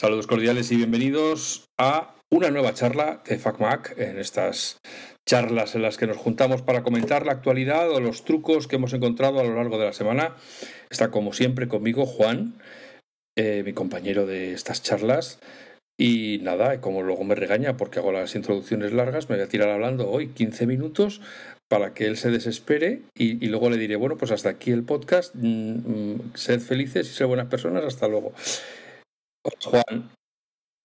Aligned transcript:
Saludos 0.00 0.26
cordiales 0.26 0.72
y 0.72 0.76
bienvenidos 0.76 1.68
a 1.78 2.14
una 2.30 2.50
nueva 2.50 2.72
charla 2.72 3.22
de 3.28 3.38
FacMac 3.38 3.98
en 3.98 4.18
estas 4.18 4.78
charlas 5.28 5.74
en 5.74 5.82
las 5.82 5.98
que 5.98 6.06
nos 6.06 6.16
juntamos 6.16 6.62
para 6.62 6.82
comentar 6.82 7.26
la 7.26 7.32
actualidad 7.32 7.90
o 7.90 8.00
los 8.00 8.24
trucos 8.24 8.66
que 8.66 8.76
hemos 8.76 8.94
encontrado 8.94 9.40
a 9.40 9.44
lo 9.44 9.54
largo 9.54 9.78
de 9.78 9.84
la 9.84 9.92
semana. 9.92 10.36
Está 10.88 11.10
como 11.10 11.34
siempre 11.34 11.68
conmigo 11.68 12.06
Juan, 12.06 12.54
eh, 13.36 13.62
mi 13.62 13.74
compañero 13.74 14.24
de 14.24 14.54
estas 14.54 14.82
charlas. 14.82 15.38
Y 15.98 16.38
nada, 16.40 16.80
como 16.80 17.02
luego 17.02 17.24
me 17.24 17.34
regaña 17.34 17.76
porque 17.76 17.98
hago 17.98 18.10
las 18.10 18.34
introducciones 18.34 18.94
largas, 18.94 19.28
me 19.28 19.36
voy 19.36 19.44
a 19.44 19.48
tirar 19.50 19.68
hablando 19.68 20.10
hoy 20.10 20.28
15 20.28 20.66
minutos 20.66 21.20
para 21.68 21.92
que 21.92 22.06
él 22.06 22.16
se 22.16 22.30
desespere 22.30 23.02
y, 23.14 23.34
luego 23.48 23.68
le 23.68 23.76
diré, 23.76 23.96
bueno, 23.96 24.16
pues 24.16 24.30
hasta 24.30 24.48
aquí 24.48 24.70
el 24.70 24.82
podcast, 24.82 25.34
mm, 25.34 25.42
mm, 25.44 26.32
sed 26.36 26.60
felices 26.60 27.06
y 27.06 27.12
sed 27.12 27.26
buenas 27.26 27.48
personas, 27.48 27.84
hasta 27.84 28.08
luego. 28.08 28.32
Juan, 29.42 30.10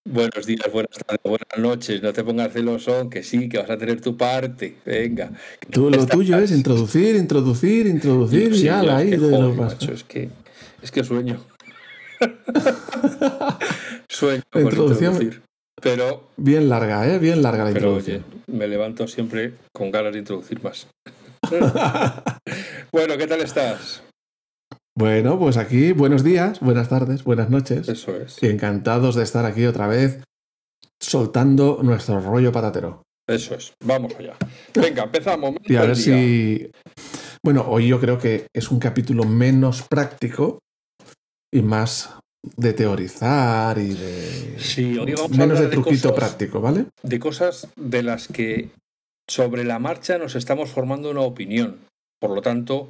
buenos 0.08 0.46
días, 0.46 0.72
buenas 0.72 0.96
tardes, 0.96 1.22
buenas 1.22 1.58
noches. 1.58 2.02
No 2.02 2.12
te 2.14 2.24
pongas 2.24 2.54
celoso, 2.54 3.10
que 3.10 3.22
sí, 3.22 3.50
que 3.50 3.58
vas 3.58 3.68
a 3.68 3.76
tener 3.76 4.00
tu 4.00 4.16
parte. 4.16 4.76
Venga. 4.86 5.32
Tú, 5.70 5.90
lo 5.90 6.06
tuyo 6.06 6.38
es 6.38 6.52
introducir, 6.52 7.16
introducir, 7.16 7.86
introducir 7.86 8.54
y 8.54 8.62
ya 8.62 8.80
ahí 8.96 9.10
de 9.10 9.38
macho, 9.52 9.92
es 9.92 10.04
que 10.04 10.30
es 10.80 10.90
que 10.90 11.04
sueño. 11.04 11.44
sueño 14.08 14.42
con 14.50 14.62
introducir. 14.62 15.42
Pero. 15.82 16.30
Bien 16.38 16.70
larga, 16.70 17.06
¿eh? 17.06 17.18
Bien 17.18 17.42
larga 17.42 17.64
la 17.64 17.70
introducción. 17.72 18.24
me 18.46 18.66
levanto 18.66 19.06
siempre 19.06 19.52
con 19.74 19.90
ganas 19.90 20.14
de 20.14 20.20
introducir 20.20 20.62
más. 20.62 20.86
bueno, 22.92 23.18
¿qué 23.18 23.26
tal 23.26 23.42
estás? 23.42 24.05
Bueno, 24.98 25.38
pues 25.38 25.58
aquí, 25.58 25.92
buenos 25.92 26.24
días, 26.24 26.60
buenas 26.60 26.88
tardes, 26.88 27.22
buenas 27.22 27.50
noches. 27.50 27.86
Eso 27.86 28.16
es. 28.16 28.42
Y 28.42 28.46
encantados 28.46 29.14
de 29.14 29.24
estar 29.24 29.44
aquí 29.44 29.66
otra 29.66 29.86
vez 29.86 30.24
soltando 30.98 31.80
nuestro 31.82 32.18
rollo 32.22 32.50
patatero. 32.50 33.02
Eso 33.28 33.56
es, 33.56 33.74
vamos 33.84 34.14
allá. 34.18 34.38
Venga, 34.74 35.02
empezamos. 35.02 35.56
Y 35.64 35.76
a 35.76 35.82
ver 35.82 35.96
si. 35.96 36.70
Bueno, 37.44 37.66
hoy 37.68 37.88
yo 37.88 38.00
creo 38.00 38.18
que 38.18 38.46
es 38.54 38.70
un 38.70 38.78
capítulo 38.78 39.24
menos 39.24 39.82
práctico 39.82 40.60
y 41.52 41.60
más 41.60 42.14
de 42.56 42.72
teorizar 42.72 43.76
y 43.76 43.92
de. 43.92 44.54
Sí, 44.58 44.96
hoy 44.96 45.12
vamos 45.12 45.36
menos 45.36 45.60
de 45.60 45.66
truquito 45.66 46.14
práctico, 46.14 46.62
¿vale? 46.62 46.86
De 47.02 47.18
cosas 47.20 47.68
de 47.76 48.02
las 48.02 48.28
que 48.28 48.70
sobre 49.28 49.64
la 49.64 49.78
marcha 49.78 50.16
nos 50.16 50.36
estamos 50.36 50.70
formando 50.70 51.10
una 51.10 51.20
opinión. 51.20 51.80
Por 52.18 52.30
lo 52.30 52.40
tanto, 52.40 52.88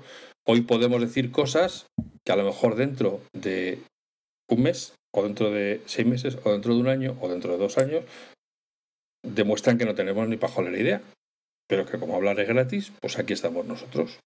Hoy 0.48 0.60
podemos 0.60 1.00
decir 1.00 1.32
cosas 1.32 1.86
que 2.24 2.30
a 2.30 2.36
lo 2.36 2.44
mejor 2.44 2.76
dentro 2.76 3.20
de 3.32 3.80
un 4.48 4.62
mes, 4.62 4.94
o 5.12 5.24
dentro 5.24 5.50
de 5.50 5.82
seis 5.86 6.06
meses, 6.06 6.38
o 6.44 6.52
dentro 6.52 6.72
de 6.74 6.80
un 6.80 6.86
año, 6.86 7.16
o 7.20 7.28
dentro 7.28 7.50
de 7.50 7.58
dos 7.58 7.78
años, 7.78 8.04
demuestran 9.24 9.76
que 9.76 9.84
no 9.84 9.96
tenemos 9.96 10.28
ni 10.28 10.36
la 10.70 10.78
idea. 10.78 11.02
Pero 11.68 11.84
que 11.84 11.98
como 11.98 12.14
hablar 12.14 12.38
es 12.38 12.46
gratis, 12.46 12.92
pues 13.00 13.18
aquí 13.18 13.32
estamos 13.32 13.66
nosotros. 13.66 14.20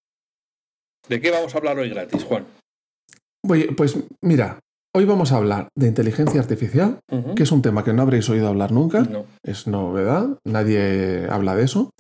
¿De 1.09 1.23
qué 1.23 1.31
vamos 1.31 1.55
a 1.55 1.59
hablar 1.59 1.79
hoy 1.79 1.89
gratis, 1.89 2.25
Juan? 2.25 2.47
pues 3.75 3.97
mira, 4.21 4.61
hoy 4.95 5.07
vamos 5.07 5.33
a 5.33 5.39
hablar 5.39 5.69
de 5.75 5.89
inteligencia 5.89 6.39
artificial, 6.39 6.99
que 7.35 7.45
es 7.45 7.51
un 7.51 7.63
tema 7.63 7.83
que 7.83 7.95
no 7.95 8.03
habréis 8.03 8.29
oído 8.29 8.49
hablar 8.49 8.73
nunca. 8.73 9.01
No. 9.01 9.25
Es 9.43 9.67
novedad, 9.67 10.39
nadie 10.45 11.27
habla 11.31 11.57
de 11.57 11.65
eso. 11.65 11.91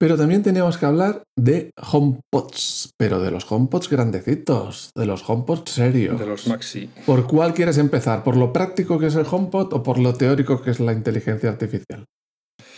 Pero 0.00 0.16
también 0.16 0.44
teníamos 0.44 0.78
que 0.78 0.86
hablar 0.86 1.24
de 1.36 1.72
HomePods, 1.76 2.92
pero 2.96 3.20
de 3.20 3.32
los 3.32 3.50
HomePods 3.50 3.90
grandecitos, 3.90 4.92
de 4.94 5.06
los 5.06 5.28
HomePods 5.28 5.72
serios. 5.72 6.20
De 6.20 6.26
los 6.26 6.46
Maxi. 6.46 6.88
¿Por 7.04 7.26
cuál 7.26 7.52
quieres 7.52 7.78
empezar? 7.78 8.22
¿Por 8.22 8.36
lo 8.36 8.52
práctico 8.52 9.00
que 9.00 9.06
es 9.06 9.16
el 9.16 9.26
HomePod 9.28 9.72
o 9.72 9.82
por 9.82 9.98
lo 9.98 10.14
teórico 10.14 10.62
que 10.62 10.70
es 10.70 10.78
la 10.78 10.92
inteligencia 10.92 11.50
artificial? 11.50 12.04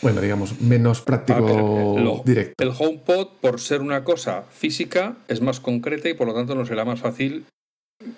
Bueno, 0.00 0.22
digamos, 0.22 0.62
menos 0.62 1.02
práctico 1.02 2.22
directo. 2.24 2.54
El 2.58 2.72
HomePod, 2.76 3.28
por 3.42 3.60
ser 3.60 3.82
una 3.82 4.02
cosa 4.02 4.44
física, 4.50 5.16
es 5.28 5.42
más 5.42 5.60
concreta 5.60 6.08
y 6.08 6.14
por 6.14 6.26
lo 6.26 6.32
tanto 6.32 6.54
no 6.54 6.64
será 6.64 6.86
más 6.86 7.00
fácil 7.00 7.44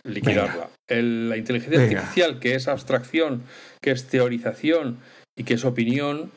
liquidarla. 0.04 0.70
la 0.88 1.36
inteligencia 1.36 1.82
artificial, 1.82 2.38
que 2.38 2.54
es 2.54 2.68
abstracción, 2.68 3.42
que 3.80 3.90
es 3.90 4.06
teorización 4.06 4.98
y 5.36 5.42
que 5.42 5.54
es 5.54 5.64
opinión, 5.64 6.30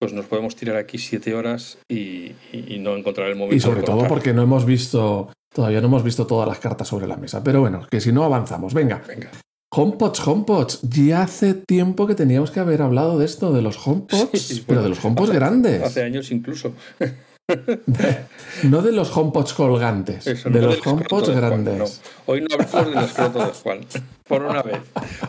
pues 0.00 0.14
nos 0.14 0.24
podemos 0.24 0.56
tirar 0.56 0.76
aquí 0.76 0.96
siete 0.96 1.34
horas 1.34 1.78
y, 1.86 2.32
no 2.78 2.96
encontrar 2.96 3.28
el 3.28 3.36
momento. 3.36 3.54
Y 3.54 3.60
sobre 3.60 3.82
todo 3.82 4.08
porque 4.08 4.32
no 4.32 4.42
hemos 4.42 4.64
visto, 4.64 5.30
todavía 5.54 5.82
no 5.82 5.88
hemos 5.88 6.02
visto 6.02 6.26
todas 6.26 6.48
las 6.48 6.58
cartas 6.58 6.88
sobre 6.88 7.06
la 7.06 7.18
mesa. 7.18 7.44
Pero 7.44 7.60
bueno, 7.60 7.86
que 7.88 8.00
si 8.00 8.10
no 8.10 8.24
avanzamos, 8.24 8.72
venga. 8.72 9.02
Venga. 9.06 9.30
HomePods, 9.72 10.26
HomePods. 10.26 10.80
Ya 10.82 11.22
hace 11.22 11.52
tiempo 11.52 12.06
que 12.06 12.14
teníamos 12.14 12.50
que 12.50 12.60
haber 12.60 12.80
hablado 12.80 13.18
de 13.18 13.26
esto, 13.26 13.52
de 13.52 13.60
los 13.60 13.86
HomePods, 13.86 14.64
pero 14.66 14.82
de 14.82 14.88
los 14.88 15.04
HomePods 15.04 15.32
grandes. 15.32 15.82
Hace 15.82 16.02
años 16.02 16.30
incluso. 16.30 16.72
no 18.62 18.80
de 18.80 18.92
los 18.92 19.14
HomePods 19.14 19.52
colgantes, 19.52 20.24
de 20.24 20.62
los 20.62 20.84
HomePods 20.84 21.28
grandes. 21.28 22.00
Hoy 22.24 22.40
no 22.40 22.46
hablamos 22.54 22.86
de 22.88 22.94
los 22.94 23.04
escroto 23.04 23.38
de 23.38 23.52
Juan, 23.52 23.80
por 24.26 24.44
una 24.44 24.62
vez. 24.62 24.80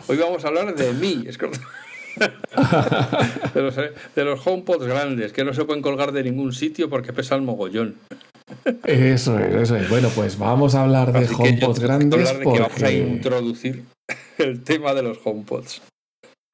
Hoy 0.08 0.16
vamos 0.16 0.42
a 0.46 0.48
hablar 0.48 0.74
de 0.74 0.92
mí, 0.94 1.24
escroto. 1.26 1.58
de, 3.54 3.62
los, 3.62 3.76
de 3.76 4.24
los 4.24 4.46
HomePods 4.46 4.86
grandes, 4.86 5.32
que 5.32 5.44
no 5.44 5.54
se 5.54 5.64
pueden 5.64 5.82
colgar 5.82 6.12
de 6.12 6.22
ningún 6.24 6.52
sitio 6.52 6.88
porque 6.90 7.12
pesan 7.12 7.44
mogollón. 7.44 7.96
Eso 8.84 9.38
es, 9.38 9.54
eso 9.54 9.76
es. 9.76 9.88
Bueno, 9.88 10.10
pues 10.14 10.38
vamos 10.38 10.74
a 10.74 10.82
hablar 10.82 11.12
de 11.12 11.26
HomePods 11.26 11.80
grandes. 11.80 12.32
porque... 12.42 12.60
vamos 12.60 12.82
a 12.82 12.92
introducir 12.92 13.84
el 14.38 14.62
tema 14.62 14.94
de 14.94 15.02
los 15.02 15.18
HomePods. 15.24 15.82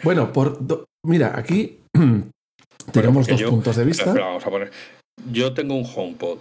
Bueno, 0.02 0.32
por 0.32 0.58
mira, 1.04 1.36
aquí 1.36 1.78
tenemos 2.92 3.26
dos 3.26 3.42
puntos 3.42 3.76
de 3.76 3.84
vista. 3.84 4.12
vamos 4.12 4.46
a 4.46 4.50
poner. 4.50 4.70
Yo 5.32 5.52
tengo 5.52 5.74
un 5.74 5.84
HomePod, 5.84 6.38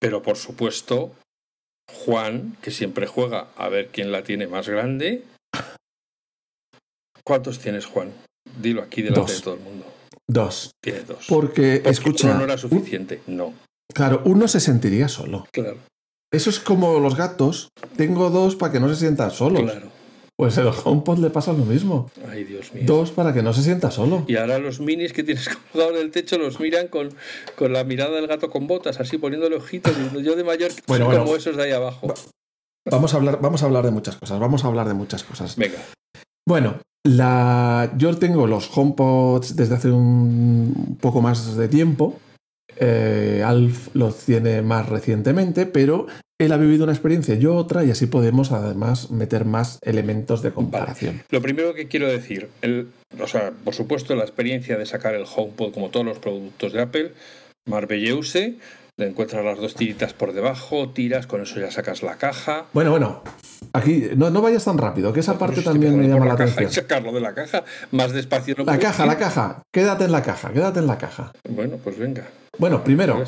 pero 0.00 0.22
por 0.22 0.36
supuesto, 0.36 1.12
Juan, 1.92 2.56
que 2.62 2.70
siempre 2.70 3.06
juega 3.06 3.48
a 3.56 3.68
ver 3.68 3.88
quién 3.88 4.10
la 4.10 4.22
tiene 4.22 4.46
más 4.46 4.68
grande, 4.68 5.22
¿Cuántos 7.24 7.58
tienes, 7.58 7.86
Juan? 7.86 8.12
Dilo 8.60 8.82
aquí 8.82 9.02
delante 9.02 9.32
de 9.32 9.40
todo 9.40 9.54
el 9.54 9.60
mundo. 9.60 9.86
Dos. 10.26 10.72
Tiene 10.82 11.00
dos. 11.00 11.26
Porque, 11.28 11.82
escucha. 11.84 12.28
Uno 12.28 12.38
no 12.38 12.44
era 12.44 12.58
suficiente, 12.58 13.20
no. 13.26 13.54
Claro, 13.92 14.22
uno 14.24 14.48
se 14.48 14.60
sentiría 14.60 15.08
solo. 15.08 15.46
Claro. 15.52 15.78
Eso 16.32 16.50
es 16.50 16.60
como 16.60 17.00
los 17.00 17.16
gatos. 17.16 17.70
Tengo 17.96 18.30
dos 18.30 18.54
para 18.54 18.72
que 18.72 18.80
no 18.80 18.88
se 18.88 18.96
sientan 18.96 19.30
solos. 19.32 19.62
Claro. 19.62 19.88
Pues 20.36 20.56
el 20.56 20.68
HomePod 20.68 21.18
le 21.18 21.28
pasa 21.28 21.52
lo 21.52 21.66
mismo. 21.66 22.10
Ay, 22.30 22.44
Dios 22.44 22.72
mío. 22.72 22.84
Dos 22.86 23.10
para 23.10 23.34
que 23.34 23.42
no 23.42 23.52
se 23.52 23.62
sienta 23.62 23.90
solo. 23.90 24.24
Y 24.26 24.36
ahora 24.36 24.58
los 24.58 24.80
minis 24.80 25.12
que 25.12 25.22
tienes 25.22 25.48
colgados 25.72 25.96
en 25.96 26.00
el 26.00 26.10
techo 26.12 26.38
los 26.38 26.60
miran 26.60 26.88
con, 26.88 27.10
con 27.56 27.72
la 27.72 27.84
mirada 27.84 28.12
del 28.16 28.26
gato 28.26 28.48
con 28.48 28.66
botas, 28.66 29.00
así 29.00 29.18
poniéndole 29.18 29.56
ojitos. 29.56 29.92
yo 30.22 30.36
de 30.36 30.44
mayor 30.44 30.70
bueno, 30.86 31.10
como 31.10 31.36
esos 31.36 31.56
de 31.56 31.64
ahí 31.64 31.72
abajo. 31.72 32.14
Vamos 32.90 33.12
a, 33.12 33.18
hablar, 33.18 33.38
vamos 33.42 33.62
a 33.62 33.66
hablar 33.66 33.84
de 33.84 33.90
muchas 33.90 34.16
cosas. 34.16 34.40
Vamos 34.40 34.64
a 34.64 34.68
hablar 34.68 34.88
de 34.88 34.94
muchas 34.94 35.24
cosas. 35.24 35.56
Venga. 35.56 35.78
Bueno, 36.48 36.80
la, 37.04 37.92
yo 37.96 38.16
tengo 38.16 38.46
los 38.46 38.70
HomePods 38.76 39.56
desde 39.56 39.74
hace 39.74 39.90
un 39.90 40.98
poco 41.00 41.20
más 41.20 41.56
de 41.56 41.68
tiempo. 41.68 42.18
Eh, 42.78 43.42
Alf 43.44 43.94
los 43.94 44.18
tiene 44.24 44.62
más 44.62 44.88
recientemente, 44.88 45.66
pero 45.66 46.06
él 46.38 46.52
ha 46.52 46.56
vivido 46.56 46.84
una 46.84 46.94
experiencia, 46.94 47.34
yo 47.34 47.54
otra, 47.54 47.84
y 47.84 47.90
así 47.90 48.06
podemos 48.06 48.52
además 48.52 49.10
meter 49.10 49.44
más 49.44 49.78
elementos 49.82 50.40
de 50.40 50.52
comparación. 50.52 51.22
Lo 51.30 51.42
primero 51.42 51.74
que 51.74 51.88
quiero 51.88 52.08
decir, 52.08 52.48
el, 52.62 52.88
o 53.20 53.26
sea, 53.26 53.52
por 53.64 53.74
supuesto, 53.74 54.14
la 54.14 54.22
experiencia 54.22 54.78
de 54.78 54.86
sacar 54.86 55.14
el 55.14 55.24
HomePod 55.24 55.74
como 55.74 55.90
todos 55.90 56.06
los 56.06 56.18
productos 56.18 56.72
de 56.72 56.80
Apple, 56.80 57.12
maravillosa 57.66 58.40
le 58.96 59.06
encuentras 59.08 59.44
las 59.44 59.58
dos 59.58 59.74
tiritas 59.74 60.12
por 60.12 60.32
debajo, 60.32 60.90
tiras, 60.90 61.26
con 61.26 61.42
eso 61.42 61.60
ya 61.60 61.70
sacas 61.70 62.02
la 62.02 62.16
caja. 62.16 62.66
Bueno, 62.72 62.90
bueno, 62.90 63.22
aquí 63.72 64.10
no, 64.16 64.30
no 64.30 64.42
vayas 64.42 64.64
tan 64.64 64.78
rápido, 64.78 65.12
que 65.12 65.20
esa 65.20 65.38
parte 65.38 65.62
también 65.62 65.98
me 65.98 66.08
llama 66.08 66.26
la, 66.26 66.34
atención. 66.34 66.70
Sacarlo 66.70 67.12
de 67.12 67.20
la 67.20 67.34
caja, 67.34 67.64
más 67.90 68.12
despacio 68.12 68.54
La 68.64 68.78
caja, 68.78 69.06
la 69.06 69.18
caja, 69.18 69.62
quédate 69.72 70.04
en 70.04 70.12
la 70.12 70.22
caja, 70.22 70.52
quédate 70.52 70.80
en 70.80 70.86
la 70.86 70.98
caja. 70.98 71.32
Bueno, 71.48 71.78
pues 71.82 71.98
venga. 71.98 72.26
Bueno, 72.58 72.84
primero, 72.84 73.24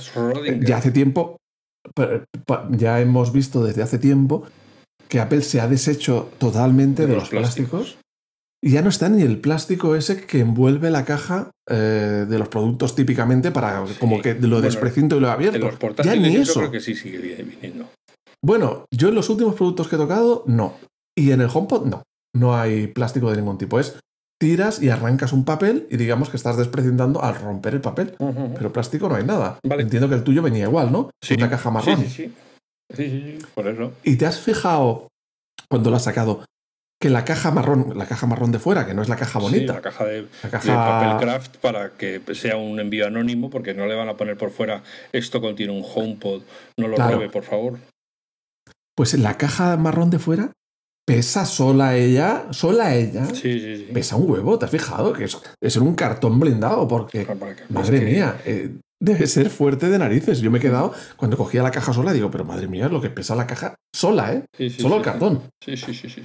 ya 0.60 0.76
hace 0.76 0.90
tiempo, 0.90 1.36
ya 2.70 3.00
hemos 3.00 3.32
visto 3.32 3.64
desde 3.64 3.82
hace 3.82 3.98
tiempo 3.98 4.46
que 5.08 5.20
Apple 5.20 5.42
se 5.42 5.60
ha 5.60 5.68
deshecho 5.68 6.30
totalmente 6.38 7.06
de, 7.06 7.14
los, 7.14 7.28
plásticos 7.28 7.98
ya 8.70 8.82
no 8.82 8.90
está 8.90 9.08
ni 9.08 9.22
el 9.22 9.38
plástico 9.38 9.96
ese 9.96 10.24
que 10.24 10.40
envuelve 10.40 10.90
la 10.90 11.04
caja 11.04 11.50
eh, 11.68 12.26
de 12.28 12.38
los 12.38 12.48
productos 12.48 12.94
típicamente 12.94 13.50
para 13.50 13.84
como 13.98 14.22
que 14.22 14.34
lo 14.34 14.60
desprecinto 14.60 15.16
y 15.16 15.20
lo 15.20 15.30
abierto. 15.30 15.56
En 15.56 15.78
los 15.78 15.96
ya 16.04 16.14
ni 16.14 16.36
eso. 16.36 16.60
creo 16.60 16.70
que 16.70 16.80
sí 16.80 16.94
sigue 16.94 17.18
viniendo. 17.18 17.88
Bueno, 18.40 18.84
yo 18.92 19.08
en 19.08 19.16
los 19.16 19.28
últimos 19.30 19.54
productos 19.54 19.88
que 19.88 19.96
he 19.96 19.98
tocado, 19.98 20.44
no. 20.46 20.74
Y 21.16 21.32
en 21.32 21.40
el 21.40 21.50
HomePod, 21.52 21.86
no. 21.86 22.02
No 22.34 22.56
hay 22.56 22.86
plástico 22.86 23.30
de 23.30 23.36
ningún 23.36 23.58
tipo. 23.58 23.78
Es 23.78 23.98
tiras 24.40 24.82
y 24.82 24.90
arrancas 24.90 25.32
un 25.32 25.44
papel 25.44 25.86
y 25.90 25.96
digamos 25.96 26.28
que 26.30 26.36
estás 26.36 26.56
desprecintando 26.56 27.22
al 27.22 27.34
romper 27.34 27.74
el 27.74 27.80
papel. 27.80 28.14
Pero 28.18 28.72
plástico 28.72 29.08
no 29.08 29.16
hay 29.16 29.24
nada. 29.24 29.58
Entiendo 29.62 30.08
que 30.08 30.14
el 30.14 30.24
tuyo 30.24 30.42
venía 30.42 30.64
igual, 30.64 30.90
¿no? 30.90 31.10
Sí. 31.20 31.34
Una 31.34 31.50
caja 31.50 31.70
marrón. 31.70 31.98
Sí, 31.98 32.08
sí, 32.08 32.10
sí. 32.10 32.34
Sí, 32.96 33.08
sí, 33.08 33.38
por 33.54 33.68
eso. 33.68 33.92
¿Y 34.02 34.16
te 34.16 34.26
has 34.26 34.40
fijado 34.40 35.08
cuando 35.68 35.90
lo 35.90 35.96
has 35.96 36.04
sacado 36.04 36.44
que 37.02 37.10
la 37.10 37.24
caja 37.24 37.50
marrón, 37.50 37.94
la 37.96 38.06
caja 38.06 38.28
marrón 38.28 38.52
de 38.52 38.60
fuera, 38.60 38.86
que 38.86 38.94
no 38.94 39.02
es 39.02 39.08
la 39.08 39.16
caja 39.16 39.40
bonita. 39.40 39.72
la 39.72 39.80
caja 39.80 40.04
de, 40.04 40.22
papel 40.40 41.16
craft 41.18 41.56
para 41.56 41.90
que 41.90 42.22
sea 42.32 42.56
un 42.56 42.78
envío 42.78 43.08
anónimo, 43.08 43.50
porque 43.50 43.74
no 43.74 43.88
le 43.88 43.96
van 43.96 44.08
a 44.08 44.16
poner 44.16 44.36
por 44.36 44.52
fuera 44.52 44.84
esto 45.12 45.40
contiene 45.40 45.72
un 45.72 45.84
HomePod, 45.84 46.42
no 46.76 46.86
lo 46.86 46.94
claro. 46.94 47.28
por 47.32 47.42
favor. 47.42 47.80
Pues 48.94 49.18
la 49.18 49.36
caja 49.36 49.76
marrón 49.76 50.10
de 50.10 50.20
fuera 50.20 50.52
pesa 51.04 51.44
sola 51.44 51.96
ella, 51.96 52.46
sola 52.50 52.94
ella, 52.94 53.26
sí, 53.26 53.58
sí, 53.58 53.76
sí. 53.78 53.88
pesa 53.92 54.14
un 54.14 54.30
huevo, 54.30 54.56
¿te 54.56 54.66
has 54.66 54.70
fijado? 54.70 55.12
Que 55.12 55.24
es, 55.24 55.36
es 55.60 55.76
un 55.76 55.96
cartón 55.96 56.38
blindado, 56.38 56.86
porque, 56.86 57.26
madre 57.68 58.00
mía, 58.00 58.40
eh, 58.46 58.76
debe 59.00 59.26
ser 59.26 59.50
fuerte 59.50 59.88
de 59.88 59.98
narices. 59.98 60.40
Yo 60.40 60.52
me 60.52 60.58
he 60.58 60.60
quedado, 60.60 60.94
cuando 61.16 61.36
cogía 61.36 61.64
la 61.64 61.72
caja 61.72 61.92
sola, 61.92 62.12
digo, 62.12 62.30
pero 62.30 62.44
madre 62.44 62.68
mía, 62.68 62.88
lo 62.88 63.00
que 63.00 63.10
pesa 63.10 63.34
la 63.34 63.48
caja 63.48 63.74
sola, 63.92 64.34
¿eh? 64.34 64.70
Solo 64.70 64.98
el 64.98 65.02
cartón. 65.02 65.42
Sí, 65.60 65.76
sí, 65.76 65.92
sí, 65.92 66.08
sí. 66.08 66.22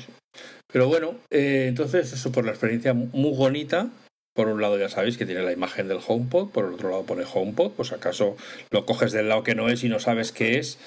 Pero 0.72 0.88
bueno, 0.88 1.16
eh, 1.32 1.66
entonces 1.68 2.12
eso 2.14 2.32
por 2.32 2.46
la 2.46 2.52
experiencia 2.52 2.94
muy 2.94 3.36
bonita. 3.36 3.90
Por 4.36 4.50
un 4.50 4.62
lado 4.62 4.78
ya 4.78 4.88
sabéis 4.88 5.18
que 5.18 5.26
tiene 5.26 5.42
la 5.42 5.52
imagen 5.52 5.88
del 5.88 6.00
HomePod, 6.06 6.52
por 6.52 6.66
otro 6.66 6.92
lado 6.92 7.04
pone 7.04 7.24
HomePod, 7.26 7.72
pues 7.72 7.92
acaso 7.92 8.38
lo 8.70 8.86
coges 8.86 9.12
del 9.12 9.30
lado 9.30 9.44
que 9.44 9.56
no 9.56 9.68
es 9.68 9.84
y 9.84 9.90
no 9.90 10.00
sabes 10.00 10.32
qué 10.32 10.60
es, 10.60 10.78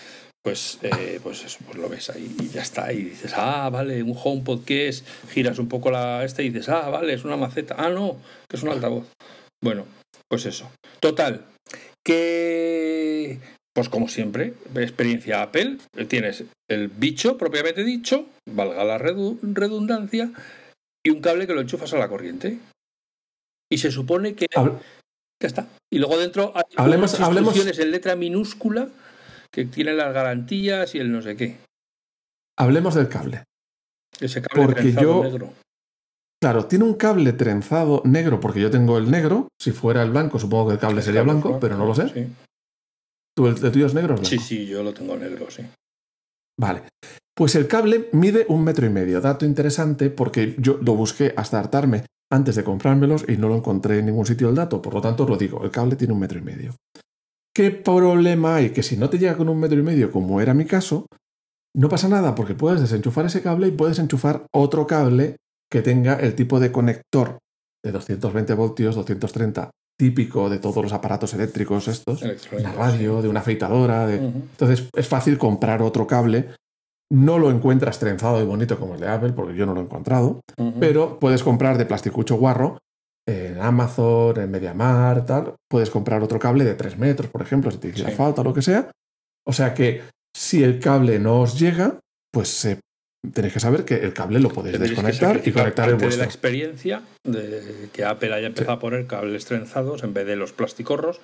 pues, 0.43 0.79
eh, 0.83 1.21
pues 1.23 1.45
eso, 1.45 1.59
pues 1.67 1.77
lo 1.77 1.89
ves 1.89 2.09
ahí 2.11 2.35
y 2.41 2.49
ya 2.49 2.63
está. 2.63 2.93
Y 2.93 3.03
dices, 3.03 3.33
ah, 3.37 3.69
vale, 3.71 4.03
un 4.03 4.17
HomePod, 4.17 4.65
¿qué 4.65 4.89
es? 4.89 5.05
Giras 5.31 5.59
un 5.59 5.69
poco 5.69 5.91
la 5.91 6.25
esta 6.25 6.43
y 6.43 6.51
dices, 6.51 6.69
ah, 6.69 6.89
vale, 6.89 7.13
es 7.13 7.25
una 7.25 7.37
maceta. 7.37 7.75
Ah, 7.77 7.91
no, 7.91 8.17
que 8.49 8.57
es 8.57 8.63
un 8.63 8.71
altavoz. 8.71 9.07
Bueno, 9.63 9.85
pues 10.29 10.47
eso. 10.47 10.71
Total, 11.01 11.45
que 12.03 13.39
pues 13.75 13.89
como 13.89 14.09
siempre, 14.09 14.55
experiencia 14.75 15.43
Apple, 15.43 15.79
tienes 16.09 16.45
el 16.69 16.89
bicho 16.89 17.39
propiamente 17.39 17.85
dicho, 17.85 18.27
valga 18.49 18.85
la 18.85 18.99
redundancia, 18.99 20.33
y 21.05 21.11
un 21.11 21.21
cable 21.21 21.47
que 21.47 21.55
lo 21.55 21.61
enchufas 21.61 21.93
a 21.95 21.99
la 21.99 22.09
corriente. 22.09 22.59
Y 23.71 23.79
se 23.79 23.91
supone 23.91 24.35
que... 24.35 24.47
ya 24.53 24.81
está. 25.43 25.69
Y 25.93 25.99
luego 25.99 26.19
dentro 26.19 26.53
hay 26.55 26.65
hablemos, 26.77 27.19
instrucciones 27.19 27.79
en 27.79 27.91
letra 27.93 28.17
minúscula 28.17 28.89
que 29.53 29.65
tienen 29.65 29.97
las 29.97 30.13
garantías 30.13 30.95
y 30.95 30.99
el 30.99 31.11
no 31.11 31.23
sé 31.23 31.37
qué. 31.37 31.57
Hablemos 32.59 32.95
del 32.95 33.09
cable. 33.09 33.45
Ese 34.21 34.43
cable 34.43 34.67
porque 34.67 34.93
yo, 34.93 35.23
negro. 35.23 35.53
Claro, 36.43 36.67
tiene 36.67 36.85
un 36.85 36.95
cable 36.95 37.33
trenzado 37.33 38.03
negro, 38.05 38.41
porque 38.41 38.61
yo 38.61 38.71
tengo 38.71 38.99
el 38.99 39.11
negro. 39.11 39.49
Si 39.59 39.73
fuera 39.73 40.03
el 40.03 40.11
blanco, 40.11 40.39
supongo 40.39 40.69
que 40.69 40.75
el 40.75 40.81
cable 40.81 41.03
sería 41.03 41.23
blanco, 41.23 41.59
pero 41.61 41.77
no 41.77 41.87
lo 41.87 41.95
sé. 41.95 42.29
¿Tú, 43.41 43.47
¿El 43.47 43.73
tuyo 43.73 43.87
es 43.87 43.95
negro? 43.95 44.23
Sí, 44.23 44.37
sí, 44.37 44.67
yo 44.67 44.83
lo 44.83 44.93
tengo 44.93 45.17
negro, 45.17 45.51
sí. 45.51 45.63
Vale. 46.59 46.83
Pues 47.35 47.55
el 47.55 47.67
cable 47.67 48.11
mide 48.13 48.45
un 48.51 48.63
metro 48.63 48.85
y 48.85 48.91
medio. 48.91 49.23
Dato 49.23 49.47
interesante 49.47 50.11
porque 50.11 50.57
yo 50.59 50.79
lo 50.83 50.95
busqué 50.95 51.33
hasta 51.35 51.59
hartarme 51.59 52.05
antes 52.31 52.57
de 52.57 52.65
comprármelos 52.65 53.25
y 53.27 53.39
no 53.39 53.49
lo 53.49 53.57
encontré 53.57 53.99
en 53.99 54.05
ningún 54.05 54.27
sitio 54.27 54.51
el 54.51 54.57
dato. 54.57 54.83
Por 54.83 54.93
lo 54.93 55.01
tanto, 55.01 55.23
os 55.23 55.31
lo 55.31 55.39
digo, 55.39 55.65
el 55.65 55.71
cable 55.71 55.97
tiene 55.97 56.13
un 56.13 56.21
metro 56.21 56.39
y 56.39 56.43
medio. 56.43 56.75
¿Qué 57.55 57.71
problema 57.71 58.57
hay? 58.57 58.75
Que 58.75 58.83
si 58.83 58.99
no 58.99 59.09
te 59.09 59.19
llega 59.19 59.39
con 59.39 59.49
un 59.49 59.59
metro 59.59 59.79
y 59.79 59.83
medio, 59.83 60.13
como 60.13 60.43
era 60.43 60.53
mi 60.53 60.67
caso, 60.67 61.07
no 61.75 61.89
pasa 61.89 62.11
nada 62.11 62.35
porque 62.35 62.55
puedes 62.55 62.83
desenchufar 62.83 63.25
ese 63.25 63.41
cable 63.41 63.69
y 63.69 63.73
puedes 63.73 63.99
enchufar 63.99 64.45
otro 64.53 64.87
cable 64.87 65.37
que 65.73 65.81
tenga 65.81 66.17
el 66.17 66.35
tipo 66.35 66.61
de 66.61 66.73
conector 66.73 67.39
de 67.83 67.91
220 67.91 68.53
voltios, 68.53 68.97
230 68.97 69.71
típico 70.01 70.49
de 70.49 70.59
todos 70.59 70.83
los 70.83 70.95
aparatos 70.95 71.35
eléctricos 71.35 71.87
estos, 71.87 72.23
la 72.53 72.73
radio, 72.73 73.21
de 73.21 73.29
una 73.29 73.41
afeitadora. 73.41 74.07
De... 74.07 74.17
Entonces 74.17 74.89
es 74.97 75.07
fácil 75.07 75.37
comprar 75.37 75.83
otro 75.83 76.07
cable. 76.07 76.49
No 77.13 77.39
lo 77.39 77.51
encuentras 77.51 77.99
trenzado 77.99 78.41
y 78.41 78.47
bonito 78.47 78.79
como 78.79 78.95
el 78.95 79.01
de 79.01 79.09
Apple, 79.09 79.35
porque 79.35 79.55
yo 79.55 79.67
no 79.67 79.75
lo 79.75 79.81
he 79.81 79.85
encontrado, 79.85 80.41
pero 80.79 81.19
puedes 81.19 81.43
comprar 81.43 81.77
de 81.77 81.85
plasticucho 81.85 82.37
guarro 82.37 82.79
en 83.29 83.61
Amazon, 83.61 84.41
en 84.41 84.51
MediaMar, 84.51 85.27
tal. 85.27 85.55
Puedes 85.69 85.91
comprar 85.91 86.23
otro 86.23 86.39
cable 86.39 86.65
de 86.65 86.77
3 86.77 86.97
metros, 86.97 87.29
por 87.29 87.43
ejemplo, 87.43 87.71
si 87.71 87.77
te 87.77 87.89
hiciera 87.89 88.11
falta 88.13 88.41
o 88.41 88.45
lo 88.45 88.55
que 88.55 88.63
sea. 88.63 88.91
O 89.47 89.53
sea 89.53 89.75
que 89.75 90.03
si 90.35 90.65
el 90.65 90.81
cable 90.81 91.19
no 91.19 91.43
os 91.43 91.59
llega, 91.59 91.99
pues 92.33 92.49
se 92.49 92.81
tenéis 93.33 93.53
que 93.53 93.61
saber 93.61 93.85
que 93.85 93.97
el 93.97 94.13
cable 94.13 94.41
lo 94.41 94.51
podéis 94.51 94.79
desconectar 94.79 95.41
y 95.45 95.53
conectar 95.53 95.89
el 95.89 95.97
vuestro. 95.97 96.11
de 96.11 96.17
la 96.19 96.25
experiencia 96.25 97.03
de 97.25 97.89
que 97.93 98.05
Apple 98.05 98.33
haya 98.33 98.47
empezado 98.47 98.73
a 98.73 98.79
poner 98.79 99.07
cables 99.07 99.45
trenzados 99.45 100.03
en 100.03 100.15
vez 100.15 100.27
de 100.27 100.37
los 100.37 100.53
plasticorros, 100.53 101.21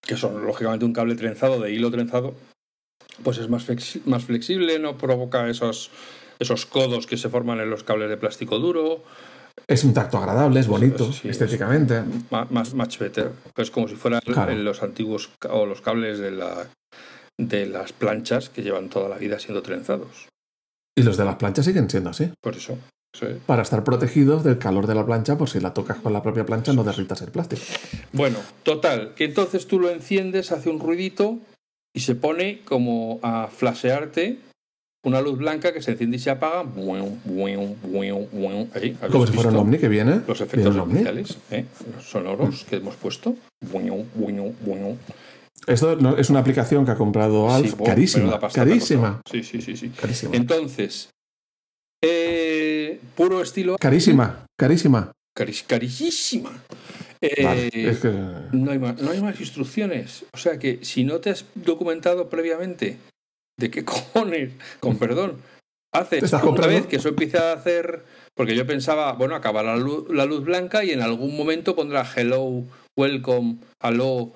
que 0.00 0.16
son 0.16 0.44
lógicamente 0.44 0.84
un 0.84 0.92
cable 0.92 1.14
trenzado 1.16 1.60
de 1.60 1.72
hilo 1.72 1.90
trenzado, 1.90 2.34
pues 3.22 3.38
es 3.38 3.48
más, 3.48 3.66
más 4.06 4.24
flexible, 4.24 4.78
no 4.78 4.98
provoca 4.98 5.48
esos, 5.48 5.90
esos 6.38 6.66
codos 6.66 7.06
que 7.06 7.16
se 7.16 7.28
forman 7.28 7.60
en 7.60 7.70
los 7.70 7.84
cables 7.84 8.08
de 8.08 8.16
plástico 8.16 8.58
duro. 8.58 9.02
Es 9.66 9.84
un 9.84 9.94
tacto 9.94 10.18
agradable, 10.18 10.60
es 10.60 10.66
bonito, 10.66 11.10
estéticamente. 11.22 12.02
Más, 12.30 12.74
much 12.74 12.98
better. 12.98 13.30
Es 13.56 13.70
como 13.70 13.88
si 13.88 13.94
fueran 13.94 14.20
los 14.64 14.82
antiguos 14.82 15.30
o 15.48 15.64
los 15.64 15.80
cables 15.80 16.18
de 16.18 16.32
la 16.32 16.66
de 17.38 17.66
las 17.66 17.92
planchas 17.92 18.48
que 18.48 18.62
llevan 18.62 18.88
toda 18.88 19.08
la 19.08 19.18
vida 19.18 19.38
siendo 19.38 19.62
trenzados. 19.62 20.28
Y 20.96 21.02
los 21.02 21.16
de 21.16 21.24
las 21.24 21.36
planchas 21.36 21.64
siguen 21.64 21.90
siendo 21.90 22.10
así. 22.10 22.30
Por 22.40 22.56
eso. 22.56 22.78
Para 23.46 23.62
estar 23.62 23.84
protegidos 23.84 24.42
del 24.42 24.58
calor 24.58 24.86
de 24.86 24.94
la 24.94 25.06
plancha, 25.06 25.38
por 25.38 25.48
si 25.48 25.60
la 25.60 25.72
tocas 25.72 25.98
con 25.98 26.12
la 26.12 26.22
propia 26.22 26.44
plancha 26.44 26.72
no 26.72 26.82
derritas 26.82 27.22
el 27.22 27.30
plástico. 27.30 27.62
Bueno, 28.12 28.38
total, 28.64 29.14
que 29.14 29.24
entonces 29.24 29.68
tú 29.68 29.78
lo 29.78 29.90
enciendes, 29.90 30.50
hace 30.50 30.68
un 30.68 30.80
ruidito 30.80 31.38
y 31.92 32.00
se 32.00 32.16
pone 32.16 32.62
como 32.64 33.20
a 33.22 33.46
flashearte 33.46 34.40
una 35.04 35.20
luz 35.20 35.38
blanca 35.38 35.72
que 35.72 35.80
se 35.82 35.92
enciende 35.92 36.16
y 36.16 36.20
se 36.20 36.30
apaga. 36.30 36.64
como 39.10 39.26
si 39.26 39.32
fuera 39.32 39.50
un 39.50 39.56
ovni 39.56 39.78
que 39.78 39.88
viene. 39.88 40.22
Los 40.26 40.40
efectos 40.40 40.74
especiales, 40.74 41.38
¿eh? 41.50 41.66
los 41.94 42.04
sonoros 42.04 42.64
que 42.64 42.76
hemos 42.76 42.96
puesto. 42.96 43.36
Esto 45.66 46.16
es 46.18 46.30
una 46.30 46.40
aplicación 46.40 46.84
que 46.84 46.90
ha 46.90 46.96
comprado 46.96 47.50
Alf, 47.50 47.74
carísima. 47.84 48.38
Carísima. 48.52 49.20
Sí, 49.30 49.42
sí, 49.42 49.62
sí, 49.62 49.76
sí. 49.76 49.88
Carísima. 49.90 50.36
Entonces, 50.36 51.10
eh, 52.02 53.00
puro 53.16 53.40
estilo. 53.40 53.76
Carísima, 53.80 54.46
carísima. 54.58 55.12
carísima. 55.66 56.50
Eh, 57.22 57.96
no, 58.52 58.70
hay 58.72 58.78
más, 58.78 59.00
no 59.00 59.10
hay 59.10 59.22
más 59.22 59.40
instrucciones. 59.40 60.26
O 60.34 60.36
sea 60.36 60.58
que 60.58 60.80
si 60.82 61.04
no 61.04 61.20
te 61.20 61.30
has 61.30 61.46
documentado 61.54 62.28
previamente 62.28 62.98
de 63.58 63.70
qué 63.70 63.84
cojones, 63.86 64.52
con 64.80 64.98
perdón, 64.98 65.40
haces 65.94 66.30
una 66.30 66.66
vez 66.66 66.86
que 66.86 66.96
eso 66.96 67.08
empieza 67.08 67.50
a 67.50 67.54
hacer. 67.54 68.04
Porque 68.34 68.56
yo 68.56 68.66
pensaba, 68.66 69.12
bueno, 69.12 69.34
acaba 69.36 69.62
la 69.62 69.76
luz, 69.76 70.06
la 70.10 70.26
luz 70.26 70.44
blanca 70.44 70.84
y 70.84 70.90
en 70.90 71.00
algún 71.00 71.36
momento 71.36 71.74
pondrá 71.74 72.04
hello, 72.16 72.64
welcome, 72.96 73.58
hello 73.80 74.34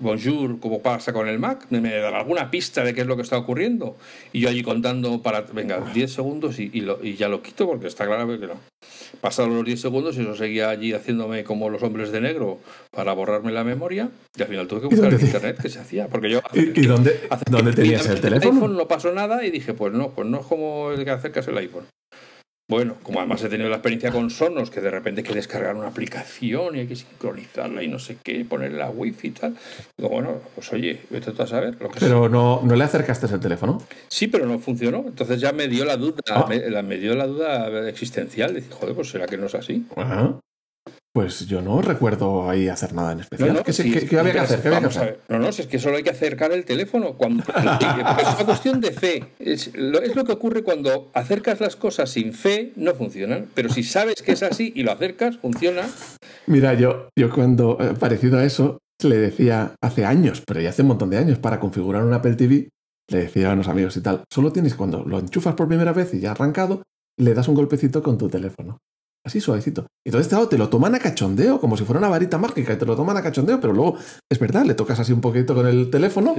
bonjour, 0.00 0.60
como 0.60 0.82
pasa 0.82 1.12
con 1.12 1.28
el 1.28 1.38
Mac, 1.38 1.66
me, 1.70 1.90
dará 1.94 2.20
alguna 2.20 2.50
pista 2.50 2.84
de 2.84 2.94
qué 2.94 3.02
es 3.02 3.06
lo 3.06 3.16
que 3.16 3.22
está 3.22 3.38
ocurriendo. 3.38 3.96
Y 4.32 4.40
yo 4.40 4.48
allí 4.48 4.62
contando 4.62 5.22
para, 5.22 5.42
venga, 5.42 5.80
10 5.92 6.12
segundos 6.12 6.58
y, 6.58 6.70
y, 6.72 7.14
ya 7.14 7.28
lo 7.28 7.42
quito 7.42 7.66
porque 7.66 7.86
está 7.86 8.06
claro 8.06 8.38
que 8.38 8.46
no. 8.46 8.60
Pasaron 9.20 9.54
los 9.54 9.64
10 9.64 9.80
segundos 9.80 10.16
y 10.16 10.22
eso 10.22 10.34
seguía 10.34 10.70
allí 10.70 10.92
haciéndome 10.92 11.44
como 11.44 11.70
los 11.70 11.82
hombres 11.82 12.12
de 12.12 12.20
negro 12.20 12.58
para 12.90 13.12
borrarme 13.12 13.52
la 13.52 13.64
memoria 13.64 14.10
y 14.36 14.42
al 14.42 14.48
final 14.48 14.66
tuve 14.66 14.82
que 14.82 14.86
buscar 14.86 15.12
en 15.12 15.20
internet 15.20 15.58
qué 15.60 15.68
se 15.68 15.80
hacía. 15.80 16.08
Porque 16.08 16.30
yo, 16.30 16.40
¿Y, 16.52 16.86
dónde, 16.86 17.20
¿dónde 17.50 17.72
tenías 17.72 18.06
el 18.06 18.20
teléfono? 18.20 18.54
iPhone 18.54 18.76
no 18.76 18.88
pasó 18.88 19.12
nada 19.12 19.44
y 19.44 19.50
dije, 19.50 19.72
pues 19.74 19.92
no, 19.92 20.10
pues 20.10 20.28
no 20.28 20.40
es 20.40 20.46
como 20.46 20.90
el 20.90 21.04
que 21.04 21.10
acercas 21.10 21.48
el 21.48 21.58
iPhone. 21.58 21.84
Bueno, 22.66 22.96
como 23.02 23.18
además 23.18 23.42
he 23.44 23.50
tenido 23.50 23.68
la 23.68 23.76
experiencia 23.76 24.10
con 24.10 24.30
Sonos, 24.30 24.70
que 24.70 24.80
de 24.80 24.90
repente 24.90 25.20
hay 25.20 25.26
que 25.26 25.34
descargar 25.34 25.76
una 25.76 25.88
aplicación 25.88 26.76
y 26.76 26.80
hay 26.80 26.86
que 26.86 26.96
sincronizarla 26.96 27.82
y 27.82 27.88
no 27.88 27.98
sé 27.98 28.16
qué, 28.22 28.42
ponerle 28.46 28.78
la 28.78 28.88
wifi 28.88 29.28
y 29.28 29.30
tal. 29.32 29.56
Digo, 29.98 30.08
bueno, 30.08 30.40
pues 30.54 30.72
oye, 30.72 31.00
vete 31.10 31.32
tú 31.32 31.42
a 31.42 31.46
saber. 31.46 31.76
Lo 31.78 31.90
que 31.90 32.00
pero 32.00 32.30
no, 32.30 32.62
no 32.64 32.74
le 32.74 32.84
acercaste 32.84 33.26
el 33.26 33.40
teléfono. 33.40 33.82
Sí, 34.08 34.28
pero 34.28 34.46
no 34.46 34.58
funcionó. 34.58 35.04
Entonces 35.06 35.42
ya 35.42 35.52
me 35.52 35.68
dio 35.68 35.84
la 35.84 35.98
duda, 35.98 36.22
ah. 36.30 36.46
me, 36.48 36.96
dio 36.96 37.14
la 37.14 37.26
duda 37.26 37.86
existencial. 37.86 38.54
Dije, 38.54 38.70
joder, 38.70 38.94
pues 38.94 39.10
será 39.10 39.26
que 39.26 39.36
no 39.36 39.46
es 39.46 39.54
así. 39.54 39.84
Ajá. 39.96 40.40
Pues 41.14 41.46
yo 41.46 41.62
no 41.62 41.80
recuerdo 41.80 42.50
ahí 42.50 42.66
hacer 42.66 42.92
nada 42.92 43.12
en 43.12 43.20
especial. 43.20 43.62
¿Qué, 43.62 44.18
había 44.18 44.32
que 44.32 44.38
hacer? 44.40 44.82
No, 45.28 45.38
no, 45.38 45.52
si 45.52 45.62
es 45.62 45.68
que 45.68 45.78
solo 45.78 45.96
hay 45.96 46.02
que 46.02 46.10
acercar 46.10 46.50
el 46.50 46.64
teléfono. 46.64 47.14
Cuando, 47.16 47.44
es 47.56 48.34
una 48.34 48.44
cuestión 48.44 48.80
de 48.80 48.90
fe. 48.90 49.24
Es 49.38 49.70
lo, 49.76 50.02
es 50.02 50.16
lo, 50.16 50.24
que 50.24 50.32
ocurre 50.32 50.64
cuando 50.64 51.12
acercas 51.14 51.60
las 51.60 51.76
cosas 51.76 52.10
sin 52.10 52.32
fe, 52.32 52.72
no 52.74 52.94
funcionan. 52.96 53.46
Pero 53.54 53.68
si 53.68 53.84
sabes 53.84 54.22
que 54.22 54.32
es 54.32 54.42
así 54.42 54.72
y 54.74 54.82
lo 54.82 54.90
acercas, 54.90 55.36
funciona. 55.36 55.82
Mira, 56.48 56.74
yo, 56.74 57.08
yo 57.16 57.30
cuando, 57.30 57.78
eh, 57.80 57.94
parecido 57.96 58.38
a 58.38 58.44
eso, 58.44 58.78
le 59.04 59.16
decía 59.18 59.76
hace 59.80 60.04
años, 60.04 60.42
pero 60.44 60.60
ya 60.60 60.70
hace 60.70 60.82
un 60.82 60.88
montón 60.88 61.10
de 61.10 61.18
años, 61.18 61.38
para 61.38 61.60
configurar 61.60 62.02
un 62.02 62.12
Apple 62.12 62.34
TV, 62.34 62.70
le 63.08 63.18
decía 63.18 63.50
a 63.50 63.54
unos 63.54 63.68
amigos 63.68 63.96
y 63.96 64.00
tal, 64.00 64.24
solo 64.32 64.52
tienes 64.52 64.74
cuando 64.74 65.04
lo 65.04 65.20
enchufas 65.20 65.54
por 65.54 65.68
primera 65.68 65.92
vez 65.92 66.12
y 66.12 66.18
ya 66.18 66.30
ha 66.30 66.32
arrancado, 66.32 66.82
le 67.18 67.34
das 67.34 67.46
un 67.46 67.54
golpecito 67.54 68.02
con 68.02 68.18
tu 68.18 68.28
teléfono. 68.28 68.78
Así 69.24 69.40
suavecito. 69.40 69.86
Y 70.04 70.10
entonces, 70.10 70.28
claro, 70.28 70.48
te 70.48 70.58
lo 70.58 70.68
toman 70.68 70.94
a 70.94 70.98
cachondeo, 70.98 71.60
como 71.60 71.76
si 71.76 71.84
fuera 71.84 71.98
una 71.98 72.08
varita 72.08 72.38
mágica, 72.38 72.74
y 72.74 72.76
te 72.76 72.86
lo 72.86 72.94
toman 72.94 73.16
a 73.16 73.22
cachondeo, 73.22 73.60
pero 73.60 73.72
luego, 73.72 73.96
es 74.30 74.38
verdad, 74.38 74.64
le 74.64 74.74
tocas 74.74 75.00
así 75.00 75.12
un 75.12 75.20
poquito 75.20 75.54
con 75.54 75.66
el 75.66 75.90
teléfono 75.90 76.34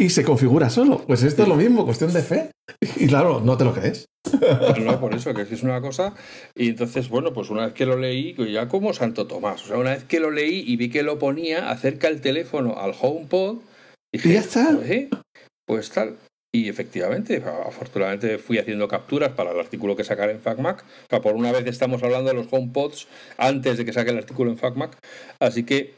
y 0.00 0.10
se 0.10 0.24
configura 0.24 0.70
solo. 0.70 1.04
Pues 1.06 1.22
esto 1.22 1.42
es 1.42 1.48
lo 1.48 1.56
mismo, 1.56 1.84
cuestión 1.84 2.12
de 2.12 2.22
fe. 2.22 2.50
Y 2.96 3.06
claro, 3.06 3.40
no 3.40 3.56
te 3.56 3.64
lo 3.64 3.74
crees. 3.74 4.06
No, 4.80 5.00
por 5.00 5.14
eso, 5.14 5.34
que 5.34 5.42
es 5.42 5.62
una 5.62 5.80
cosa. 5.80 6.14
Y 6.54 6.70
entonces, 6.70 7.08
bueno, 7.08 7.32
pues 7.32 7.50
una 7.50 7.66
vez 7.66 7.74
que 7.74 7.86
lo 7.86 7.98
leí, 7.98 8.34
pues 8.34 8.50
ya 8.50 8.68
como 8.68 8.92
Santo 8.94 9.26
Tomás. 9.26 9.64
O 9.64 9.66
sea, 9.66 9.76
una 9.76 9.90
vez 9.90 10.04
que 10.04 10.20
lo 10.20 10.30
leí 10.30 10.64
y 10.66 10.76
vi 10.76 10.88
que 10.88 11.02
lo 11.02 11.18
ponía, 11.18 11.70
acerca 11.70 12.08
el 12.08 12.20
teléfono 12.20 12.78
al 12.78 12.94
HomePod. 12.98 13.58
Dije, 14.12 14.30
y 14.30 14.32
ya 14.34 14.40
está. 14.40 14.78
Pues, 14.78 15.08
pues 15.66 15.90
tal. 15.90 16.16
Y 16.54 16.68
efectivamente, 16.68 17.42
afortunadamente 17.66 18.36
fui 18.36 18.58
haciendo 18.58 18.86
capturas 18.86 19.32
para 19.32 19.52
el 19.52 19.58
artículo 19.58 19.96
que 19.96 20.04
sacaré 20.04 20.32
en 20.32 20.40
FacMac. 20.40 20.82
O 20.82 21.06
sea, 21.08 21.22
por 21.22 21.34
una 21.34 21.50
vez 21.50 21.66
estamos 21.66 22.02
hablando 22.02 22.28
de 22.28 22.34
los 22.34 22.46
HomePods 22.50 23.08
antes 23.38 23.78
de 23.78 23.86
que 23.86 23.94
saque 23.94 24.10
el 24.10 24.18
artículo 24.18 24.50
en 24.50 24.58
FacMac. 24.58 24.98
Así 25.40 25.64
que, 25.64 25.94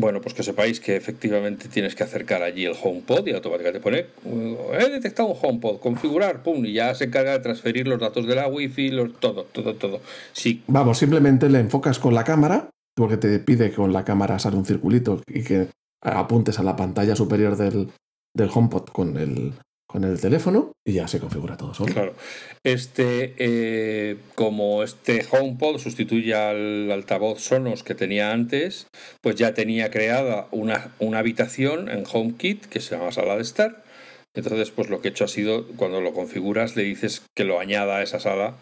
bueno, 0.00 0.22
pues 0.22 0.32
que 0.32 0.42
sepáis 0.42 0.80
que 0.80 0.96
efectivamente 0.96 1.68
tienes 1.68 1.94
que 1.94 2.02
acercar 2.02 2.42
allí 2.42 2.64
el 2.64 2.74
HomePod 2.82 3.26
y 3.26 3.32
automáticamente 3.32 3.80
pone, 3.80 4.06
he 4.72 4.88
detectado 4.88 5.28
un 5.28 5.38
HomePod, 5.40 5.80
configurar, 5.80 6.42
pum, 6.42 6.64
y 6.64 6.72
ya 6.72 6.94
se 6.94 7.04
encarga 7.04 7.32
de 7.32 7.40
transferir 7.40 7.86
los 7.86 8.00
datos 8.00 8.26
de 8.26 8.36
la 8.36 8.48
Wi-Fi, 8.48 8.88
los, 8.88 9.20
todo, 9.20 9.44
todo, 9.44 9.74
todo. 9.74 10.00
Sí. 10.32 10.62
Vamos, 10.66 10.96
simplemente 10.96 11.50
le 11.50 11.60
enfocas 11.60 11.98
con 11.98 12.14
la 12.14 12.24
cámara, 12.24 12.70
porque 12.96 13.18
te 13.18 13.38
pide 13.38 13.68
que 13.68 13.76
con 13.76 13.92
la 13.92 14.06
cámara 14.06 14.38
sale 14.38 14.56
un 14.56 14.64
circulito 14.64 15.20
y 15.26 15.44
que 15.44 15.68
apuntes 16.00 16.58
a 16.58 16.62
la 16.62 16.74
pantalla 16.74 17.14
superior 17.14 17.58
del, 17.58 17.90
del 18.34 18.50
HomePod 18.52 18.86
con 18.86 19.18
el, 19.18 19.52
con 19.94 20.02
el 20.02 20.20
teléfono 20.20 20.72
y 20.84 20.94
ya 20.94 21.06
se 21.06 21.20
configura 21.20 21.56
todo 21.56 21.72
solo. 21.72 21.92
Claro. 21.92 22.14
Este, 22.64 23.36
eh, 23.38 24.16
como 24.34 24.82
este 24.82 25.24
HomePod 25.30 25.78
sustituye 25.78 26.34
al 26.34 26.90
altavoz 26.90 27.40
Sonos 27.40 27.84
que 27.84 27.94
tenía 27.94 28.32
antes, 28.32 28.88
pues 29.20 29.36
ya 29.36 29.54
tenía 29.54 29.92
creada 29.92 30.48
una, 30.50 30.90
una 30.98 31.20
habitación 31.20 31.88
en 31.88 32.02
HomeKit 32.12 32.66
que 32.66 32.80
se 32.80 32.96
llama 32.96 33.12
sala 33.12 33.36
de 33.36 33.42
estar. 33.42 33.84
Entonces, 34.34 34.72
pues 34.72 34.90
lo 34.90 35.00
que 35.00 35.06
he 35.06 35.10
hecho 35.12 35.26
ha 35.26 35.28
sido, 35.28 35.68
cuando 35.76 36.00
lo 36.00 36.12
configuras, 36.12 36.74
le 36.74 36.82
dices 36.82 37.22
que 37.36 37.44
lo 37.44 37.60
añada 37.60 37.98
a 37.98 38.02
esa 38.02 38.18
sala 38.18 38.56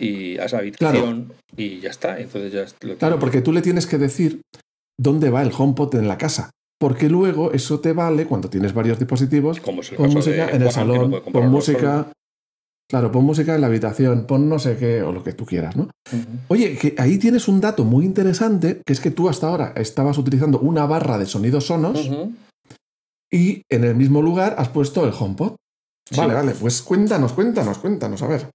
y 0.00 0.38
a 0.38 0.46
esa 0.46 0.56
habitación 0.56 1.34
y 1.54 1.80
ya 1.80 1.90
está. 1.90 2.18
Entonces 2.18 2.50
ya 2.54 2.64
lo 2.80 2.96
Claro, 2.96 3.18
porque 3.18 3.42
tú 3.42 3.52
le 3.52 3.60
tienes 3.60 3.86
que 3.86 3.98
decir 3.98 4.40
dónde 4.98 5.28
va 5.28 5.42
el 5.42 5.52
HomePod 5.54 5.96
en 5.96 6.08
la 6.08 6.16
casa 6.16 6.52
porque 6.78 7.08
luego 7.08 7.52
eso 7.52 7.80
te 7.80 7.92
vale 7.92 8.26
cuando 8.26 8.50
tienes 8.50 8.74
varios 8.74 8.98
dispositivos. 8.98 9.60
Como 9.60 9.82
pon 9.96 10.12
música 10.12 10.50
en 10.50 10.62
el 10.62 10.70
salón, 10.70 11.22
pon 11.32 11.48
música. 11.48 12.12
Claro, 12.88 13.10
pon 13.10 13.24
música 13.24 13.54
en 13.54 13.62
la 13.62 13.66
habitación, 13.66 14.26
pon 14.26 14.48
no 14.48 14.60
sé 14.60 14.76
qué, 14.76 15.02
o 15.02 15.10
lo 15.10 15.24
que 15.24 15.32
tú 15.32 15.44
quieras, 15.44 15.74
¿no? 15.74 15.90
Oye, 16.46 16.76
que 16.76 16.94
ahí 16.98 17.18
tienes 17.18 17.48
un 17.48 17.60
dato 17.60 17.84
muy 17.84 18.04
interesante, 18.04 18.80
que 18.86 18.92
es 18.92 19.00
que 19.00 19.10
tú 19.10 19.28
hasta 19.28 19.48
ahora 19.48 19.72
estabas 19.76 20.18
utilizando 20.18 20.60
una 20.60 20.86
barra 20.86 21.18
de 21.18 21.26
sonidos 21.26 21.66
sonos 21.66 22.08
y 23.32 23.62
en 23.68 23.82
el 23.82 23.96
mismo 23.96 24.22
lugar 24.22 24.54
has 24.58 24.68
puesto 24.68 25.04
el 25.04 25.12
HomePod. 25.18 25.56
Vale, 26.16 26.34
vale, 26.34 26.52
pues 26.54 26.82
cuéntanos, 26.82 27.32
cuéntanos, 27.32 27.78
cuéntanos, 27.78 28.22
a 28.22 28.28
ver. 28.28 28.50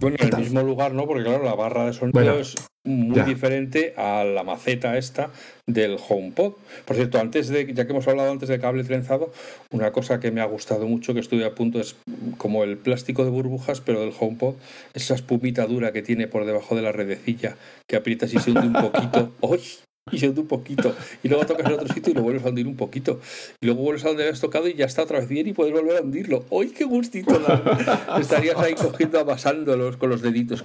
Bueno, 0.00 0.16
en 0.18 0.28
el 0.28 0.36
mismo 0.38 0.62
lugar 0.62 0.94
no, 0.94 1.06
porque 1.06 1.24
claro, 1.24 1.44
la 1.44 1.54
barra 1.54 1.84
de 1.84 1.92
sonido 1.92 2.38
es 2.38 2.56
muy 2.84 3.20
diferente 3.20 3.92
a 3.98 4.24
la 4.24 4.42
maceta 4.42 4.96
esta 4.96 5.30
del 5.66 5.98
HomePod. 6.08 6.54
Por 6.86 6.96
cierto, 6.96 7.20
antes 7.20 7.48
de, 7.48 7.72
ya 7.74 7.84
que 7.84 7.92
hemos 7.92 8.08
hablado 8.08 8.32
antes 8.32 8.48
de 8.48 8.58
cable 8.58 8.82
trenzado, 8.84 9.30
una 9.70 9.92
cosa 9.92 10.18
que 10.18 10.30
me 10.30 10.40
ha 10.40 10.46
gustado 10.46 10.86
mucho, 10.86 11.12
que 11.12 11.20
estuve 11.20 11.44
a 11.44 11.54
punto, 11.54 11.80
es 11.80 11.96
como 12.38 12.64
el 12.64 12.78
plástico 12.78 13.24
de 13.24 13.30
burbujas, 13.30 13.82
pero 13.82 14.00
del 14.00 14.14
HomePod, 14.18 14.54
esa 14.94 15.14
espumita 15.14 15.66
dura 15.66 15.92
que 15.92 16.00
tiene 16.00 16.26
por 16.26 16.46
debajo 16.46 16.74
de 16.74 16.82
la 16.82 16.92
redecilla, 16.92 17.56
que 17.86 17.96
aprietas 17.96 18.32
y 18.32 18.38
se 18.38 18.52
hunde 18.52 18.68
un 18.68 18.72
poquito. 18.72 19.32
¡Uy! 19.42 19.60
Y 20.12 20.18
se 20.18 20.28
hunde 20.28 20.40
un 20.40 20.46
poquito. 20.46 20.94
Y 21.22 21.28
luego 21.28 21.46
tocas 21.46 21.66
en 21.66 21.72
otro 21.74 21.92
sitio 21.92 22.12
y 22.12 22.14
lo 22.14 22.22
vuelves 22.22 22.44
a 22.44 22.48
hundir 22.48 22.66
un 22.66 22.76
poquito. 22.76 23.20
Y 23.60 23.66
luego 23.66 23.82
vuelves 23.82 24.04
a 24.04 24.08
donde 24.08 24.24
habías 24.24 24.40
tocado 24.40 24.68
y 24.68 24.74
ya 24.74 24.86
está 24.86 25.02
otra 25.02 25.20
vez 25.20 25.28
bien 25.28 25.46
y 25.46 25.52
puedes 25.52 25.72
volver 25.72 25.96
a 25.96 26.00
hundirlo. 26.00 26.44
¡Uy, 26.50 26.70
qué 26.70 26.84
gustito! 26.84 27.40
Estarías 28.20 28.56
ahí 28.58 28.74
cogiendo, 28.74 29.20
amasándolos 29.20 29.96
con 29.96 30.10
los 30.10 30.22
deditos. 30.22 30.62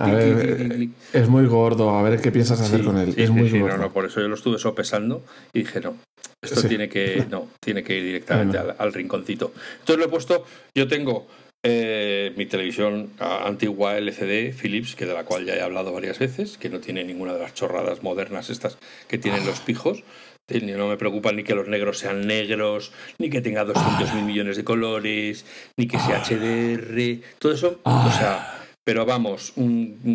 es 1.14 1.30
muy 1.30 1.46
gordo. 1.46 1.92
A 1.92 2.02
ver 2.04 2.22
qué 2.22 2.32
piensas 2.32 2.62
hacer 2.62 2.84
con 2.84 2.98
él. 2.98 3.14
es 3.16 3.30
muy 3.30 3.50
gordo. 3.50 3.78
No, 3.78 3.84
no, 3.84 3.94
por 3.94 4.06
eso 4.06 4.22
yo 4.22 4.28
lo 4.28 4.36
estuve 4.36 4.60
sopesando 4.60 5.24
y 5.54 5.60
dije, 5.60 5.82
no, 5.82 5.96
esto 6.42 6.68
tiene 6.68 6.90
que, 6.90 7.26
no, 7.30 7.48
tiene 7.60 7.84
que 7.84 7.98
ir 7.98 8.04
directamente 8.04 8.58
al, 8.58 8.76
al 8.78 8.94
rinconcito. 8.94 9.52
Entonces 9.80 9.98
lo 9.98 10.06
he 10.06 10.10
puesto, 10.10 10.46
yo 10.74 10.88
tengo 10.88 11.28
eh, 11.68 12.32
mi 12.38 12.46
televisión 12.46 13.10
antigua 13.20 13.98
LCD 13.98 14.54
Philips, 14.54 14.96
que 14.96 15.08
de 15.08 15.16
la 15.16 15.26
cual 15.26 15.46
ya 15.46 15.56
he 15.56 15.62
hablado 15.62 15.92
varias 15.92 16.20
veces, 16.20 16.60
que 16.60 16.70
no 16.70 16.80
tiene 16.80 17.04
ninguna 17.04 17.34
de 17.34 17.40
las 17.40 17.56
chorradas 17.56 18.04
modernas 18.04 18.52
estas 18.52 18.78
que 19.08 19.18
tienen 19.18 19.48
los 19.48 19.62
pijos. 19.62 20.04
No 20.48 20.88
me 20.88 20.98
preocupa 20.98 21.32
ni 21.32 21.44
que 21.44 21.56
los 21.56 21.68
negros 21.68 21.98
sean 21.98 22.28
negros, 22.28 22.92
ni 23.18 23.32
que 23.32 23.42
tenga 23.42 23.66
200 23.66 24.14
mil 24.14 24.26
millones 24.26 24.58
de 24.58 24.64
colores, 24.64 25.44
ni 25.76 25.88
que 25.88 25.98
sea 25.98 26.22
HDR, 26.24 27.24
todo 27.40 27.52
eso, 27.52 27.80
o 27.84 28.12
sea, 28.12 28.64
pero 28.84 29.08
vamos, 29.08 29.54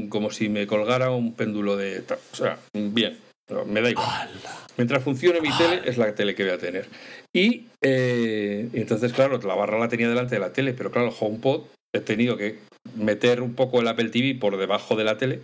como 0.09 0.30
si 0.30 0.49
me 0.49 0.69
colgara 0.69 1.11
un 1.11 1.35
péndulo 1.35 1.76
de... 1.76 2.04
O 2.33 2.37
sea, 2.37 2.61
bien, 2.73 3.19
me 3.66 3.80
da 3.80 3.90
igual. 3.90 4.30
Mientras 4.76 5.02
funcione 5.02 5.40
mi 5.40 5.50
tele, 5.59 5.83
es 5.85 5.99
la 5.99 6.14
tele 6.14 6.37
que 6.37 6.45
voy 6.45 6.52
a 6.52 6.59
tener. 6.59 6.87
Y 7.32 7.66
eh, 7.82 8.68
entonces, 8.72 9.12
claro, 9.12 9.38
la 9.38 9.54
barra 9.54 9.78
la 9.78 9.88
tenía 9.88 10.08
delante 10.08 10.34
de 10.34 10.40
la 10.40 10.52
tele, 10.52 10.75
pero 10.75 10.90
claro, 10.90 11.08
el 11.08 11.14
HomePod 11.18 11.66
he 11.94 12.00
tenido 12.00 12.37
que 12.37 12.58
meter 12.96 13.42
un 13.42 13.54
poco 13.54 13.80
el 13.80 13.88
Apple 13.88 14.10
TV 14.10 14.34
por 14.38 14.56
debajo 14.56 14.96
de 14.96 15.04
la 15.04 15.18
tele 15.18 15.40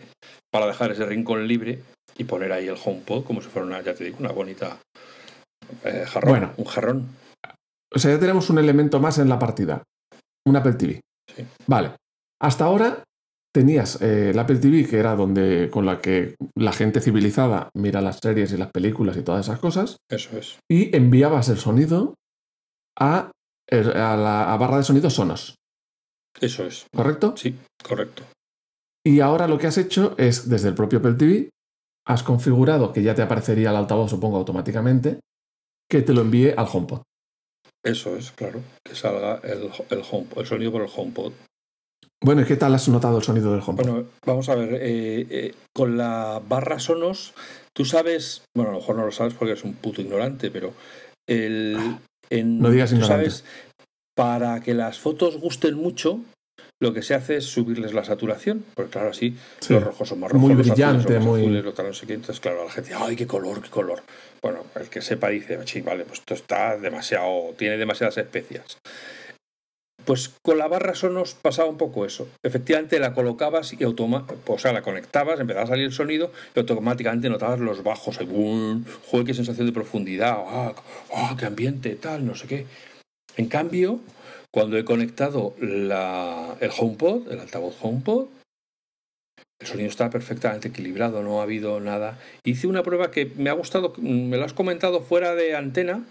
para 0.51 0.67
dejar 0.67 0.91
ese 0.91 1.07
rincón 1.07 1.47
libre 1.47 1.81
y 2.19 2.25
poner 2.25 2.53
ahí 2.53 2.67
el 2.67 2.79
HomePod 2.83 3.25
como 3.25 3.41
si 3.41 3.49
fuera 3.49 3.67
una, 3.67 3.81
ya 3.83 3.95
te 3.95 4.05
digo, 4.05 4.17
una 4.21 4.33
bonita 4.33 4.79
eh, 5.85 6.05
jarrón, 6.07 6.31
bueno, 6.31 6.53
un 6.57 6.65
jarrón. 6.65 7.09
O 7.95 7.99
sea, 7.99 8.13
ya 8.13 8.21
tenemos 8.21 8.51
un 8.51 8.59
elemento 8.59 9.01
más 9.01 9.19
en 9.19 9.29
la 9.29 9.39
partida, 9.39 9.83
un 10.47 10.57
Apple 10.57 10.75
TV. 10.75 11.01
Vale. 11.67 11.93
Hasta 12.41 12.65
ahora 12.65 13.03
tenías 13.57 14.03
eh, 14.03 14.33
el 14.33 14.39
Apple 14.39 14.59
TV, 14.59 14.87
que 14.87 14.99
era 14.99 15.17
donde 15.17 15.71
con 15.73 15.87
la 15.87 15.99
que 15.99 16.35
la 16.55 16.73
gente 16.73 17.01
civilizada 17.01 17.71
mira 17.75 18.03
las 18.03 18.19
series 18.19 18.53
y 18.53 18.59
las 18.59 18.71
películas 18.71 19.17
y 19.17 19.23
todas 19.23 19.47
esas 19.47 19.59
cosas. 19.59 19.97
Eso 20.11 20.37
es. 20.37 20.59
Y 20.71 20.95
enviabas 20.95 21.49
el 21.49 21.57
sonido 21.57 22.17
a, 23.01 23.31
la 23.71 24.57
barra 24.61 24.77
de 24.77 24.83
sonido 24.83 25.09
Sonos. 25.09 25.55
Eso 26.39 26.67
es. 26.67 26.85
¿Correcto? 26.95 27.35
Sí, 27.39 27.57
correcto. 27.83 28.25
Y 29.03 29.21
ahora 29.21 29.49
lo 29.49 29.57
que 29.57 29.69
has 29.69 29.79
hecho 29.79 30.15
es, 30.19 30.51
desde 30.51 30.69
el 30.69 30.75
propio 30.75 30.99
Apple 30.99 31.15
TV, 31.15 31.49
has 32.07 32.23
configurado 32.23 32.93
que 32.93 33.03
ya 33.03 33.15
te 33.15 33.23
aparecería 33.23 33.71
el 33.71 33.77
altavoz, 33.77 34.11
supongo, 34.11 34.37
automáticamente, 34.37 35.21
que 35.91 36.03
te 36.03 36.13
lo 36.13 36.21
envíe 36.21 36.53
al 36.55 36.69
HomePod. 36.71 37.01
Eso 37.83 38.17
es, 38.17 38.33
claro, 38.33 38.61
que 38.85 38.95
salga 38.95 39.37
el, 39.45 39.71
el, 39.89 40.03
home, 40.11 40.27
el 40.37 40.47
sonido 40.47 40.73
por 40.73 40.83
el 40.83 40.91
HomePod. 40.95 41.33
Bueno, 42.23 42.43
¿y 42.43 42.45
qué 42.45 42.57
tal 42.57 42.75
has 42.75 42.89
notado 42.89 43.19
el 43.19 43.25
sonido 43.25 43.53
del 43.53 43.61
HomePod? 43.61 43.85
Bueno, 43.85 44.09
vamos 44.25 44.49
a 44.49 44.55
ver, 44.55 44.75
eh, 44.75 45.27
eh, 45.31 45.55
con 45.75 45.97
la 45.97 46.41
barra 46.47 46.79
Sonos, 46.79 47.35
tú 47.73 47.85
sabes, 47.85 48.43
bueno, 48.55 48.71
a 48.71 48.75
lo 48.75 48.81
mejor 48.81 48.97
no 48.97 49.05
lo 49.05 49.13
sabes 49.13 49.35
porque 49.35 49.53
eres 49.53 49.65
un 49.65 49.75
puto 49.75 50.01
ignorante, 50.01 50.51
pero 50.51 50.73
el, 51.29 51.77
en, 52.31 52.59
no 52.59 52.71
digas 52.71 52.93
ignorante. 52.93 53.31
sabes, 53.31 53.45
para 54.17 54.61
que 54.61 54.73
las 54.73 54.99
fotos 54.99 55.37
gusten 55.37 55.75
mucho, 55.75 56.21
lo 56.81 56.93
que 56.93 57.03
se 57.03 57.15
hace 57.15 57.37
es 57.37 57.45
subirles 57.47 57.93
la 57.93 58.05
saturación, 58.05 58.65
porque 58.75 58.93
claro, 58.93 59.11
así 59.11 59.37
los 59.69 59.83
rojos 59.83 60.09
son 60.09 60.21
más 60.21 60.31
rojos, 60.31 60.47
muy 60.47 60.55
los 60.55 60.67
brillante, 60.67 61.19
muy 61.19 61.43
azules, 61.43 61.65
no 61.65 61.93
sé 61.93 62.07
qué, 62.07 62.15
entonces 62.15 62.41
claro, 62.41 62.65
la 62.65 62.71
gente, 62.71 62.93
ay, 62.95 63.17
qué 63.17 63.27
color, 63.27 63.63
qué 63.63 63.71
color. 63.71 64.03
Bueno, 64.43 64.65
el 64.75 64.89
que 64.89 65.01
sepa 65.01 65.29
dice, 65.29 65.59
sí, 65.67 65.81
vale, 65.81 66.05
pues 66.05 66.21
esto 66.21 66.35
está 66.35 66.77
demasiado, 66.77 67.55
tiene 67.57 67.77
demasiadas 67.77 68.19
especias. 68.19 68.79
Pues 70.07 70.33
con 70.43 70.57
la 70.57 70.69
barra 70.69 70.95
Sonos 70.95 71.35
pasaba 71.35 71.69
un 71.69 71.77
poco 71.77 72.07
eso. 72.07 72.29
Efectivamente 72.45 73.01
la 73.01 73.13
colocabas 73.13 73.73
y 73.73 73.85
o 73.85 74.59
sea, 74.59 74.73
la 74.73 74.83
conectabas, 74.83 75.41
empezaba 75.41 75.65
a 75.65 75.69
salir 75.69 75.87
el 75.87 75.93
sonido 75.93 76.31
y 76.55 76.61
automáticamente 76.61 77.29
notabas 77.29 77.59
los 77.59 77.83
bajos. 77.83 78.19
¡Bum! 78.25 78.85
¡Joder, 79.11 79.27
qué 79.27 79.35
sensación 79.35 79.67
de 79.67 79.73
profundidad! 79.73 80.37
¡Ah, 80.47 80.75
¡Ah, 81.13 81.35
qué 81.37 81.47
ambiente! 81.47 81.97
Tal, 81.97 82.25
no 82.25 82.37
sé 82.37 82.47
qué. 82.47 82.67
En 83.37 83.49
cambio, 83.49 83.99
cuando 84.53 84.79
he 84.79 84.85
conectado 84.85 85.55
la, 85.59 86.57
el 86.61 86.71
HomePod, 86.71 87.33
el 87.33 87.41
altavoz 87.41 87.77
HomePod, 87.83 88.29
el 89.59 89.67
sonido 89.67 89.89
está 89.89 90.09
perfectamente 90.09 90.69
equilibrado, 90.69 91.25
no 91.25 91.41
ha 91.41 91.43
habido 91.43 91.81
nada. 91.81 92.21
Hice 92.45 92.69
una 92.69 92.85
prueba 92.85 93.11
que 93.11 93.33
me 93.37 93.51
ha 93.51 93.55
gustado, 93.55 93.93
me 93.99 94.37
lo 94.37 94.45
has 94.45 94.53
comentado 94.53 95.01
fuera 95.01 95.35
de 95.35 95.57
antena 95.57 96.05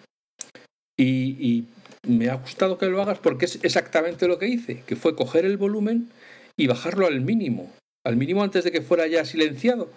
y 0.98 1.66
me 2.08 2.30
ha 2.30 2.36
gustado 2.36 2.78
que 2.78 2.88
lo 2.88 3.02
hagas 3.02 3.20
porque 3.20 3.46
es 3.46 3.60
exactamente 3.64 4.28
lo 4.28 4.40
que 4.40 4.48
hice, 4.48 4.84
que 4.86 4.96
fue 4.96 5.16
coger 5.16 5.46
el 5.46 5.58
volumen 5.58 6.10
y 6.58 6.68
bajarlo 6.68 7.08
al 7.08 7.22
mínimo, 7.22 7.72
al 8.04 8.16
mínimo 8.16 8.44
antes 8.44 8.64
de 8.64 8.72
que 8.72 8.82
fuera 8.82 9.08
ya 9.08 9.26
silenciado. 9.26 9.90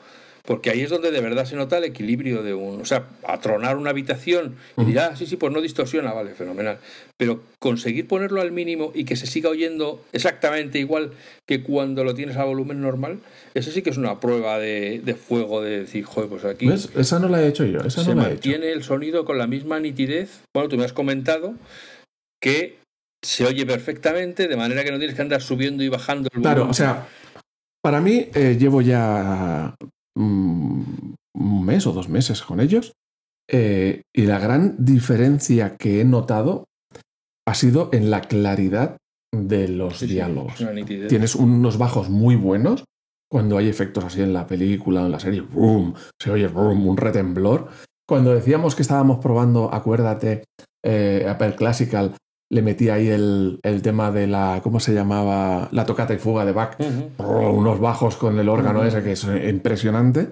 porque 0.45 0.71
ahí 0.71 0.81
es 0.81 0.89
donde 0.89 1.11
de 1.11 1.21
verdad 1.21 1.45
se 1.45 1.57
nota 1.57 1.77
el 1.77 1.85
equilibrio 1.85 2.43
de 2.43 2.55
un. 2.55 2.81
O 2.81 2.85
sea, 2.87 3.05
atronar 3.27 3.77
una 3.77 3.91
habitación 3.91 4.57
y 4.79 4.85
dirá, 4.87 5.11
ah, 5.13 5.17
sí, 5.17 5.27
sí, 5.27 5.37
pues 5.37 5.53
no 5.53 5.61
distorsiona, 5.61 6.15
vale, 6.15 6.31
fenomenal. 6.31 6.79
Pero 7.19 7.43
conseguir 7.59 8.09
ponerlo 8.09 8.41
al 8.41 8.51
mínimo 8.51 8.91
y 8.95 9.05
que 9.05 9.15
se 9.17 9.27
siga 9.27 9.51
oyendo 9.51 10.03
exactamente 10.13 10.79
igual 10.79 11.11
que 11.45 11.63
cuando 11.63 12.03
lo 12.03 12.15
tienes 12.15 12.39
a 12.39 12.45
volumen 12.45 12.81
normal, 12.81 13.19
eso 13.53 13.71
sí 13.71 13.83
que 13.83 13.91
es 13.91 13.99
una 13.99 14.21
prueba 14.21 14.59
de, 14.59 15.17
fuego 15.21 15.61
de 15.61 15.81
decir, 15.81 16.05
joder, 16.05 16.31
pues 16.31 16.47
aquí. 16.47 16.67
Esa 16.97 17.19
no 17.19 17.29
la 17.29 17.43
he 17.43 17.49
hecho 17.49 17.67
yo, 17.67 17.81
esa 17.81 18.03
se 18.03 18.15
no 18.15 18.23
la 18.23 18.29
mantiene 18.29 18.73
el 18.73 18.83
sonido 18.83 19.27
con 19.27 19.37
la 19.37 19.47
misma 19.47 19.81
nitidez. 19.81 20.41
Bueno, 20.55 20.71
tú 20.71 20.79
me 20.79 20.85
has 20.85 20.95
comentado 20.95 21.57
que 22.41 22.79
se 23.23 23.45
oye 23.47 23.67
perfectamente, 23.67 24.49
de 24.49 24.57
manera 24.57 24.85
que 24.85 24.93
no 24.93 24.99
tienes 24.99 25.17
que 25.17 25.23
andar 25.23 25.43
subiendo 25.43 25.83
y 25.83 25.89
bajando 25.89 26.29
el 26.33 26.41
volumen. 26.41 26.55
Claro, 26.55 26.71
o 26.71 26.75
sea, 26.75 27.09
para 27.83 28.01
mí 28.01 28.29
eh, 28.35 28.57
llevo 28.59 28.81
ya 28.81 29.75
mm, 30.17 30.83
un 31.35 31.65
mes 31.65 31.87
o 31.87 31.93
dos 31.93 32.09
meses 32.09 32.43
con 32.43 32.61
ellos 32.61 32.93
eh, 33.51 34.03
y 34.15 34.23
la 34.23 34.39
gran 34.39 34.77
diferencia 34.79 35.77
que 35.77 36.01
he 36.01 36.05
notado 36.05 36.65
ha 37.47 37.55
sido 37.55 37.89
en 37.93 38.11
la 38.11 38.21
claridad 38.21 38.99
de 39.35 39.69
los 39.69 40.01
diálogos. 40.01 40.65
Tienes 41.09 41.35
unos 41.35 41.79
bajos 41.79 42.11
muy 42.11 42.37
buenos 42.37 42.85
cuando 43.31 43.59
hay 43.59 43.69
efectos 43.69 44.05
así 44.05 44.23
en 44.23 44.33
la 44.33 44.47
película 44.47 45.03
o 45.03 45.07
en 45.07 45.13
la 45.13 45.21
serie. 45.21 45.41
Boom, 45.41 45.95
se 46.21 46.31
oye 46.31 46.47
boom, 46.49 46.87
un 46.87 46.97
retemblor. 46.97 47.69
Cuando 48.07 48.35
decíamos 48.35 48.75
que 48.75 48.83
estábamos 48.83 49.19
probando, 49.19 49.73
acuérdate, 49.73 50.45
eh, 50.85 51.27
Apple 51.29 51.55
Classical 51.57 52.15
le 52.51 52.63
metí 52.63 52.89
ahí 52.89 53.09
el, 53.09 53.61
tema 53.83 54.11
de 54.11 54.27
la, 54.27 54.61
¿cómo 54.63 54.81
se 54.81 54.95
llamaba? 54.95 55.69
La 55.73 55.85
tocata 55.85 56.15
y 56.15 56.19
fuga 56.19 56.45
de 56.45 56.53
Bach. 56.53 56.77
unos 57.19 57.81
bajos 57.81 58.17
con 58.17 58.39
el 58.39 58.49
órgano 58.49 58.85
ese 58.85 59.03
que 59.03 59.13
es 59.13 59.25
impresionante. 59.25 60.31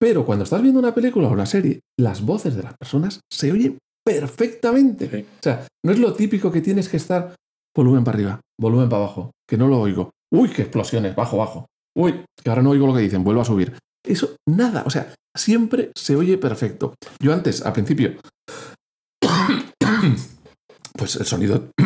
Pero 0.00 0.26
cuando 0.26 0.42
estás 0.42 0.60
viendo 0.60 0.80
una 0.80 0.94
película 0.94 1.28
o 1.28 1.32
una 1.32 1.46
serie, 1.46 1.80
las 1.96 2.22
voces 2.22 2.56
de 2.56 2.64
las 2.64 2.74
personas 2.76 3.20
se 3.32 3.52
oyen 3.52 3.78
perfectamente. 4.04 5.26
O 5.38 5.42
sea, 5.42 5.66
no 5.84 5.92
es 5.92 6.00
lo 6.00 6.12
típico 6.14 6.50
que 6.50 6.60
tienes 6.60 6.88
que 6.88 6.96
estar 6.96 7.36
volumen 7.76 8.02
para 8.02 8.16
arriba, 8.16 8.40
volumen 8.60 8.88
para 8.88 9.04
abajo, 9.04 9.30
que 9.48 9.56
no 9.56 9.68
lo 9.68 9.80
oigo. 9.80 10.10
Uy, 10.32 10.48
qué 10.48 10.62
explosiones, 10.62 11.14
bajo, 11.14 11.36
bajo. 11.36 11.66
Uy, 11.96 12.24
que 12.42 12.50
ahora 12.50 12.62
no 12.62 12.70
oigo 12.70 12.88
lo 12.88 12.94
que 12.94 13.00
dicen, 13.00 13.22
vuelvo 13.22 13.42
a 13.42 13.44
subir. 13.44 13.76
Eso, 14.04 14.34
nada, 14.48 14.82
o 14.84 14.90
sea, 14.90 15.14
siempre 15.36 15.92
se 15.94 16.16
oye 16.16 16.36
perfecto. 16.36 16.94
Yo 17.20 17.32
antes, 17.32 17.64
al 17.64 17.72
principio, 17.72 18.14
pues 20.96 21.16
el 21.16 21.26
sonido. 21.26 21.70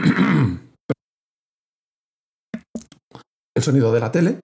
el 3.57 3.63
sonido 3.63 3.93
de 3.93 4.01
la 4.01 4.13
tele, 4.13 4.41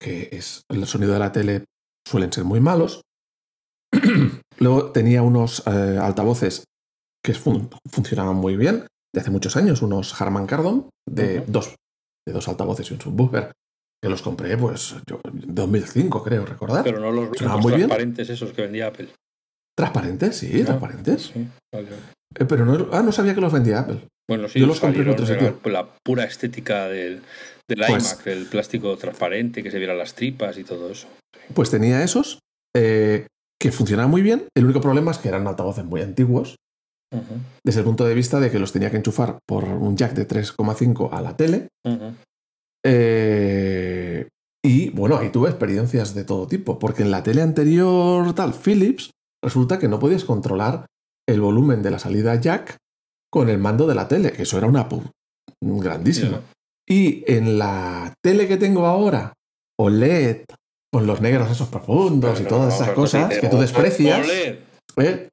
que 0.00 0.30
es 0.32 0.62
el 0.70 0.86
sonido 0.86 1.12
de 1.12 1.18
la 1.18 1.32
tele 1.32 1.64
suelen 2.06 2.32
ser 2.32 2.44
muy 2.44 2.60
malos. 2.60 3.02
Luego 4.58 4.92
tenía 4.92 5.22
unos 5.22 5.62
eh, 5.66 5.98
altavoces 6.00 6.64
que 7.22 7.34
funcionaban 7.34 8.36
muy 8.36 8.56
bien 8.56 8.86
de 9.14 9.20
hace 9.20 9.30
muchos 9.30 9.56
años, 9.56 9.82
unos 9.82 10.20
Harman 10.20 10.46
Kardon 10.46 10.88
de, 11.08 11.40
dos, 11.46 11.74
de 12.26 12.32
dos 12.32 12.48
altavoces 12.48 12.90
y 12.90 12.94
un 12.94 13.00
subwoofer, 13.00 13.52
que 14.02 14.08
los 14.08 14.22
compré 14.22 14.56
pues 14.56 14.94
yo, 15.08 15.20
en 15.24 15.54
2005 15.54 16.22
creo 16.22 16.46
recordar. 16.46 16.84
Pero 16.84 17.00
no 17.00 17.10
los, 17.10 17.32
transparentes 17.32 18.30
esos 18.30 18.52
que 18.52 18.62
vendía 18.62 18.88
Apple. 18.88 19.08
¿Transparentes? 19.76 20.36
Sí, 20.36 20.64
transparentes. 20.64 21.22
Sí, 21.34 21.48
vale. 21.72 21.88
Eh, 22.34 22.44
pero 22.44 22.64
no, 22.64 22.88
ah, 22.92 23.02
no 23.02 23.12
sabía 23.12 23.34
que 23.34 23.40
los 23.40 23.52
vendía 23.52 23.80
Apple. 23.80 24.00
Bueno, 24.28 24.48
sí, 24.48 24.58
yo 24.58 24.66
los 24.66 24.80
compré 24.80 25.02
en 25.02 25.10
otro 25.10 25.26
sitio. 25.26 25.60
La, 25.64 25.86
pura 26.02 26.24
estética 26.24 26.88
del, 26.88 27.22
del 27.68 27.78
pues 27.86 28.12
iMac, 28.12 28.26
el 28.26 28.46
plástico 28.46 28.96
transparente, 28.96 29.62
que 29.62 29.70
se 29.70 29.78
vieran 29.78 29.98
las 29.98 30.14
tripas 30.14 30.58
y 30.58 30.64
todo 30.64 30.90
eso. 30.90 31.06
Pues 31.54 31.70
tenía 31.70 32.02
esos 32.02 32.40
eh, 32.76 33.26
que 33.60 33.72
funcionaban 33.72 34.10
muy 34.10 34.22
bien. 34.22 34.48
El 34.54 34.64
único 34.64 34.80
problema 34.80 35.12
es 35.12 35.18
que 35.18 35.28
eran 35.28 35.46
altavoces 35.46 35.84
muy 35.84 36.02
antiguos. 36.02 36.56
Desde 37.64 37.80
el 37.80 37.86
punto 37.86 38.04
de 38.04 38.14
vista 38.14 38.40
de 38.40 38.50
que 38.50 38.58
los 38.58 38.72
tenía 38.72 38.90
que 38.90 38.98
enchufar 38.98 39.38
por 39.46 39.64
un 39.64 39.96
jack 39.96 40.12
de 40.12 40.28
3,5 40.28 41.08
a 41.12 41.22
la 41.22 41.34
tele. 41.34 41.68
Eh, 42.84 44.28
y 44.62 44.90
bueno, 44.90 45.16
ahí 45.16 45.30
tuve 45.30 45.48
experiencias 45.48 46.14
de 46.14 46.24
todo 46.24 46.46
tipo, 46.46 46.78
porque 46.78 47.04
en 47.04 47.10
la 47.10 47.22
tele 47.22 47.40
anterior, 47.40 48.34
tal, 48.34 48.52
Philips, 48.52 49.12
resulta 49.42 49.78
que 49.78 49.88
no 49.88 49.98
podías 49.98 50.24
controlar 50.24 50.86
el 51.28 51.40
volumen 51.40 51.82
de 51.82 51.90
la 51.90 51.98
salida 51.98 52.34
jack 52.36 52.76
con 53.30 53.48
el 53.48 53.58
mando 53.58 53.86
de 53.86 53.94
la 53.94 54.08
tele, 54.08 54.32
que 54.32 54.42
eso 54.42 54.58
era 54.58 54.66
una 54.66 54.88
grandísima. 55.60 56.42
Y 56.88 57.24
en 57.30 57.58
la 57.58 58.14
tele 58.22 58.46
que 58.46 58.56
tengo 58.56 58.86
ahora, 58.86 59.32
OLED, 59.78 60.44
con 60.92 61.06
los 61.06 61.20
negros 61.20 61.50
esos 61.50 61.68
profundos 61.68 62.40
y 62.40 62.44
todas 62.44 62.74
esas 62.74 62.90
cosas 62.90 63.38
que 63.38 63.48
tú 63.48 63.58
desprecias, 63.58 64.26
¿eh? 64.96 65.28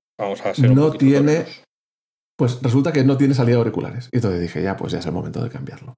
no 0.58 0.92
tiene. 0.92 1.46
Pues 2.36 2.60
resulta 2.62 2.92
que 2.92 3.04
no 3.04 3.16
tiene 3.16 3.36
salida 3.36 3.56
de 3.56 3.60
auriculares. 3.60 4.10
Y 4.12 4.18
entonces 4.18 4.42
dije, 4.42 4.64
ya, 4.64 4.76
pues 4.76 4.92
ya 4.92 5.00
es 5.00 5.06
el 5.06 5.12
momento 5.12 5.44
de 5.44 5.50
cambiarlo. 5.50 5.94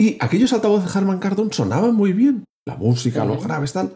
Y 0.00 0.16
aquellos 0.20 0.52
altavoces 0.52 0.92
de 0.92 0.98
Harman 0.98 1.18
Kardon 1.18 1.52
sonaban 1.52 1.94
muy 1.94 2.12
bien. 2.12 2.44
La 2.66 2.76
música, 2.76 3.24
los 3.24 3.44
graves, 3.44 3.74
tal. 3.74 3.94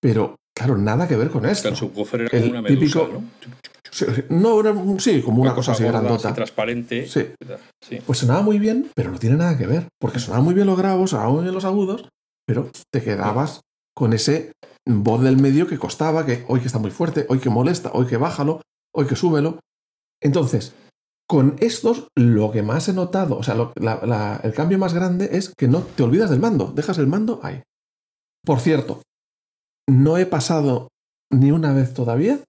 Pero, 0.00 0.36
claro, 0.56 0.78
nada 0.78 1.06
que 1.06 1.16
ver 1.16 1.30
con 1.30 1.44
esto. 1.46 1.68
El 1.68 1.76
subwoofer 1.76 2.22
era 2.22 2.30
como 2.30 2.50
una 2.50 2.62
medusa, 2.62 3.00
¿no? 3.12 3.22
No, 4.28 4.60
era, 4.60 4.74
sí, 4.98 5.22
como 5.22 5.42
una, 5.42 5.54
cosa, 5.54 5.72
así 5.72 5.84
grandota. 5.84 6.34
transparente. 6.34 7.06
Sí. 7.06 7.28
Pues 8.04 8.18
sonaba 8.18 8.42
muy 8.42 8.58
bien, 8.58 8.90
pero 8.94 9.10
no 9.10 9.18
tiene 9.18 9.36
nada 9.36 9.56
que 9.56 9.66
ver. 9.66 9.88
Porque 9.98 10.18
sonaban 10.18 10.44
muy 10.44 10.54
bien 10.54 10.66
los 10.66 10.76
graves, 10.76 11.10
sonaban 11.10 11.34
muy 11.34 11.42
bien 11.42 11.54
los 11.54 11.64
agudos, 11.64 12.08
pero 12.46 12.70
te 12.92 13.02
quedabas 13.02 13.60
con 13.94 14.12
ese 14.12 14.52
voz 14.86 15.22
del 15.22 15.38
medio 15.38 15.66
que 15.66 15.78
costaba, 15.78 16.26
que 16.26 16.44
hoy 16.48 16.60
que 16.60 16.66
está 16.66 16.78
muy 16.78 16.90
fuerte, 16.90 17.26
hoy 17.28 17.38
que 17.38 17.48
molesta, 17.48 17.90
hoy 17.92 18.06
que 18.06 18.16
bájalo, 18.16 18.60
hoy 18.94 19.06
que 19.06 19.16
súbelo. 19.16 19.60
Entonces, 20.22 20.74
con 21.28 21.56
estos, 21.60 22.08
lo 22.14 22.52
que 22.52 22.62
más 22.62 22.88
he 22.88 22.92
notado, 22.92 23.38
o 23.38 23.42
sea, 23.42 23.56
el 24.42 24.52
cambio 24.52 24.78
más 24.78 24.94
grande 24.94 25.30
es 25.32 25.52
que 25.56 25.68
no 25.68 25.80
te 25.80 26.02
olvidas 26.02 26.30
del 26.30 26.40
mando, 26.40 26.72
dejas 26.74 26.98
el 26.98 27.06
mando 27.06 27.40
ahí. 27.42 27.62
Por 28.44 28.60
cierto, 28.60 29.02
no 29.88 30.18
he 30.18 30.26
pasado 30.26 30.88
ni 31.32 31.50
una 31.50 31.72
vez 31.72 31.94
todavía 31.94 32.40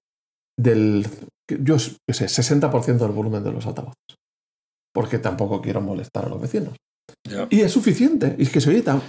del, 0.58 1.06
yo 1.48 1.78
sé, 1.78 1.96
60% 2.08 2.98
del 2.98 3.12
volumen 3.12 3.44
de 3.44 3.52
los 3.52 3.66
altavoces. 3.66 3.94
Porque 4.92 5.18
tampoco 5.18 5.62
quiero 5.62 5.80
molestar 5.80 6.26
a 6.26 6.28
los 6.28 6.40
vecinos. 6.40 6.74
Y 7.50 7.60
es 7.60 7.72
suficiente. 7.72 8.34
Y 8.38 8.42
es 8.42 8.50
que 8.50 8.60
se 8.60 8.70
oye 8.70 8.82
tan. 8.82 9.02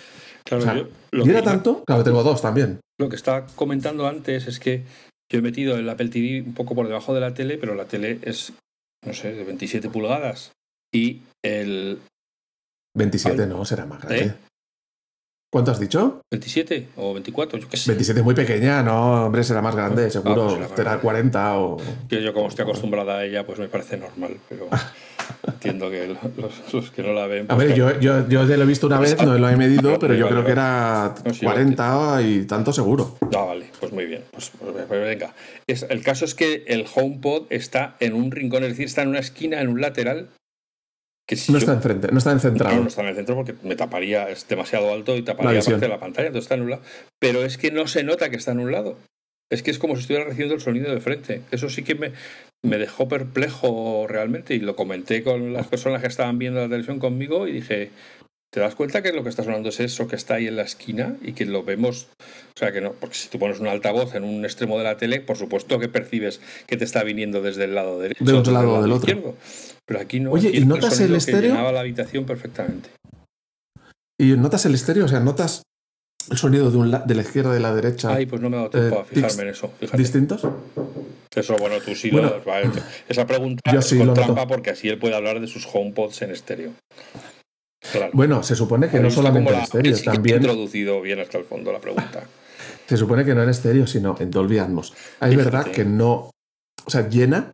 Claro, 0.44 0.90
y 1.12 1.30
era 1.30 1.44
tanto. 1.44 1.84
Claro, 1.86 2.04
tengo 2.04 2.24
dos 2.24 2.42
también. 2.42 2.80
Lo 3.00 3.10
que 3.10 3.16
estaba 3.16 3.46
comentando 3.56 4.08
antes 4.08 4.48
es 4.48 4.60
que 4.60 4.84
yo 5.32 5.40
he 5.40 5.42
metido 5.42 5.78
el 5.78 5.90
Apple 5.90 6.10
TV 6.10 6.42
un 6.42 6.54
poco 6.54 6.76
por 6.76 6.88
debajo 6.88 7.14
de 7.14 7.22
la 7.22 7.34
tele, 7.34 7.58
pero 7.58 7.76
la 7.76 7.86
tele 7.86 8.20
es, 8.24 8.54
no 9.06 9.14
sé, 9.14 9.34
de 9.34 9.44
27 9.44 9.90
pulgadas. 9.90 10.52
Y 10.94 11.22
el. 11.44 12.00
27 12.98 13.48
no, 13.48 13.64
será 13.66 13.86
más 13.86 14.02
grande. 14.02 14.26
¿Eh? 14.26 14.34
¿Cuánto 15.52 15.72
has 15.72 15.80
dicho? 15.80 16.22
27 16.30 16.90
o 16.98 17.14
24, 17.14 17.58
yo 17.58 17.68
qué 17.68 17.78
sé. 17.78 17.90
27 17.90 18.20
es 18.20 18.24
muy 18.24 18.36
pequeña, 18.36 18.84
no, 18.84 19.26
hombre, 19.26 19.44
será 19.44 19.64
más 19.64 19.76
grande, 19.76 20.06
ah, 20.06 20.10
seguro. 20.12 20.56
Pues 20.60 20.70
será 20.76 21.00
40 21.00 21.58
o. 21.58 21.78
yo, 22.08 22.34
como 22.34 22.50
estoy 22.50 22.64
acostumbrada 22.64 23.18
a 23.18 23.26
ella, 23.26 23.44
pues 23.48 23.58
me 23.58 23.68
parece 23.68 23.98
normal, 23.98 24.38
pero 24.48 24.68
entiendo 25.48 25.90
que 25.90 26.16
los, 26.72 26.92
que 26.92 27.02
no 27.02 27.14
la 27.14 27.26
ven. 27.26 27.46
a 27.50 27.56
pues 27.56 27.70
ver, 27.70 27.76
yo, 27.76 28.00
yo, 28.00 28.28
yo 28.28 28.46
lo 28.46 28.64
he 28.64 28.66
visto 28.68 28.86
una 28.86 29.00
vez, 29.00 29.20
no 29.24 29.40
lo 29.40 29.50
he 29.50 29.56
medido, 29.58 29.98
pero 29.98 30.14
yo 30.14 30.30
creo 30.30 30.46
que 30.46 30.52
era 30.52 31.16
40 31.42 32.22
y 32.22 32.46
tanto 32.46 32.72
seguro. 32.72 33.18
Ah, 33.36 33.46
vale, 33.46 33.72
pues 33.80 33.92
muy 33.92 34.06
bien. 34.06 34.26
Pues, 34.30 34.52
pues, 34.52 34.86
pues 34.88 35.02
venga. 35.02 35.34
Es, 35.66 35.82
el 35.90 36.04
caso 36.04 36.26
es 36.26 36.36
que 36.36 36.64
el 36.68 36.86
HomePod 36.94 37.48
está 37.50 37.96
en 38.00 38.14
un 38.14 38.30
rincón, 38.30 38.62
es 38.62 38.70
decir, 38.70 38.86
está 38.86 39.02
en 39.02 39.08
una 39.08 39.20
esquina, 39.20 39.62
en 39.62 39.70
un 39.70 39.82
lateral, 39.82 40.30
no 41.50 41.58
está 41.58 41.74
enfrente, 41.74 42.10
no 42.12 42.18
está 42.18 42.32
en 42.32 42.40
central. 42.40 42.76
No, 42.76 42.82
no 42.82 42.88
está 42.88 43.02
en 43.02 43.10
el 43.10 43.16
centro 43.16 43.36
porque 43.36 43.56
me 43.64 43.76
taparía, 43.76 44.30
es 44.30 44.48
demasiado 44.48 44.92
alto 44.94 45.16
y 45.16 45.22
taparía 45.22 45.62
parte 45.62 45.80
de 45.80 45.88
la 45.88 46.00
pantalla, 46.00 46.28
entonces 46.28 46.46
está 46.46 46.56
en 46.56 46.62
un 46.62 46.72
lado. 46.72 46.82
Pero 47.20 47.44
es 47.44 47.58
que 47.58 47.72
no 47.72 47.88
se 47.88 48.04
nota 48.04 48.30
que 48.30 48.38
está 48.38 48.52
en 48.52 48.60
un 48.60 48.72
lado. 48.72 48.98
Es 49.52 49.64
que 49.64 49.72
es 49.72 49.80
como 49.80 49.96
si 49.96 50.02
estuviera 50.02 50.26
recibiendo 50.26 50.56
el 50.56 50.62
sonido 50.62 50.94
de 50.94 51.02
frente. 51.02 51.42
Eso 51.50 51.70
sí 51.70 51.84
que 51.84 51.96
me, 51.96 52.12
me 52.62 52.78
dejó 52.78 53.08
perplejo 53.08 54.06
realmente 54.08 54.54
y 54.54 54.60
lo 54.60 54.76
comenté 54.76 55.24
con 55.24 55.54
las 55.54 55.68
personas 55.68 56.02
que 56.02 56.08
estaban 56.08 56.38
viendo 56.38 56.60
la 56.60 56.68
televisión 56.68 57.00
conmigo 57.00 57.48
y 57.48 57.54
dije, 57.54 57.90
¿Te 58.52 58.60
das 58.60 58.74
cuenta 58.74 59.04
que 59.04 59.14
lo 59.14 59.22
que 59.22 59.30
está 59.30 59.44
sonando 59.44 59.70
es 59.70 59.80
eso 59.80 60.08
que 60.08 60.16
está 60.16 60.36
ahí 60.36 60.48
en 60.48 60.56
la 60.56 60.64
esquina 60.64 61.16
y 61.22 61.34
que 61.34 61.46
lo 61.46 61.64
vemos? 61.64 62.08
O 62.56 62.60
sea, 62.60 62.72
que 62.72 62.82
no, 62.82 62.94
porque 62.94 63.16
si 63.16 63.30
tú 63.30 63.38
pones 63.38 63.60
un 63.60 63.68
altavoz 63.68 64.16
en 64.16 64.24
un 64.24 64.44
extremo 64.44 64.80
de 64.80 64.86
la 64.86 64.98
tele, 64.98 65.22
por 65.22 65.38
supuesto 65.38 65.78
que 65.78 65.88
percibes 65.88 66.42
que 66.66 66.76
te 66.76 66.84
está 66.84 67.04
viniendo 67.04 67.44
desde 67.44 67.66
el 67.66 67.76
lado 67.76 68.00
derecho. 68.00 68.26
Del 68.26 68.36
otro 68.36 68.54
lado, 68.54 68.82
del 68.82 68.92
otro. 68.92 69.08
Izquierdo. 69.08 69.36
Pero 69.86 70.00
aquí 70.00 70.20
no. 70.20 70.32
Oye, 70.32 70.50
¿y 70.52 70.66
notas 70.66 71.00
el, 71.00 71.14
estéreo? 71.14 71.52
llenaba 71.52 71.72
la 71.72 71.82
habitación 71.82 72.26
perfectamente. 72.26 72.90
¿Y 74.20 74.32
notas 74.36 74.66
el 74.66 74.74
estéreo? 74.74 75.06
O 75.06 75.08
sea, 75.08 75.20
¿notas 75.20 75.62
el 76.32 76.38
sonido 76.38 76.72
de, 76.72 76.78
un 76.78 76.92
de 77.06 77.16
la 77.16 77.22
izquierda 77.22 77.52
y 77.52 77.54
de 77.54 77.60
la 77.60 77.76
derecha? 77.76 78.16
Ay, 78.16 78.26
pues 78.26 78.42
no 78.42 78.50
me 78.50 78.58
ha 78.58 78.60
dado 78.62 78.72
tiempo 78.72 78.98
a 78.98 79.02
eh, 79.02 79.06
fijarme 79.08 79.44
en 79.44 79.50
eso. 79.50 79.72
¿Distintos? 79.96 80.42
Eso, 81.36 81.56
bueno, 81.58 81.76
tú 81.86 81.94
sí 81.94 82.10
lo. 82.10 82.42
Esa 83.08 83.28
pregunta 83.28 83.62
es 83.72 83.94
con 83.94 84.14
trampa 84.16 84.48
porque 84.48 84.72
así 84.72 84.90
él 84.90 84.98
puede 84.98 85.16
hablar 85.16 85.40
de 85.40 85.48
sus 85.48 85.68
HomePods 85.72 86.24
en 86.24 86.32
estéreo. 86.32 86.72
Bueno, 88.14 88.44
se 88.44 88.56
supone 88.56 88.90
que 88.90 89.00
no 89.00 89.10
solamente 89.10 89.52
el 89.52 89.60
estéreo, 89.60 89.98
también. 90.04 90.38
introducido 90.38 91.02
bien 91.02 91.20
hasta 91.20 91.38
el 91.38 91.46
fondo 91.46 91.72
la 91.72 91.80
pregunta. 91.80 92.24
Se 92.88 92.98
supone 92.98 93.24
que 93.24 93.36
no 93.36 93.44
en 93.44 93.50
estéreo, 93.50 93.86
sino 93.86 94.16
en 94.20 94.32
Dolby 94.32 94.58
Atmos. 94.58 94.96
Es 95.22 95.36
verdad 95.36 95.68
que 95.68 95.86
no. 95.86 96.32
O 96.86 96.90
sea, 96.90 97.08
llena. 97.08 97.52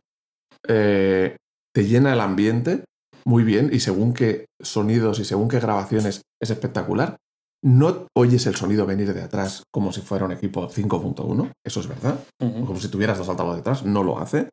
Eh, 0.66 1.36
te 1.74 1.84
llena 1.84 2.14
el 2.14 2.20
ambiente 2.20 2.84
muy 3.26 3.44
bien 3.44 3.68
y 3.70 3.80
según 3.80 4.14
qué 4.14 4.46
sonidos 4.62 5.18
y 5.18 5.26
según 5.26 5.48
qué 5.48 5.60
grabaciones 5.60 6.22
es 6.40 6.50
espectacular. 6.50 7.16
No 7.62 8.06
oyes 8.16 8.46
el 8.46 8.54
sonido 8.54 8.86
venir 8.86 9.12
de 9.12 9.22
atrás 9.22 9.64
como 9.70 9.92
si 9.92 10.00
fuera 10.00 10.24
un 10.24 10.32
equipo 10.32 10.68
5.1, 10.68 11.52
eso 11.64 11.80
es 11.80 11.88
verdad. 11.88 12.18
Como 12.38 12.78
si 12.78 12.88
tuvieras 12.88 13.18
dos 13.18 13.28
altavoces 13.28 13.58
detrás, 13.58 13.84
no 13.84 14.02
lo 14.02 14.18
hace. 14.18 14.48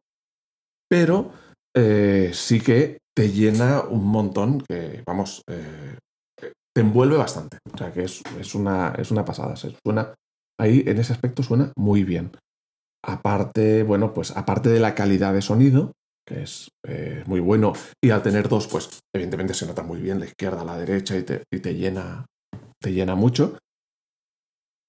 Pero 0.89 1.32
eh, 1.76 2.32
sí 2.34 2.60
que 2.60 2.98
te 3.15 3.32
llena 3.32 3.82
un 3.82 4.06
montón 4.06 4.62
que, 4.62 5.04
vamos, 5.06 5.43
eh, 5.47 5.97
te 6.76 6.82
envuelve 6.82 7.17
bastante. 7.17 7.58
O 7.73 7.78
sea 7.78 7.91
que 7.91 8.04
es, 8.04 8.56
una, 8.56 8.93
es 8.97 9.12
una 9.12 9.23
pasada. 9.23 9.56
suena, 9.56 10.13
ahí 10.60 10.84
en 10.86 10.97
ese 10.97 11.13
aspecto 11.13 11.43
suena 11.43 11.71
muy 11.78 12.04
bien. 12.04 12.32
Aparte, 13.06 13.84
bueno, 13.84 14.13
pues 14.13 14.32
aparte 14.32 14.69
de 14.69 14.80
la 14.80 14.95
calidad 14.95 15.34
de 15.34 15.41
sonido, 15.41 15.91
que 16.26 16.43
es 16.43 16.69
eh, 16.88 17.23
muy 17.28 17.41
bueno, 17.41 17.73
y 18.02 18.12
al 18.12 18.23
tener 18.23 18.47
dos, 18.47 18.67
pues 18.67 19.02
evidentemente 19.13 19.54
se 19.54 19.67
nota 19.67 19.84
muy 19.84 19.99
bien 19.99 20.19
la 20.19 20.26
izquierda, 20.26 20.63
la 20.63 20.78
derecha 20.78 21.17
y 21.17 21.23
te, 21.23 21.43
y 21.54 21.60
te 21.60 21.76
llena, 21.76 22.26
te 22.82 22.93
llena 22.93 23.15
mucho. 23.15 23.58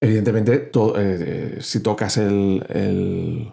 Evidentemente, 0.01 0.71
eh, 0.97 1.59
si 1.61 1.83
tocas 1.83 2.19
el, 2.19 2.65
el, 2.69 3.53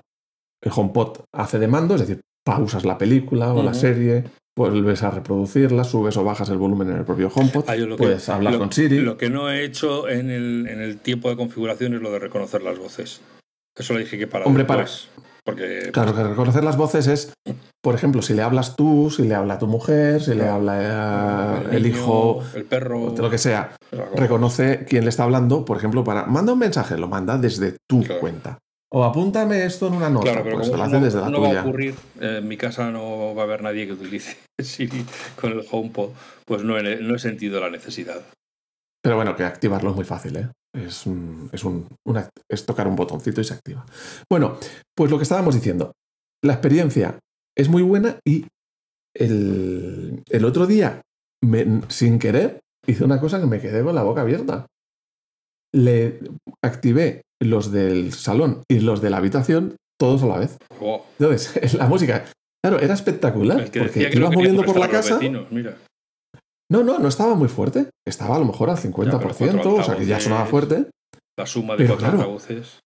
el, 0.62 0.72
HomePod 0.74 1.22
hace 1.34 1.60
de 1.60 1.68
mando, 1.68 1.96
es 1.96 2.02
decir, 2.02 2.22
pausas 2.46 2.86
la 2.86 2.98
película 2.98 3.54
o 3.54 3.64
la 3.64 3.74
serie, 3.74 4.26
vuelves 4.58 5.04
a 5.04 5.12
reproducirla, 5.12 5.84
subes 5.84 6.18
o 6.18 6.24
bajas 6.24 6.50
el 6.50 6.58
volumen 6.58 6.90
en 6.90 6.98
el 6.98 7.06
propio 7.06 7.32
HomePod, 7.34 7.66
ah, 7.68 7.76
puedes 7.98 8.28
hablar 8.30 8.58
con 8.58 8.72
Siri. 8.72 9.00
Lo 9.00 9.18
que 9.18 9.30
no 9.30 9.50
he 9.50 9.64
hecho 9.64 10.10
en 10.10 10.30
el, 10.30 10.68
en 10.68 10.82
el 10.82 10.98
tiempo 10.98 11.30
de 11.30 11.36
configuración 11.36 11.94
es 11.94 12.02
lo 12.02 12.12
de 12.12 12.20
reconocer 12.20 12.62
las 12.62 12.78
voces. 12.78 13.22
Eso 13.76 13.94
le 13.94 14.02
dije 14.02 14.18
que 14.18 14.28
para 14.28 14.46
Hombre, 14.46 14.66
para, 14.66 14.86
porque... 15.44 15.90
Claro, 15.94 16.14
que 16.14 16.24
reconocer 16.24 16.64
las 16.64 16.78
voces 16.78 17.08
es, 17.08 17.34
por 17.82 17.96
ejemplo, 17.96 18.22
si 18.22 18.34
le 18.34 18.42
hablas 18.42 18.76
tú, 18.76 19.10
si 19.10 19.24
le 19.24 19.34
habla 19.34 19.58
tu 19.58 19.68
mujer, 19.68 20.22
si 20.22 20.36
le 20.36 20.48
habla 20.48 21.64
el, 21.72 21.86
hijo, 21.88 22.44
el 22.54 22.66
perro, 22.66 23.16
lo 23.18 23.30
que 23.30 23.38
sea. 23.38 23.76
Reconoce 24.16 24.86
quién 24.88 25.06
le 25.06 25.10
está 25.10 25.24
hablando, 25.24 25.66
por 25.66 25.78
ejemplo, 25.78 26.04
para. 26.04 26.26
Manda 26.26 26.54
un 26.54 26.60
mensaje, 26.60 26.98
lo 26.98 27.08
manda 27.08 27.38
desde 27.38 27.78
tu 27.88 28.06
cuenta. 28.20 28.60
O 28.94 29.06
apúntame 29.06 29.64
esto 29.64 29.88
en 29.88 29.94
una 29.94 30.10
nota. 30.10 30.26
Claro, 30.26 30.44
pero 30.44 30.58
pues 30.58 30.68
lo 30.68 30.84
hace 30.84 31.00
desde 31.00 31.22
la 31.22 31.30
no 31.30 31.42
va 31.42 31.60
a 31.60 31.62
ocurrir, 31.62 31.96
en 32.20 32.46
mi 32.46 32.58
casa 32.58 32.92
no 32.92 33.34
va 33.34 33.44
a 33.44 33.46
haber 33.46 33.64
nadie 33.64 33.88
que 33.88 33.94
utilice 33.94 34.38
Siri 34.60 35.06
con 35.40 35.54
el 35.54 35.66
HomePod, 35.70 36.10
pues 36.46 36.64
no 36.64 36.82
no 36.82 37.16
he 37.16 37.20
sentido 37.20 37.62
la 37.62 37.70
necesidad. 37.70 38.22
Pero 39.02 39.16
bueno, 39.16 39.36
que 39.36 39.44
activarlo 39.44 39.92
es 39.92 39.96
muy 39.96 40.06
fácil, 40.06 40.36
¿eh? 40.36 40.50
Es, 40.74 41.06
es, 41.52 41.64
un, 41.64 41.90
es 42.50 42.66
tocar 42.66 42.88
un 42.88 42.96
botoncito 42.96 43.42
y 43.42 43.44
se 43.44 43.54
activa. 43.54 43.86
Bueno, 44.30 44.58
pues 44.96 45.10
lo 45.10 45.18
que 45.18 45.24
estábamos 45.24 45.56
diciendo. 45.56 45.94
La 46.44 46.54
experiencia 46.54 47.20
es 47.58 47.70
muy 47.70 47.82
buena 47.82 48.20
y 48.26 48.46
el, 49.16 50.24
el 50.30 50.46
otro 50.46 50.68
día, 50.68 51.02
sin 51.90 52.20
querer, 52.20 52.62
hice 52.88 53.04
una 53.04 53.20
cosa 53.20 53.40
que 53.40 53.48
me 53.48 53.60
quedé 53.60 53.84
con 53.84 53.96
la 53.96 54.04
boca 54.04 54.22
abierta. 54.22 54.66
Le 55.74 56.20
activé 56.64 57.24
los 57.42 57.72
del 57.72 58.14
salón 58.14 58.64
y 58.70 58.80
los 58.80 59.02
de 59.02 59.10
la 59.10 59.18
habitación 59.18 59.76
todos 60.00 60.24
a 60.24 60.28
la 60.28 60.40
vez. 60.40 60.58
Entonces, 61.20 61.74
la 61.76 61.88
música, 61.88 62.26
claro, 62.64 62.80
era 62.80 62.94
espectacular. 62.94 63.70
porque 63.72 64.10
iba 64.14 64.32
moviendo 64.32 64.64
por 64.64 64.80
la 64.80 64.90
casa. 64.90 65.20
mira. 65.50 65.78
No, 66.72 66.84
no, 66.84 67.00
no 67.00 67.10
estaba 67.10 67.36
muy 67.36 67.50
fuerte. 67.50 67.90
Estaba 68.08 68.38
a 68.38 68.40
lo 68.40 68.46
mejor 68.46 68.70
al 68.70 68.78
50%, 68.78 69.66
o 69.66 69.84
sea 69.84 69.98
que 69.98 70.06
ya 70.06 70.20
sonaba 70.20 70.46
fuerte. 70.46 70.86
La 71.38 71.46
suma 71.46 71.76
de 71.76 71.86
cuatro 71.86 72.08
altavoces. 72.08 72.80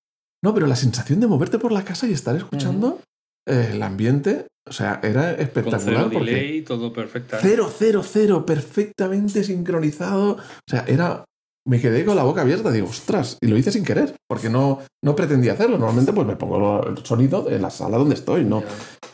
No, 0.43 0.53
pero 0.53 0.67
la 0.67 0.75
sensación 0.75 1.19
de 1.19 1.27
moverte 1.27 1.59
por 1.59 1.71
la 1.71 1.83
casa 1.83 2.07
y 2.07 2.13
estar 2.13 2.35
escuchando 2.35 2.99
eh, 3.47 3.71
el 3.73 3.83
ambiente, 3.83 4.47
o 4.67 4.73
sea, 4.73 4.99
era 5.03 5.31
espectacular. 5.31 6.09
Con 6.09 6.11
cero 6.11 6.25
delay, 6.25 6.61
todo 6.63 6.91
perfecto. 6.91 7.37
Cero, 7.39 7.71
cero, 7.75 8.01
cero, 8.03 8.45
perfectamente 8.45 9.43
sincronizado. 9.43 10.33
O 10.33 10.69
sea, 10.69 10.85
era. 10.87 11.25
Me 11.67 11.81
quedé 11.81 12.05
con 12.05 12.15
la 12.15 12.23
boca 12.23 12.41
abierta, 12.41 12.71
digo, 12.71 12.87
ostras, 12.87 13.37
y 13.41 13.47
lo 13.47 13.57
hice 13.57 13.71
sin 13.71 13.83
querer, 13.83 14.15
porque 14.27 14.49
no, 14.49 14.81
no 15.03 15.15
pretendía 15.15 15.53
hacerlo. 15.53 15.77
Normalmente, 15.77 16.13
pues 16.13 16.27
me 16.27 16.35
pongo 16.35 16.85
el 16.85 17.03
sonido 17.03 17.49
en 17.49 17.61
la 17.61 17.71
sala 17.71 17.97
donde 17.97 18.13
estoy, 18.13 18.45
¿no? 18.45 18.63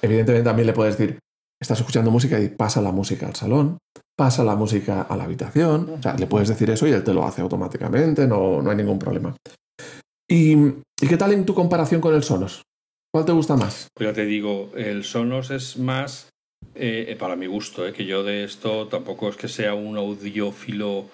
Evidentemente, 0.02 0.44
también 0.44 0.68
le 0.68 0.74
puedes 0.74 0.98
decir, 0.98 1.20
estás 1.62 1.80
escuchando 1.80 2.12
música 2.12 2.40
y 2.42 2.50
pasa 2.50 2.82
la 2.82 2.92
música 2.92 3.28
al 3.28 3.36
salón, 3.36 3.78
pasa 4.18 4.44
la 4.44 4.56
música 4.56 5.04
a 5.04 5.16
la 5.16 5.24
habitación. 5.24 5.90
O 5.98 6.02
sea, 6.02 6.16
le 6.16 6.28
puedes 6.28 6.50
decir 6.50 6.70
eso 6.70 6.88
y 6.88 6.92
él 6.92 7.04
te 7.04 7.14
lo 7.14 7.24
hace 7.24 7.42
automáticamente, 7.42 8.28
no, 8.28 8.62
no 8.62 8.70
hay 8.70 8.76
ningún 8.76 9.00
problema. 9.00 9.34
¿Y, 10.30 10.56
qué 10.98 11.18
tal 11.18 11.34
en 11.34 11.46
tu 11.46 11.54
comparación 11.54 12.02
con 12.02 12.16
el 12.16 12.24
Sonos? 12.24 12.64
¿Cuál 13.14 13.26
te 13.26 13.32
gusta 13.32 13.56
más? 13.56 13.88
Pues 13.94 14.10
ya 14.10 14.14
te 14.14 14.26
digo, 14.26 14.72
el 14.76 15.04
Sonos 15.04 15.52
es 15.52 15.78
más, 15.78 16.30
eh, 16.76 17.16
para 17.20 17.36
mi 17.36 17.48
gusto, 17.48 17.86
eh, 17.86 17.94
que 17.94 18.06
yo 18.06 18.24
de 18.24 18.44
esto 18.44 18.88
tampoco 18.88 19.30
es 19.30 19.36
que 19.36 19.48
sea 19.48 19.74
un 19.74 19.98
audiófilo 19.98 21.06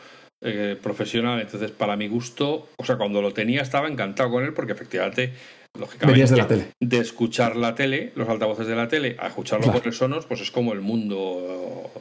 eh, 0.42 0.78
profesional, 0.82 1.42
entonces 1.42 1.72
para 1.72 1.96
mi 1.96 2.08
gusto, 2.08 2.70
o 2.78 2.86
sea, 2.86 2.98
cuando 2.98 3.22
lo 3.22 3.34
tenía 3.34 3.62
estaba 3.62 3.88
encantado 3.88 4.30
con 4.30 4.44
él 4.44 4.54
porque 4.54 4.74
efectivamente 4.74 5.34
lógicamente, 5.78 6.26
de 6.26 6.38
la 6.38 6.48
tele. 6.48 6.68
De 6.80 7.00
escuchar 7.00 7.56
la 7.56 7.76
tele, 7.76 8.12
los 8.16 8.30
altavoces 8.30 8.68
de 8.68 8.76
la 8.76 8.88
tele, 8.88 9.16
a 9.20 9.28
escucharlo 9.28 9.72
por 9.72 9.86
el 9.86 9.94
Sonos, 9.94 10.26
pues 10.26 10.42
es 10.42 10.52
como 10.52 10.74
el 10.74 10.82
mundo, 10.82 11.92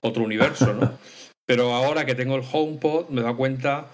otro 0.00 0.24
universo, 0.24 0.74
¿no? 0.74 0.92
Pero 1.46 1.74
ahora 1.74 2.06
que 2.06 2.14
tengo 2.14 2.36
el 2.36 2.44
HomePod, 2.50 3.08
me 3.08 3.22
da 3.22 3.34
cuenta 3.34 3.88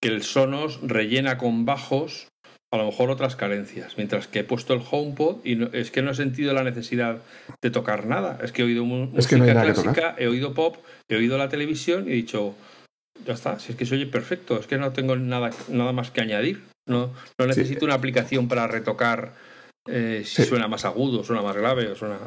que 0.00 0.08
el 0.08 0.22
Sonos 0.22 0.80
rellena 0.82 1.38
con 1.38 1.64
bajos 1.64 2.28
a 2.72 2.78
lo 2.78 2.86
mejor 2.86 3.10
otras 3.10 3.36
carencias, 3.36 3.96
mientras 3.96 4.26
que 4.26 4.40
he 4.40 4.44
puesto 4.44 4.74
el 4.74 4.82
HomePod 4.88 5.44
y 5.44 5.76
es 5.76 5.90
que 5.90 6.02
no 6.02 6.10
he 6.10 6.14
sentido 6.14 6.52
la 6.52 6.64
necesidad 6.64 7.22
de 7.62 7.70
tocar 7.70 8.06
nada. 8.06 8.38
Es 8.42 8.52
que 8.52 8.62
he 8.62 8.64
oído 8.64 8.84
música 8.84 9.38
clásica, 9.38 10.14
he 10.18 10.26
oído 10.26 10.52
pop, 10.52 10.76
he 11.08 11.16
oído 11.16 11.38
la 11.38 11.48
televisión 11.48 12.08
y 12.08 12.12
he 12.12 12.14
dicho, 12.14 12.54
ya 13.24 13.34
está, 13.34 13.58
si 13.58 13.72
es 13.72 13.78
que 13.78 13.86
se 13.86 13.94
oye 13.94 14.06
perfecto, 14.06 14.58
es 14.58 14.66
que 14.66 14.78
no 14.78 14.92
tengo 14.92 15.16
nada, 15.16 15.50
nada 15.68 15.92
más 15.92 16.10
que 16.10 16.20
añadir. 16.20 16.62
No, 16.88 17.12
no 17.38 17.46
necesito 17.46 17.84
una 17.84 17.94
aplicación 17.94 18.46
para 18.48 18.66
retocar 18.66 19.34
eh, 19.88 20.22
si 20.24 20.44
suena 20.44 20.68
más 20.68 20.84
agudo, 20.84 21.24
suena 21.24 21.42
más 21.42 21.56
grave 21.56 21.88
o 21.88 21.96
suena. 21.96 22.18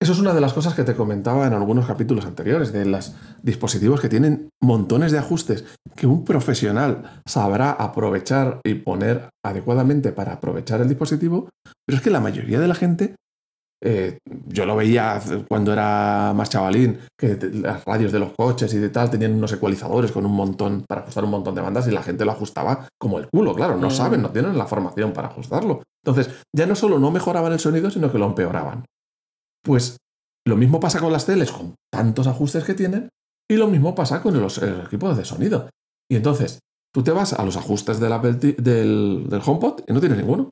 Eso 0.00 0.12
es 0.12 0.18
una 0.18 0.34
de 0.34 0.40
las 0.40 0.52
cosas 0.52 0.74
que 0.74 0.84
te 0.84 0.94
comentaba 0.94 1.46
en 1.46 1.54
algunos 1.54 1.86
capítulos 1.86 2.26
anteriores, 2.26 2.72
de 2.72 2.84
los 2.84 3.14
dispositivos 3.42 4.00
que 4.00 4.10
tienen 4.10 4.50
montones 4.62 5.10
de 5.10 5.18
ajustes 5.18 5.64
que 5.94 6.06
un 6.06 6.24
profesional 6.24 7.22
sabrá 7.24 7.70
aprovechar 7.70 8.60
y 8.64 8.74
poner 8.74 9.30
adecuadamente 9.44 10.12
para 10.12 10.34
aprovechar 10.34 10.82
el 10.82 10.88
dispositivo, 10.88 11.48
pero 11.86 11.96
es 11.96 12.02
que 12.02 12.10
la 12.10 12.20
mayoría 12.20 12.60
de 12.60 12.68
la 12.68 12.74
gente 12.74 13.14
eh, 13.82 14.18
yo 14.46 14.64
lo 14.64 14.76
veía 14.76 15.20
cuando 15.48 15.72
era 15.72 16.32
más 16.34 16.48
chavalín, 16.48 16.98
que 17.18 17.38
las 17.52 17.84
radios 17.84 18.12
de 18.12 18.18
los 18.18 18.32
coches 18.32 18.72
y 18.74 18.78
de 18.78 18.88
tal 18.88 19.10
tenían 19.10 19.34
unos 19.34 19.52
ecualizadores 19.52 20.12
con 20.12 20.24
un 20.24 20.32
montón 20.32 20.84
para 20.88 21.02
ajustar 21.02 21.24
un 21.24 21.30
montón 21.30 21.54
de 21.54 21.60
bandas 21.60 21.86
y 21.86 21.90
la 21.90 22.02
gente 22.02 22.24
lo 22.24 22.32
ajustaba 22.32 22.88
como 22.98 23.18
el 23.18 23.28
culo, 23.28 23.54
claro, 23.54 23.76
no 23.76 23.88
mm. 23.88 23.92
saben, 23.92 24.22
no 24.22 24.30
tienen 24.30 24.56
la 24.56 24.66
formación 24.66 25.12
para 25.12 25.28
ajustarlo. 25.28 25.82
Entonces, 26.04 26.34
ya 26.54 26.66
no 26.66 26.74
solo 26.74 26.98
no 26.98 27.10
mejoraban 27.10 27.52
el 27.52 27.60
sonido, 27.60 27.90
sino 27.90 28.10
que 28.10 28.18
lo 28.18 28.26
empeoraban. 28.26 28.84
Pues 29.62 29.98
lo 30.46 30.56
mismo 30.56 30.80
pasa 30.80 31.00
con 31.00 31.12
las 31.12 31.26
teles, 31.26 31.50
con 31.50 31.74
tantos 31.92 32.26
ajustes 32.26 32.64
que 32.64 32.74
tienen, 32.74 33.08
y 33.50 33.56
lo 33.56 33.68
mismo 33.68 33.94
pasa 33.94 34.22
con 34.22 34.40
los, 34.40 34.58
equipos 34.58 35.16
de 35.16 35.24
sonido. 35.24 35.68
Y 36.10 36.16
entonces, 36.16 36.60
tú 36.94 37.02
te 37.02 37.10
vas 37.10 37.32
a 37.32 37.44
los 37.44 37.56
ajustes 37.56 38.00
del, 38.00 38.38
del, 38.40 39.26
del 39.28 39.42
HomePod 39.44 39.82
y 39.86 39.92
no 39.92 40.00
tienes 40.00 40.18
ninguno. 40.18 40.50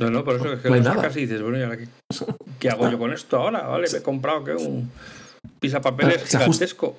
No, 0.00 0.10
no, 0.10 0.24
por 0.24 0.36
eso 0.36 0.52
es 0.52 0.60
que 0.60 0.68
lo 0.68 0.82
sacas 0.82 1.16
y 1.16 1.20
dices, 1.20 1.40
bueno, 1.42 1.58
¿y 1.58 1.62
ahora 1.62 1.78
qué, 2.58 2.68
hago 2.68 2.90
yo 2.90 2.98
con 2.98 3.12
esto 3.12 3.38
ahora? 3.38 3.66
Vale, 3.66 3.88
me 3.90 3.98
he 3.98 4.02
comprado 4.02 4.44
que 4.44 4.54
un 4.54 4.90
pisapapeles 5.60 6.24
gigantesco. 6.24 6.96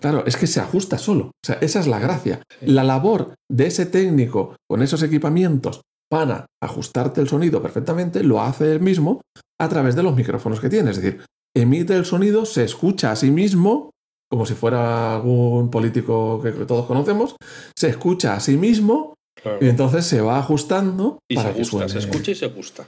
Claro, 0.00 0.24
es 0.26 0.36
que 0.36 0.46
se 0.46 0.60
ajusta 0.60 0.96
solo. 0.96 1.26
O 1.26 1.46
sea, 1.46 1.58
esa 1.60 1.80
es 1.80 1.86
la 1.86 1.98
gracia. 1.98 2.40
La 2.60 2.84
labor 2.84 3.34
de 3.50 3.66
ese 3.66 3.86
técnico 3.86 4.56
con 4.68 4.82
esos 4.82 5.02
equipamientos 5.02 5.82
para 6.10 6.46
ajustarte 6.62 7.20
el 7.20 7.28
sonido 7.28 7.60
perfectamente 7.60 8.22
lo 8.22 8.40
hace 8.40 8.72
él 8.72 8.80
mismo 8.80 9.20
a 9.60 9.68
través 9.68 9.94
de 9.94 10.02
los 10.02 10.16
micrófonos 10.16 10.60
que 10.60 10.70
tiene. 10.70 10.90
Es 10.90 10.96
decir, 10.96 11.24
emite 11.54 11.94
el 11.94 12.04
sonido, 12.04 12.46
se 12.46 12.64
escucha 12.64 13.10
a 13.10 13.16
sí 13.16 13.30
mismo, 13.30 13.90
como 14.30 14.46
si 14.46 14.54
fuera 14.54 15.16
algún 15.16 15.70
político 15.70 16.40
que 16.42 16.52
todos 16.52 16.86
conocemos, 16.86 17.36
se 17.76 17.88
escucha 17.88 18.34
a 18.34 18.40
sí 18.40 18.56
mismo 18.56 19.14
y 19.60 19.68
entonces 19.68 20.04
se 20.04 20.20
va 20.20 20.38
ajustando 20.38 21.18
y 21.28 21.36
para 21.36 21.52
se 21.52 21.58
que 21.58 21.64
suene. 21.64 21.88
Se 21.88 21.98
escucha 21.98 22.30
y 22.30 22.34
se 22.34 22.46
gusta. 22.46 22.86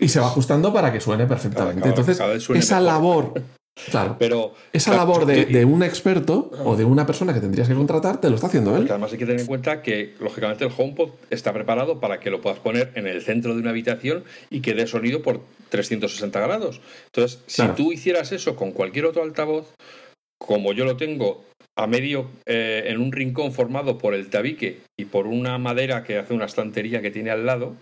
y 0.00 0.08
se 0.08 0.20
va 0.20 0.26
ajustando 0.26 0.72
para 0.72 0.92
que 0.92 1.00
suene 1.00 1.26
perfectamente. 1.26 1.88
entonces, 1.88 2.20
esa 2.54 2.80
labor. 2.80 3.34
Claro. 3.90 4.16
Pero, 4.18 4.54
esa 4.72 4.94
labor 4.94 5.26
de, 5.26 5.64
un 5.64 5.82
experto 5.82 6.50
o 6.64 6.76
de 6.76 6.84
una 6.84 7.04
persona 7.04 7.34
que 7.34 7.40
tendrías 7.40 7.68
que 7.68 7.74
contratar 7.74 8.20
te 8.20 8.30
lo 8.30 8.36
está 8.36 8.46
haciendo 8.46 8.74
él. 8.76 8.86
además 8.88 9.12
hay 9.12 9.18
que 9.18 9.26
tener 9.26 9.40
en 9.40 9.46
cuenta 9.46 9.82
que, 9.82 10.14
lógicamente, 10.18 10.64
el 10.64 10.72
HomePod 10.76 11.10
está 11.28 11.52
preparado 11.52 12.00
para 12.00 12.18
que 12.18 12.30
lo 12.30 12.40
puedas 12.40 12.58
poner 12.58 12.92
en 12.94 13.06
el 13.06 13.22
centro 13.22 13.54
de 13.54 13.60
una 13.60 13.70
habitación 13.70 14.24
y 14.48 14.60
que 14.60 14.72
dé 14.74 14.86
sonido 14.86 15.22
por 15.22 15.40
360 15.68 16.40
grados. 16.40 16.80
Entonces, 17.06 17.40
si 17.46 17.66
tú 17.76 17.92
hicieras 17.92 18.32
eso 18.32 18.56
con 18.56 18.72
cualquier 18.72 19.04
otro 19.04 19.22
altavoz, 19.22 19.66
como 20.38 20.72
yo 20.72 20.84
lo 20.84 20.96
tengo 20.96 21.44
a 21.76 21.86
medio, 21.86 22.30
eh, 22.46 22.84
en 22.86 23.00
un 23.00 23.12
rincón 23.12 23.52
formado 23.52 23.98
por 23.98 24.14
el 24.14 24.30
tabique 24.30 24.80
y 24.98 25.04
por 25.04 25.26
una 25.26 25.58
madera 25.58 26.04
que 26.04 26.18
hace 26.18 26.32
una 26.32 26.46
estantería 26.46 27.02
que 27.02 27.10
tiene 27.10 27.30
al 27.30 27.44
lado, 27.44 27.76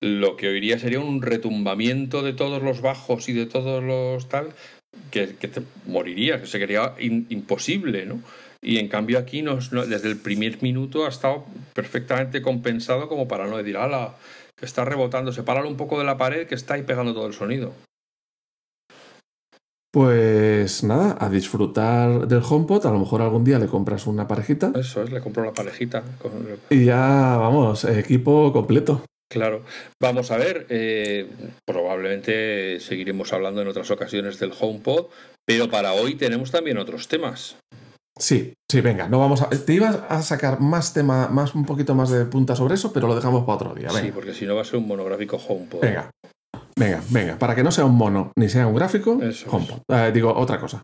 lo 0.00 0.36
que 0.36 0.48
oiría 0.48 0.78
sería 0.78 1.00
un 1.00 1.22
retumbamiento 1.22 2.22
de 2.22 2.32
todos 2.32 2.62
los 2.62 2.80
bajos 2.80 3.28
y 3.28 3.32
de 3.32 3.46
todos 3.46 3.82
los 3.82 4.28
tal, 4.28 4.52
que, 5.10 5.26
te 5.26 5.62
moriría, 5.86 6.40
que 6.40 6.46
sería 6.46 6.94
imposible, 6.98 8.06
¿no? 8.06 8.20
Y 8.60 8.78
en 8.78 8.88
cambio 8.88 9.18
aquí 9.18 9.42
desde 9.42 10.08
el 10.08 10.18
primer 10.18 10.62
minuto 10.62 11.04
ha 11.04 11.08
estado 11.08 11.44
perfectamente 11.74 12.42
compensado 12.42 13.08
como 13.08 13.26
para 13.26 13.48
no 13.48 13.56
decir, 13.56 13.76
ala, 13.76 14.14
que 14.56 14.66
está 14.66 14.84
rebotando, 14.84 15.32
sepáralo 15.32 15.68
un 15.68 15.76
poco 15.76 15.98
de 15.98 16.04
la 16.04 16.16
pared 16.16 16.46
que 16.46 16.54
está 16.54 16.74
ahí 16.74 16.82
pegando 16.82 17.12
todo 17.12 17.26
el 17.26 17.32
sonido. 17.32 17.72
Pues 19.92 20.82
nada, 20.84 21.18
a 21.20 21.28
disfrutar 21.28 22.26
del 22.26 22.42
HomePod. 22.42 22.86
A 22.86 22.90
lo 22.90 22.98
mejor 22.98 23.20
algún 23.20 23.44
día 23.44 23.58
le 23.58 23.66
compras 23.66 24.06
una 24.06 24.26
parejita. 24.26 24.72
Eso 24.74 25.02
es, 25.02 25.12
le 25.12 25.20
compro 25.20 25.44
la 25.44 25.52
parejita. 25.52 26.02
Y 26.70 26.86
ya, 26.86 27.36
vamos, 27.36 27.84
equipo 27.84 28.52
completo. 28.54 29.02
Claro, 29.30 29.64
vamos 30.00 30.30
a 30.30 30.36
ver, 30.36 30.66
eh, 30.68 31.26
probablemente 31.66 32.80
seguiremos 32.80 33.32
hablando 33.32 33.62
en 33.62 33.68
otras 33.68 33.90
ocasiones 33.90 34.38
del 34.38 34.52
HomePod, 34.58 35.06
pero 35.46 35.70
para 35.70 35.92
hoy 35.92 36.16
tenemos 36.16 36.50
también 36.50 36.76
otros 36.76 37.08
temas. 37.08 37.56
Sí, 38.18 38.52
sí, 38.70 38.80
venga, 38.82 39.08
no 39.08 39.18
vamos 39.18 39.40
a. 39.40 39.48
Te 39.48 39.72
ibas 39.72 40.00
a 40.08 40.20
sacar 40.22 40.60
más 40.60 40.92
tema, 40.92 41.28
más 41.28 41.54
un 41.54 41.64
poquito 41.64 41.94
más 41.94 42.10
de 42.10 42.26
punta 42.26 42.54
sobre 42.54 42.74
eso, 42.74 42.92
pero 42.92 43.08
lo 43.08 43.14
dejamos 43.14 43.44
para 43.44 43.56
otro 43.56 43.74
día. 43.74 43.88
Sí, 43.88 44.10
porque 44.12 44.34
si 44.34 44.44
no 44.44 44.54
va 44.54 44.62
a 44.62 44.64
ser 44.66 44.76
un 44.76 44.86
monográfico 44.86 45.38
HomePod. 45.38 45.80
Venga, 45.80 46.10
venga, 46.76 47.02
venga, 47.10 47.38
para 47.38 47.54
que 47.54 47.62
no 47.62 47.70
sea 47.70 47.84
un 47.84 47.96
mono 47.96 48.32
ni 48.36 48.48
sea 48.48 48.66
un 48.66 48.74
gráfico, 48.74 49.12
HomePod. 49.12 49.80
Eh, 49.88 50.10
digo, 50.12 50.34
otra 50.34 50.58
cosa. 50.58 50.82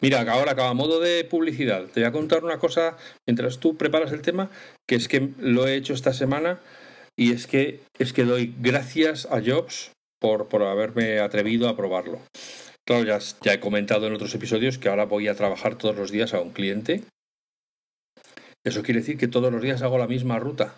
Mira, 0.00 0.20
ahora 0.22 0.52
acaba 0.52 0.74
modo 0.74 1.00
de 1.00 1.24
publicidad. 1.24 1.84
Te 1.86 2.00
voy 2.00 2.08
a 2.08 2.12
contar 2.12 2.44
una 2.44 2.58
cosa 2.58 2.96
mientras 3.26 3.58
tú 3.58 3.76
preparas 3.76 4.12
el 4.12 4.22
tema, 4.22 4.50
que 4.88 4.96
es 4.96 5.08
que 5.08 5.30
lo 5.38 5.66
he 5.66 5.76
hecho 5.76 5.92
esta 5.92 6.12
semana 6.12 6.60
y 7.16 7.32
es 7.32 7.46
que, 7.46 7.80
es 7.98 8.12
que 8.12 8.24
doy 8.24 8.54
gracias 8.60 9.26
a 9.26 9.42
Jobs 9.44 9.92
por, 10.20 10.48
por 10.48 10.62
haberme 10.62 11.20
atrevido 11.20 11.68
a 11.68 11.76
probarlo. 11.76 12.20
Claro, 12.86 13.04
ya, 13.04 13.18
ya 13.42 13.52
he 13.52 13.60
comentado 13.60 14.06
en 14.06 14.14
otros 14.14 14.34
episodios 14.34 14.78
que 14.78 14.88
ahora 14.88 15.04
voy 15.04 15.28
a 15.28 15.34
trabajar 15.34 15.76
todos 15.76 15.96
los 15.96 16.10
días 16.10 16.32
a 16.32 16.40
un 16.40 16.50
cliente. 16.50 17.02
Eso 18.64 18.82
quiere 18.82 19.00
decir 19.00 19.18
que 19.18 19.28
todos 19.28 19.52
los 19.52 19.62
días 19.62 19.82
hago 19.82 19.98
la 19.98 20.06
misma 20.06 20.38
ruta. 20.38 20.74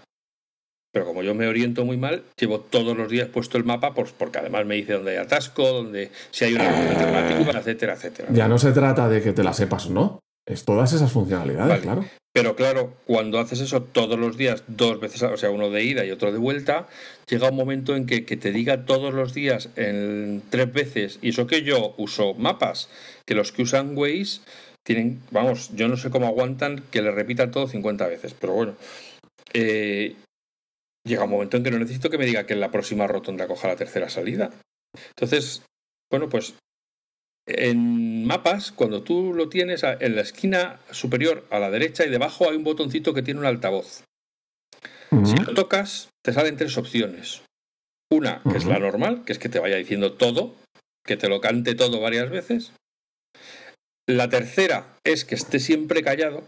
Pero 0.92 1.06
como 1.06 1.22
yo 1.22 1.34
me 1.34 1.46
oriento 1.46 1.84
muy 1.84 1.96
mal, 1.96 2.24
llevo 2.36 2.60
todos 2.60 2.96
los 2.96 3.08
días 3.08 3.28
puesto 3.28 3.58
el 3.58 3.64
mapa, 3.64 3.94
pues 3.94 4.12
porque 4.12 4.38
además 4.38 4.66
me 4.66 4.74
dice 4.74 4.94
dónde 4.94 5.12
hay 5.12 5.18
atasco, 5.18 5.66
dónde 5.66 6.10
si 6.30 6.46
hay 6.46 6.54
una 6.54 6.68
alternativa, 6.68 7.58
etcétera, 7.60 7.94
etcétera. 7.94 8.28
Ya 8.32 8.48
no 8.48 8.58
se 8.58 8.72
trata 8.72 9.08
de 9.08 9.22
que 9.22 9.32
te 9.32 9.44
la 9.44 9.52
sepas 9.52 9.86
o 9.86 9.90
no. 9.90 10.20
Es 10.46 10.64
todas 10.64 10.92
esas 10.92 11.12
funcionalidades, 11.12 11.80
claro. 11.80 12.04
Pero 12.32 12.56
claro, 12.56 12.94
cuando 13.06 13.38
haces 13.38 13.60
eso 13.60 13.82
todos 13.82 14.18
los 14.18 14.36
días, 14.36 14.64
dos 14.68 15.00
veces, 15.00 15.22
o 15.22 15.36
sea, 15.36 15.50
uno 15.50 15.70
de 15.70 15.84
ida 15.84 16.04
y 16.04 16.10
otro 16.10 16.32
de 16.32 16.38
vuelta, 16.38 16.86
llega 17.28 17.50
un 17.50 17.56
momento 17.56 17.94
en 17.94 18.06
que, 18.06 18.24
que 18.24 18.36
te 18.36 18.52
diga 18.52 18.84
todos 18.84 19.12
los 19.12 19.34
días 19.34 19.68
en 19.76 20.42
tres 20.48 20.72
veces, 20.72 21.18
y 21.22 21.30
eso 21.30 21.46
que 21.46 21.62
yo 21.62 21.94
uso 21.98 22.34
mapas, 22.34 22.88
que 23.26 23.34
los 23.34 23.52
que 23.52 23.62
usan 23.62 23.96
Waze 23.96 24.40
tienen, 24.84 25.20
vamos, 25.30 25.70
yo 25.74 25.88
no 25.88 25.96
sé 25.96 26.10
cómo 26.10 26.26
aguantan 26.26 26.82
que 26.90 27.02
le 27.02 27.10
repitan 27.10 27.50
todo 27.50 27.68
50 27.68 28.06
veces, 28.06 28.34
pero 28.38 28.52
bueno, 28.54 28.74
eh, 29.52 30.14
llega 31.04 31.24
un 31.24 31.30
momento 31.30 31.56
en 31.56 31.64
que 31.64 31.70
no 31.70 31.78
necesito 31.78 32.10
que 32.10 32.18
me 32.18 32.26
diga 32.26 32.46
que 32.46 32.54
en 32.54 32.60
la 32.60 32.70
próxima 32.70 33.06
rotonda 33.06 33.46
coja 33.46 33.68
la 33.68 33.76
tercera 33.76 34.08
salida. 34.08 34.50
Entonces, 35.10 35.62
bueno, 36.10 36.28
pues 36.28 36.54
en 37.46 38.26
mapas, 38.26 38.72
cuando 38.72 39.02
tú 39.02 39.32
lo 39.34 39.48
tienes 39.48 39.82
en 39.82 40.16
la 40.16 40.22
esquina 40.22 40.80
superior 40.90 41.46
a 41.50 41.58
la 41.58 41.70
derecha 41.70 42.04
y 42.04 42.10
debajo 42.10 42.48
hay 42.48 42.56
un 42.56 42.64
botoncito 42.64 43.14
que 43.14 43.22
tiene 43.22 43.40
un 43.40 43.46
altavoz. 43.46 44.04
Si 45.24 45.34
lo 45.36 45.54
tocas, 45.54 46.08
te 46.22 46.32
salen 46.32 46.56
tres 46.56 46.76
opciones. 46.78 47.42
Una, 48.12 48.42
que 48.48 48.58
es 48.58 48.64
la 48.64 48.78
normal, 48.78 49.24
que 49.24 49.32
es 49.32 49.40
que 49.40 49.48
te 49.48 49.58
vaya 49.58 49.76
diciendo 49.76 50.12
todo, 50.12 50.54
que 51.04 51.16
te 51.16 51.28
lo 51.28 51.40
cante 51.40 51.74
todo 51.74 52.00
varias 52.00 52.30
veces. 52.30 52.72
La 54.06 54.28
tercera 54.28 54.96
es 55.04 55.24
que 55.24 55.34
esté 55.34 55.58
siempre 55.58 56.02
callado, 56.02 56.44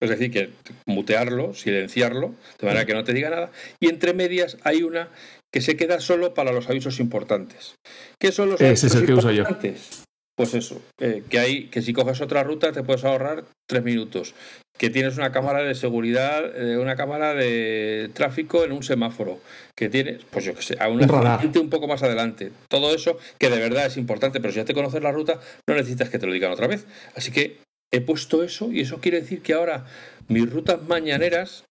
es 0.00 0.10
decir, 0.10 0.30
que 0.30 0.50
mutearlo, 0.86 1.54
silenciarlo, 1.54 2.34
de 2.58 2.66
manera 2.66 2.86
que 2.86 2.94
no 2.94 3.04
te 3.04 3.12
diga 3.12 3.30
nada. 3.30 3.50
Y 3.80 3.88
entre 3.88 4.14
medias 4.14 4.58
hay 4.62 4.82
una 4.82 5.08
que 5.52 5.60
se 5.60 5.76
queda 5.76 6.00
solo 6.00 6.34
para 6.34 6.52
los 6.52 6.68
avisos 6.68 7.00
importantes. 7.00 7.76
¿Qué 8.20 8.32
son 8.32 8.50
los 8.50 8.60
avisos 8.60 8.90
es 8.90 8.94
el 8.96 9.06
que 9.06 9.12
importantes? 9.12 9.88
Uso 9.90 9.98
yo. 9.98 10.04
Pues 10.36 10.54
eso, 10.54 10.82
eh, 11.00 11.22
que 11.30 11.38
hay 11.38 11.66
que 11.68 11.80
si 11.80 11.92
coges 11.92 12.20
otra 12.20 12.42
ruta 12.42 12.72
te 12.72 12.82
puedes 12.82 13.04
ahorrar 13.04 13.44
tres 13.68 13.84
minutos, 13.84 14.34
que 14.76 14.90
tienes 14.90 15.16
una 15.16 15.30
cámara 15.30 15.62
de 15.62 15.76
seguridad, 15.76 16.44
eh, 16.60 16.76
una 16.76 16.96
cámara 16.96 17.34
de 17.34 18.10
tráfico 18.14 18.64
en 18.64 18.72
un 18.72 18.82
semáforo, 18.82 19.38
que 19.76 19.88
tienes, 19.88 20.24
pues 20.30 20.44
yo 20.44 20.54
que 20.54 20.62
sé, 20.62 20.76
a 20.80 20.88
una 20.88 21.38
gente 21.38 21.60
un 21.60 21.70
poco 21.70 21.86
más 21.86 22.02
adelante. 22.02 22.50
Todo 22.68 22.92
eso 22.92 23.16
que 23.38 23.48
de 23.48 23.60
verdad 23.60 23.86
es 23.86 23.96
importante, 23.96 24.40
pero 24.40 24.52
si 24.52 24.58
ya 24.58 24.64
te 24.64 24.74
conoces 24.74 25.02
la 25.02 25.12
ruta, 25.12 25.38
no 25.68 25.76
necesitas 25.76 26.10
que 26.10 26.18
te 26.18 26.26
lo 26.26 26.32
digan 26.32 26.50
otra 26.50 26.66
vez. 26.66 26.84
Así 27.14 27.30
que 27.30 27.58
he 27.92 28.00
puesto 28.00 28.42
eso 28.42 28.72
y 28.72 28.80
eso 28.80 29.00
quiere 29.00 29.20
decir 29.20 29.42
que 29.42 29.54
ahora 29.54 29.86
mis 30.28 30.50
rutas 30.50 30.82
mañaneras 30.86 31.64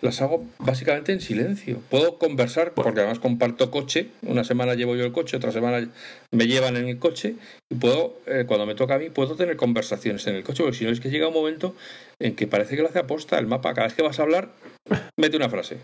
las 0.00 0.22
hago 0.22 0.46
básicamente 0.58 1.12
en 1.12 1.20
silencio. 1.20 1.80
Puedo 1.90 2.18
conversar, 2.18 2.72
porque 2.72 3.00
además 3.00 3.18
comparto 3.18 3.70
coche. 3.70 4.08
Una 4.22 4.44
semana 4.44 4.74
llevo 4.74 4.96
yo 4.96 5.04
el 5.04 5.12
coche, 5.12 5.36
otra 5.36 5.52
semana 5.52 5.88
me 6.32 6.46
llevan 6.46 6.76
en 6.76 6.88
el 6.88 6.98
coche. 6.98 7.34
Y 7.70 7.74
puedo, 7.74 8.18
eh, 8.26 8.44
cuando 8.46 8.64
me 8.64 8.74
toca 8.74 8.94
a 8.94 8.98
mí, 8.98 9.10
puedo 9.10 9.36
tener 9.36 9.56
conversaciones 9.56 10.26
en 10.26 10.36
el 10.36 10.44
coche. 10.44 10.62
Porque 10.62 10.78
si 10.78 10.84
no 10.84 10.90
es 10.90 11.00
que 11.00 11.10
llega 11.10 11.28
un 11.28 11.34
momento 11.34 11.74
en 12.20 12.34
que 12.34 12.46
parece 12.46 12.76
que 12.76 12.82
lo 12.82 12.88
hace 12.88 13.00
aposta 13.00 13.38
el 13.38 13.46
mapa. 13.46 13.74
Cada 13.74 13.88
vez 13.88 13.96
que 13.96 14.02
vas 14.02 14.18
a 14.18 14.22
hablar, 14.22 14.50
mete 15.18 15.36
una 15.36 15.50
frase. 15.50 15.78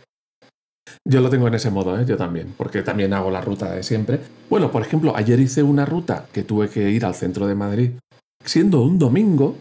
Yo 1.06 1.20
lo 1.20 1.28
tengo 1.28 1.48
en 1.48 1.54
ese 1.54 1.70
modo, 1.70 2.00
¿eh? 2.00 2.04
yo 2.06 2.16
también, 2.16 2.54
porque 2.56 2.82
también 2.82 3.12
hago 3.12 3.30
la 3.30 3.42
ruta 3.42 3.74
de 3.74 3.82
siempre. 3.82 4.20
Bueno, 4.48 4.70
por 4.70 4.80
ejemplo, 4.80 5.14
ayer 5.14 5.38
hice 5.38 5.62
una 5.62 5.84
ruta 5.84 6.26
que 6.32 6.42
tuve 6.42 6.70
que 6.70 6.90
ir 6.90 7.04
al 7.04 7.14
centro 7.14 7.46
de 7.46 7.54
Madrid, 7.54 7.90
siendo 8.44 8.82
un 8.82 8.98
domingo. 8.98 9.56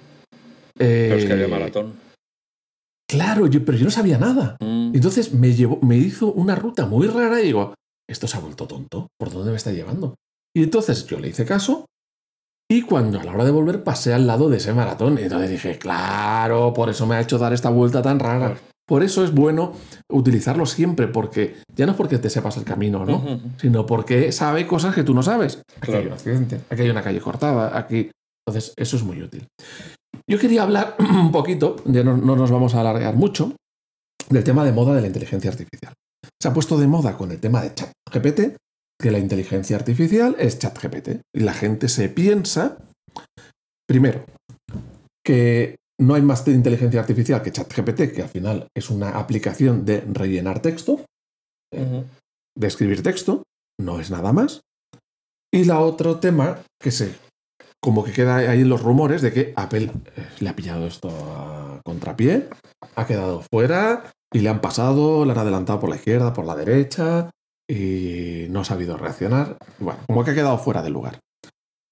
Pero 0.75 1.15
es 1.15 1.25
que 1.25 1.33
había 1.33 1.45
eh, 1.45 1.49
maratón. 1.49 1.93
Claro, 3.07 3.47
yo, 3.47 3.63
pero 3.63 3.77
yo 3.77 3.85
no 3.85 3.91
sabía 3.91 4.17
nada. 4.17 4.57
Mm. 4.59 4.91
Entonces 4.95 5.33
me, 5.33 5.53
llevó, 5.53 5.79
me 5.81 5.97
hizo 5.97 6.31
una 6.31 6.55
ruta 6.55 6.85
muy 6.85 7.07
rara 7.07 7.41
y 7.41 7.45
digo, 7.45 7.75
esto 8.09 8.27
se 8.27 8.37
ha 8.37 8.39
vuelto 8.39 8.67
tonto, 8.67 9.07
¿por 9.19 9.31
dónde 9.31 9.51
me 9.51 9.57
está 9.57 9.71
llevando? 9.71 10.15
Y 10.55 10.63
entonces 10.63 11.05
yo 11.05 11.19
le 11.19 11.29
hice 11.29 11.45
caso 11.45 11.85
y 12.69 12.81
cuando 12.81 13.19
a 13.19 13.23
la 13.23 13.31
hora 13.31 13.45
de 13.45 13.51
volver 13.51 13.83
pasé 13.83 14.13
al 14.13 14.25
lado 14.25 14.49
de 14.49 14.57
ese 14.57 14.73
maratón. 14.73 15.17
Y 15.19 15.23
entonces 15.23 15.49
dije, 15.49 15.77
claro, 15.77 16.73
por 16.73 16.89
eso 16.89 17.05
me 17.05 17.15
ha 17.15 17.21
hecho 17.21 17.37
dar 17.37 17.53
esta 17.53 17.69
vuelta 17.69 18.01
tan 18.01 18.19
rara. 18.19 18.57
Por 18.85 19.03
eso 19.03 19.23
es 19.23 19.33
bueno 19.33 19.73
utilizarlo 20.09 20.65
siempre, 20.65 21.07
porque 21.07 21.55
ya 21.75 21.85
no 21.85 21.93
es 21.93 21.97
porque 21.97 22.17
te 22.17 22.29
sepas 22.29 22.57
el 22.57 22.63
camino, 22.63 23.05
¿no? 23.05 23.39
Sino 23.57 23.85
porque 23.85 24.31
sabe 24.31 24.67
cosas 24.67 24.93
que 24.93 25.03
tú 25.03 25.13
no 25.13 25.23
sabes. 25.23 25.61
Aquí 25.79 25.93
hay 25.93 26.07
un 26.07 26.13
accidente, 26.13 26.59
aquí 26.69 26.81
hay 26.81 26.89
una 26.89 27.01
calle 27.01 27.21
cortada, 27.21 27.77
aquí. 27.77 28.11
Entonces, 28.45 28.73
eso 28.75 28.97
es 28.97 29.03
muy 29.03 29.21
útil. 29.21 29.47
Yo 30.29 30.39
quería 30.39 30.63
hablar 30.63 30.95
un 30.99 31.31
poquito, 31.31 31.77
ya 31.85 32.03
no, 32.03 32.17
nos 32.17 32.51
vamos 32.51 32.75
a 32.75 32.81
alargar 32.81 33.15
mucho, 33.15 33.55
del 34.29 34.43
tema 34.43 34.65
de 34.65 34.71
moda 34.71 34.95
de 34.95 35.01
la 35.01 35.07
inteligencia 35.07 35.51
artificial. 35.51 35.93
Se 36.41 36.47
ha 36.47 36.53
puesto 36.53 36.77
de 36.77 36.87
moda 36.87 37.17
con 37.17 37.31
el 37.31 37.39
tema 37.39 37.61
de 37.61 37.73
ChatGPT, 37.73 38.57
que 38.99 39.11
la 39.11 39.19
inteligencia 39.19 39.75
artificial 39.75 40.35
es 40.39 40.59
ChatGPT. 40.59 41.21
Y 41.35 41.41
la 41.41 41.53
gente 41.53 41.89
se 41.89 42.09
piensa, 42.09 42.77
primero, 43.87 44.25
que 45.25 45.75
no 45.99 46.15
hay 46.15 46.21
más 46.21 46.47
inteligencia 46.47 46.99
artificial 46.99 47.41
que 47.41 47.51
ChatGPT, 47.51 48.13
que 48.13 48.21
al 48.23 48.29
final 48.29 48.67
es 48.75 48.89
una 48.89 49.11
aplicación 49.11 49.85
de 49.85 50.01
rellenar 50.01 50.61
texto, 50.61 51.05
de 51.71 52.67
escribir 52.67 53.03
texto, 53.03 53.43
no 53.79 53.99
es 53.99 54.11
nada 54.11 54.33
más. 54.33 54.61
Y 55.53 55.65
la 55.65 55.79
otro 55.79 56.19
tema 56.19 56.61
que 56.81 56.91
se 56.91 57.15
como 57.83 58.05
que 58.05 58.13
queda 58.13 58.37
ahí 58.37 58.63
los 58.63 58.81
rumores 58.81 59.21
de 59.21 59.33
que 59.33 59.53
Apple 59.57 59.91
le 60.39 60.49
ha 60.49 60.55
pillado 60.55 60.87
esto 60.87 61.09
a 61.09 61.81
contrapié, 61.83 62.47
ha 62.95 63.05
quedado 63.05 63.43
fuera 63.51 64.09
y 64.31 64.39
le 64.39 64.47
han 64.47 64.61
pasado, 64.61 65.25
le 65.25 65.33
han 65.33 65.37
adelantado 65.37 65.81
por 65.81 65.89
la 65.89 65.97
izquierda, 65.97 66.31
por 66.31 66.45
la 66.45 66.55
derecha 66.55 67.29
y 67.69 68.45
no 68.51 68.61
ha 68.61 68.63
sabido 68.63 68.95
reaccionar. 68.95 69.57
Bueno, 69.79 69.99
como 70.07 70.23
que 70.23 70.31
ha 70.31 70.33
quedado 70.33 70.57
fuera 70.59 70.81
del 70.81 70.93
lugar. 70.93 71.19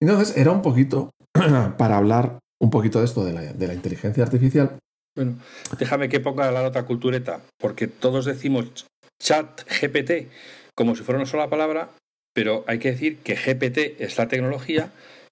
Entonces 0.02 0.38
era 0.38 0.52
un 0.52 0.62
poquito 0.62 1.12
para 1.78 1.98
hablar 1.98 2.40
un 2.62 2.70
poquito 2.70 3.00
de 3.00 3.06
esto 3.06 3.26
de 3.26 3.34
la, 3.34 3.74
inteligencia 3.74 4.24
artificial. 4.24 4.78
Bueno, 5.14 5.40
déjame 5.78 6.08
que 6.08 6.22
ponga 6.22 6.50
la 6.52 6.64
nota 6.64 6.84
cultureta, 6.84 7.42
porque 7.60 7.88
todos 7.88 8.24
decimos 8.24 8.88
chat 9.22 9.70
GPT 9.70 10.30
como 10.74 10.96
si 10.96 11.04
fuera 11.04 11.20
una 11.20 11.30
sola 11.30 11.50
palabra, 11.50 11.90
pero 12.34 12.64
hay 12.66 12.80
que 12.80 12.92
decir 12.92 13.18
que 13.18 13.36
GPT 13.36 14.02
es 14.02 14.18
la 14.18 14.30
tecnología 14.30 14.90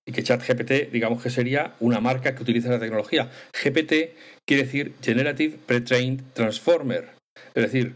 y 0.07 0.11
que 0.11 0.23
ChatGPT, 0.23 0.91
digamos 0.91 1.21
que 1.21 1.29
sería 1.29 1.75
una 1.79 1.99
marca 1.99 2.35
que 2.35 2.43
utiliza 2.43 2.69
la 2.69 2.79
tecnología. 2.79 3.29
GPT 3.53 4.15
quiere 4.45 4.63
decir 4.63 4.93
Generative 5.01 5.57
Pre-trained 5.65 6.23
Transformer, 6.33 7.09
es 7.53 7.63
decir, 7.63 7.95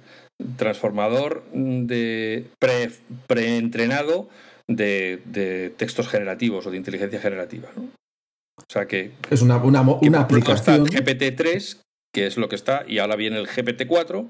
transformador 0.58 1.44
de 1.54 2.46
pre, 2.60 2.92
preentrenado 3.28 4.30
de, 4.68 5.22
de, 5.26 5.72
textos 5.72 6.08
generativos 6.08 6.66
o 6.66 6.72
de 6.72 6.78
inteligencia 6.78 7.20
generativa. 7.20 7.70
O 7.78 8.64
sea 8.72 8.88
que. 8.88 9.12
Es 9.30 9.42
una, 9.42 9.58
una, 9.58 9.82
una 9.82 10.22
aplicación. 10.22 10.88
Está 10.88 11.00
GPT-3, 11.00 11.80
que 12.14 12.28
es 12.28 12.38
lo 12.38 12.50
que 12.50 12.56
está, 12.56 12.86
y 12.88 13.00
ahora 13.00 13.16
viene 13.16 13.40
el 13.40 13.48
GPT-4. 13.48 14.28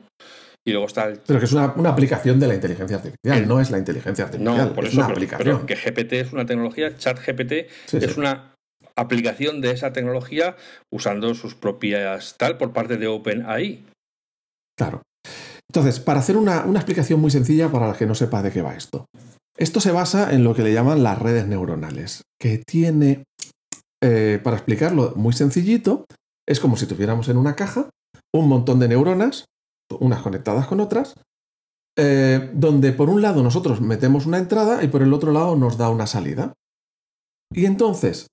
Y 0.66 0.72
luego 0.72 0.88
está 0.88 1.08
el... 1.08 1.20
Pero 1.26 1.40
que 1.40 1.46
es 1.46 1.52
una, 1.52 1.66
aplicación 1.66 2.40
de 2.40 2.48
la 2.48 2.56
inteligencia 2.56 2.98
artificial, 2.98 3.48
no 3.48 3.60
es 3.60 3.70
la 3.70 3.78
inteligencia 3.78 4.26
artificial. 4.26 4.58
No, 4.58 4.74
por 4.74 4.86
es 4.86 4.94
una 4.94 5.08
aplicación. 5.08 5.66
que 5.66 5.76
GPT 5.76 6.14
es 6.14 6.34
una 6.34 6.46
tecnología, 6.46 6.96
ChatGPT 6.96 7.52
es 7.94 8.18
una 8.18 8.54
aplicación 8.96 9.62
de 9.62 9.72
esa 9.72 9.92
tecnología 9.92 10.56
usando 10.92 11.34
sus 11.34 11.56
propias 11.56 12.38
tal 12.38 12.58
por 12.58 12.72
parte 12.72 12.98
de 12.98 13.08
OpenAI. 13.08 13.84
Claro. 14.78 15.02
Entonces, 15.70 16.00
para 16.00 16.20
hacer 16.20 16.38
una, 16.38 16.66
explicación 16.76 17.20
muy 17.20 17.32
sencilla 17.32 17.70
para 17.70 17.90
el 17.90 17.96
que 17.96 18.06
no 18.06 18.16
sepa 18.16 18.42
de 18.42 18.52
qué 18.52 18.62
va 18.62 18.76
esto. 18.76 19.06
Esto 19.58 19.80
se 19.80 19.92
basa 19.92 20.34
en 20.34 20.44
lo 20.44 20.56
que 20.56 20.64
le 20.64 20.74
llaman 20.74 21.04
las 21.04 21.20
redes 21.20 21.48
neuronales, 21.48 22.24
que 22.40 22.60
tiene, 22.60 23.24
eh, 24.04 24.40
para 24.44 24.58
explicarlo 24.58 25.14
muy 25.16 25.34
sencillito, 25.34 26.06
es 26.48 26.60
como 26.60 26.78
si 26.78 26.86
tuviéramos 26.86 27.30
en 27.30 27.38
una 27.38 27.56
caja 27.56 27.90
un 28.36 28.48
montón 28.48 28.80
de 28.80 28.88
neuronas, 28.88 29.46
unas 30.00 30.22
conectadas 30.22 30.68
con 30.68 30.80
otras, 30.80 31.16
eh, 31.98 32.52
donde 32.54 32.92
por 32.92 33.10
un 33.10 33.22
lado 33.22 33.44
nosotros 33.44 33.82
metemos 33.82 34.26
una 34.26 34.40
entrada 34.40 34.84
y 34.84 34.88
por 34.88 35.02
el 35.02 35.14
otro 35.14 35.32
lado 35.32 35.56
nos 35.56 35.78
da 35.78 35.90
una 35.90 36.08
salida. 36.08 36.54
Y 37.52 37.66
entonces, 37.66 38.28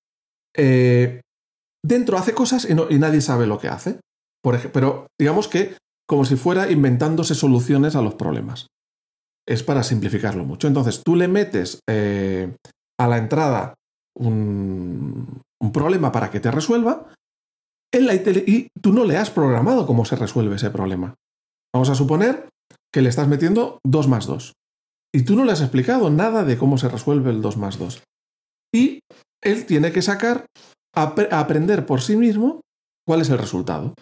eh, 0.56 1.20
dentro 1.84 2.16
hace 2.16 2.32
cosas 2.32 2.66
y, 2.68 2.74
nadie 2.98 3.20
sabe 3.20 3.46
lo 3.46 3.58
que 3.58 3.68
hace. 3.68 4.00
pero 4.42 5.06
digamos 5.18 5.48
que 5.48 5.76
como 6.10 6.24
si 6.24 6.34
fuera 6.34 6.68
inventándose 6.72 7.36
soluciones 7.36 7.94
a 7.94 8.02
los 8.02 8.16
problemas. 8.16 8.66
Es 9.46 9.62
para 9.62 9.84
simplificarlo 9.84 10.44
mucho. 10.44 10.66
Entonces 10.66 11.02
tú 11.04 11.14
le 11.14 11.28
metes 11.28 11.78
eh, 11.88 12.52
a 12.98 13.06
la 13.06 13.18
entrada 13.18 13.74
un, 14.18 15.40
problema 15.72 16.10
para 16.10 16.30
que 16.32 16.40
te 16.40 16.50
resuelva 16.50 17.06
y 17.92 18.68
tú 18.80 18.92
no 18.92 19.04
le 19.04 19.16
has 19.16 19.30
programado 19.30 19.86
cómo 19.86 20.04
se 20.04 20.16
resuelve 20.16 20.56
ese 20.56 20.70
problema. 20.70 21.14
Vamos 21.74 21.88
a 21.88 21.94
suponer 21.94 22.48
que 22.92 23.02
le 23.02 23.09
estás 23.09 23.28
metiendo 23.28 23.78
2 23.85 24.09
más 24.09 24.26
2. 24.26 24.52
Y 25.14 25.24
tú 25.24 25.37
no 25.37 25.44
le 25.44 25.52
has 25.52 25.61
explicado 25.61 26.11
nada 26.11 26.44
de 26.44 26.56
cómo 26.59 26.78
se 26.78 26.88
resuelve 26.88 27.30
el 27.30 27.42
2 27.42 27.56
más 27.56 27.78
2. 27.78 28.02
Y 28.74 29.00
él 29.42 29.66
tiene 29.66 29.92
que 29.92 30.02
sacar, 30.02 30.46
aprender 30.94 31.87
por 31.87 32.00
sí 32.00 32.16
mismo 32.16 32.61
cuál 33.06 33.20
es 33.20 33.30
el 33.30 33.38
resultado. 33.38 33.94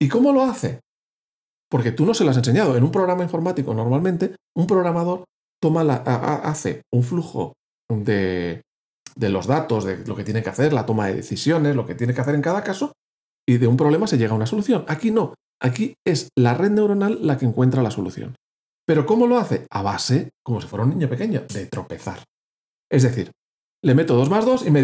¿Y 0.00 0.08
cómo 0.08 0.32
lo 0.32 0.44
hace? 0.44 0.80
Porque 1.70 1.92
tú 1.92 2.04
no 2.04 2.14
se 2.14 2.24
lo 2.24 2.30
has 2.30 2.36
enseñado. 2.36 2.76
En 2.76 2.82
un 2.82 2.90
programa 2.90 3.22
informático, 3.22 3.74
normalmente, 3.74 4.34
un 4.56 4.66
programador 4.66 5.24
toma 5.62 5.82
hace 5.82 6.82
un 6.92 7.02
flujo 7.02 7.52
de, 7.88 8.62
de 9.14 9.28
los 9.28 9.46
datos, 9.46 9.84
de 9.84 10.04
lo 10.06 10.16
que 10.16 10.24
tiene 10.24 10.42
que 10.42 10.50
hacer, 10.50 10.72
la 10.72 10.86
toma 10.86 11.06
de 11.06 11.14
decisiones, 11.14 11.76
lo 11.76 11.86
que 11.86 11.94
tiene 11.94 12.14
que 12.14 12.20
hacer 12.20 12.34
en 12.34 12.42
cada 12.42 12.64
caso, 12.64 12.92
y 13.48 13.58
de 13.58 13.66
un 13.66 13.76
problema 13.76 14.06
se 14.06 14.18
llega 14.18 14.32
a 14.32 14.36
una 14.36 14.46
solución. 14.46 14.84
Aquí 14.88 15.10
no. 15.10 15.34
Aquí 15.60 15.94
es 16.06 16.30
la 16.36 16.54
red 16.54 16.70
neuronal 16.70 17.18
la 17.26 17.36
que 17.36 17.44
encuentra 17.44 17.82
la 17.82 17.90
solución. 17.90 18.34
Pero 18.86 19.06
¿cómo 19.06 19.26
lo 19.26 19.38
hace? 19.38 19.66
A 19.70 19.82
base, 19.82 20.30
como 20.42 20.60
si 20.60 20.66
fuera 20.66 20.84
un 20.84 20.90
niño 20.90 21.08
pequeño, 21.08 21.42
de 21.52 21.66
tropezar. 21.66 22.24
Es 22.90 23.02
decir, 23.02 23.30
le 23.84 23.94
meto 23.94 24.16
2 24.16 24.28
más 24.30 24.44
2 24.44 24.66
y 24.66 24.70
me, 24.70 24.82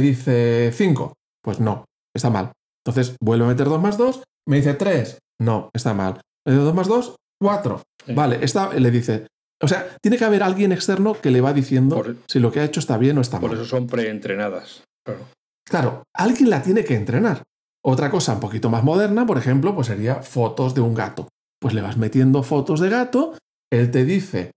dice 0.00 0.70
5. 0.72 1.14
Pues 1.42 1.60
no, 1.60 1.84
está 2.14 2.28
mal. 2.28 2.52
Entonces 2.84 3.16
vuelvo 3.20 3.46
a 3.46 3.48
meter 3.48 3.66
2 3.68 3.80
más 3.80 3.96
2, 3.96 4.22
me 4.48 4.56
dice 4.56 4.74
3. 4.74 5.18
No, 5.40 5.70
está 5.72 5.94
mal. 5.94 6.20
Le 6.46 6.54
doy 6.54 6.64
2 6.64 6.74
más 6.74 6.88
2, 6.88 7.16
4. 7.40 7.82
Vale, 8.08 8.38
está, 8.42 8.72
le 8.74 8.90
dice. 8.90 9.26
O 9.62 9.68
sea, 9.68 9.96
tiene 10.02 10.18
que 10.18 10.24
haber 10.24 10.42
alguien 10.42 10.72
externo 10.72 11.14
que 11.14 11.30
le 11.30 11.40
va 11.40 11.52
diciendo 11.52 12.04
si 12.28 12.40
lo 12.40 12.52
que 12.52 12.60
ha 12.60 12.64
hecho 12.64 12.80
está 12.80 12.98
bien 12.98 13.16
o 13.16 13.20
está 13.22 13.40
mal. 13.40 13.48
Por 13.48 13.56
eso 13.56 13.64
son 13.64 13.86
preentrenadas. 13.86 14.82
Claro. 15.04 15.28
claro, 15.64 16.02
alguien 16.12 16.50
la 16.50 16.62
tiene 16.62 16.84
que 16.84 16.94
entrenar. 16.94 17.42
Otra 17.86 18.10
cosa 18.10 18.34
un 18.34 18.40
poquito 18.40 18.68
más 18.68 18.82
moderna, 18.82 19.26
por 19.26 19.38
ejemplo, 19.38 19.74
pues 19.74 19.86
sería 19.86 20.16
fotos 20.16 20.74
de 20.74 20.80
un 20.80 20.94
gato. 20.94 21.28
Pues 21.60 21.72
le 21.74 21.82
vas 21.82 21.96
metiendo 21.96 22.42
fotos 22.42 22.80
de 22.80 22.90
gato, 22.90 23.34
él 23.72 23.90
te 23.90 24.04
dice, 24.04 24.50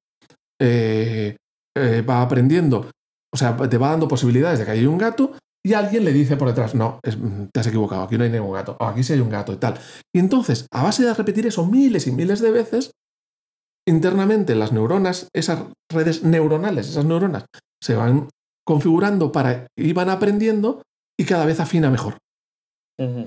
eh, 0.60 1.36
eh, 1.78 2.02
va 2.02 2.22
aprendiendo 2.22 2.90
o 3.34 3.38
sea, 3.38 3.56
te 3.56 3.78
va 3.78 3.92
dando 3.92 4.08
posibilidades 4.08 4.60
de 4.60 4.66
que 4.66 4.72
hay 4.72 4.86
un 4.86 4.98
gato 4.98 5.34
y 5.64 5.74
alguien 5.74 6.06
le 6.06 6.14
dice 6.14 6.38
por 6.38 6.48
detrás, 6.48 6.74
no, 6.74 7.00
te 7.02 7.60
has 7.60 7.68
equivocado, 7.68 8.04
aquí 8.04 8.18
no 8.18 8.24
hay 8.24 8.30
ningún 8.30 8.54
gato, 8.54 8.78
o 8.80 8.86
aquí 8.86 9.04
sí 9.04 9.14
hay 9.14 9.20
un 9.20 9.30
gato 9.30 9.54
y 9.54 9.58
tal. 9.58 9.78
Y 10.14 10.20
entonces, 10.20 10.66
a 10.72 10.84
base 10.84 11.04
de 11.04 11.14
repetir 11.14 11.46
eso 11.46 11.66
miles 11.66 12.08
y 12.08 12.12
miles 12.12 12.40
de 12.40 12.52
veces, 12.52 12.92
internamente 13.88 14.56
las 14.56 14.72
neuronas, 14.72 15.28
esas 15.34 15.66
redes 15.92 16.24
neuronales, 16.24 16.90
esas 16.90 17.06
neuronas, 17.06 17.46
se 17.84 17.96
van 17.96 18.30
configurando 18.66 19.32
para 19.32 19.68
y 19.78 19.94
van 19.94 20.10
aprendiendo 20.10 20.82
y 21.20 21.26
cada 21.26 21.46
vez 21.46 21.60
afina 21.60 21.90
mejor. 21.90 22.18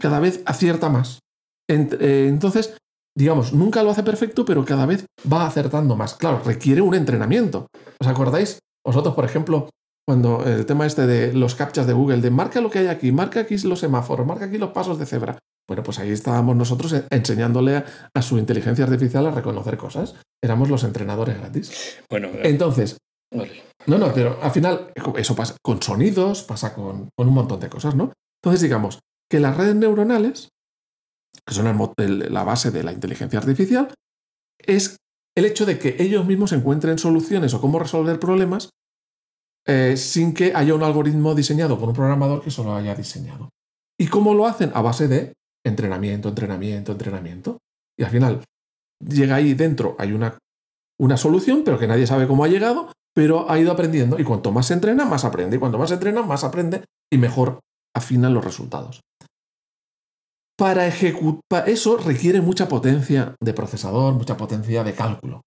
Cada 0.00 0.20
vez 0.20 0.42
acierta 0.44 0.90
más. 0.90 1.20
Eh, 1.68 2.26
entonces, 2.28 2.76
digamos, 3.16 3.52
nunca 3.52 3.82
lo 3.82 3.90
hace 3.90 4.02
perfecto, 4.02 4.44
pero 4.44 4.64
cada 4.64 4.87
vez 4.87 5.06
va 5.30 5.46
acertando 5.46 5.96
más. 5.96 6.14
Claro, 6.14 6.42
requiere 6.44 6.80
un 6.80 6.94
entrenamiento. 6.94 7.68
¿Os 7.98 8.06
acordáis? 8.06 8.58
Vosotros, 8.85 9.14
por 9.14 9.24
ejemplo, 9.24 9.70
cuando 10.06 10.44
el 10.44 10.66
tema 10.66 10.87
este 10.87 11.06
de 11.06 11.32
los 11.32 11.54
captchas 11.54 11.87
de 11.87 11.92
Google, 11.92 12.20
de 12.20 12.30
marca 12.30 12.61
lo 12.61 12.70
que 12.70 12.80
hay 12.80 12.88
aquí, 12.88 13.12
marca 13.12 13.40
aquí 13.40 13.56
los 13.58 13.78
semáforos, 13.78 14.26
marca 14.26 14.46
aquí 14.46 14.58
los 14.58 14.70
pasos 14.70 14.98
de 14.98 15.06
cebra. 15.06 15.38
Bueno, 15.68 15.82
pues 15.85 16.00
ahí 16.00 16.11
estábamos 16.11 16.56
nosotros 16.56 16.94
enseñándole 17.08 17.85
a, 18.12 18.22
su 18.22 18.37
inteligencia 18.37 18.85
artificial 18.85 19.26
a 19.26 19.30
reconocer 19.30 19.76
cosas. 19.76 20.16
Éramos 20.42 20.68
los 20.68 20.82
entrenadores 20.82 21.38
gratis. 21.38 21.98
Bueno, 22.11 22.28
eh, 22.28 22.40
entonces. 22.44 22.98
No, 23.87 23.96
no, 23.96 24.12
pero 24.12 24.38
al 24.42 24.50
final 24.50 24.92
eso 25.16 25.35
pasa 25.35 25.56
con 25.62 25.80
sonidos, 25.80 26.42
pasa 26.42 26.74
con, 26.74 27.08
un 27.16 27.28
montón 27.28 27.61
de 27.61 27.70
cosas, 27.70 27.94
¿no? 27.94 28.12
Entonces, 28.42 28.61
digamos 28.61 28.98
que 29.33 29.40
las 29.40 29.57
redes 29.57 29.75
neuronales, 29.75 30.51
que 31.47 31.55
son 31.55 31.64
la 31.64 32.45
base 32.45 32.71
de 32.71 32.83
la 32.83 32.92
inteligencia 32.92 33.38
artificial, 33.38 33.88
es 34.59 34.99
el 35.35 35.47
hecho 35.47 35.64
de 35.64 35.79
que 35.79 35.97
ellos 36.01 36.27
mismos 36.27 36.53
encuentren 36.53 36.99
soluciones 36.99 37.55
o 37.55 37.61
cómo 37.62 37.79
resolver 37.79 38.21
problemas 38.21 38.68
eh, 39.66 39.97
sin 39.97 40.35
que 40.35 40.53
haya 40.55 40.75
un 40.75 40.83
algoritmo 40.83 41.35
diseñado 41.35 41.79
por 41.79 41.88
un 41.88 41.95
programador 41.95 42.42
que 42.42 42.51
solo 42.51 42.75
haya 42.75 42.95
diseñado. 42.95 43.49
¿Y 43.99 44.09
cómo 44.09 44.35
lo 44.35 44.47
hacen? 44.47 44.71
A 44.75 44.83
base 44.83 45.09
de 45.09 45.33
entrenamiento, 45.64 46.29
entrenamiento, 46.29 46.92
entrenamiento. 46.92 47.57
Y 47.99 48.05
al 48.05 48.11
final 48.11 48.45
llega 49.03 49.37
ahí 49.37 49.55
dentro, 49.55 49.97
hay 49.99 50.12
una, 50.12 50.37
una 51.01 51.16
solución, 51.16 51.62
pero 51.64 51.79
que 51.79 51.87
nadie 51.87 52.07
sabe 52.07 52.27
cómo 52.27 52.45
ha 52.45 52.49
llegado, 52.49 52.92
pero 53.14 53.51
ha 53.51 53.59
ido 53.59 53.73
aprendiendo. 53.73 54.18
Y 54.18 54.25
cuanto 54.25 54.53
más 54.53 54.66
se 54.66 54.75
entrena, 54.75 55.07
más 55.07 55.25
aprende. 55.25 55.57
Y 55.57 55.59
cuanto 55.59 55.79
más 55.79 55.88
se 55.88 55.95
entrena, 55.95 56.21
más 56.21 56.45
aprende 56.45 56.85
y 57.11 57.16
mejor 57.16 57.61
afinan 57.95 58.35
los 58.35 58.45
resultados. 58.45 59.01
Para 60.56 60.86
ejecutar 60.86 61.68
eso 61.68 61.96
requiere 61.96 62.40
mucha 62.40 62.68
potencia 62.68 63.34
de 63.42 63.54
procesador, 63.54 64.14
mucha 64.14 64.36
potencia 64.36 64.84
de 64.84 64.94
cálculo. 64.94 65.42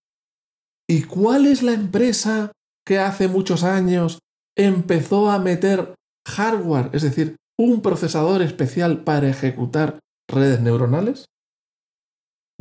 ¿Y 0.89 1.03
cuál 1.03 1.45
es 1.45 1.63
la 1.63 1.73
empresa 1.73 2.51
que 2.85 2.99
hace 2.99 3.27
muchos 3.27 3.63
años 3.63 4.19
empezó 4.57 5.31
a 5.31 5.39
meter 5.39 5.95
hardware, 6.27 6.89
es 6.93 7.01
decir, 7.01 7.35
un 7.57 7.81
procesador 7.81 8.41
especial 8.41 9.03
para 9.03 9.29
ejecutar 9.29 9.99
redes 10.29 10.59
neuronales? 10.61 11.25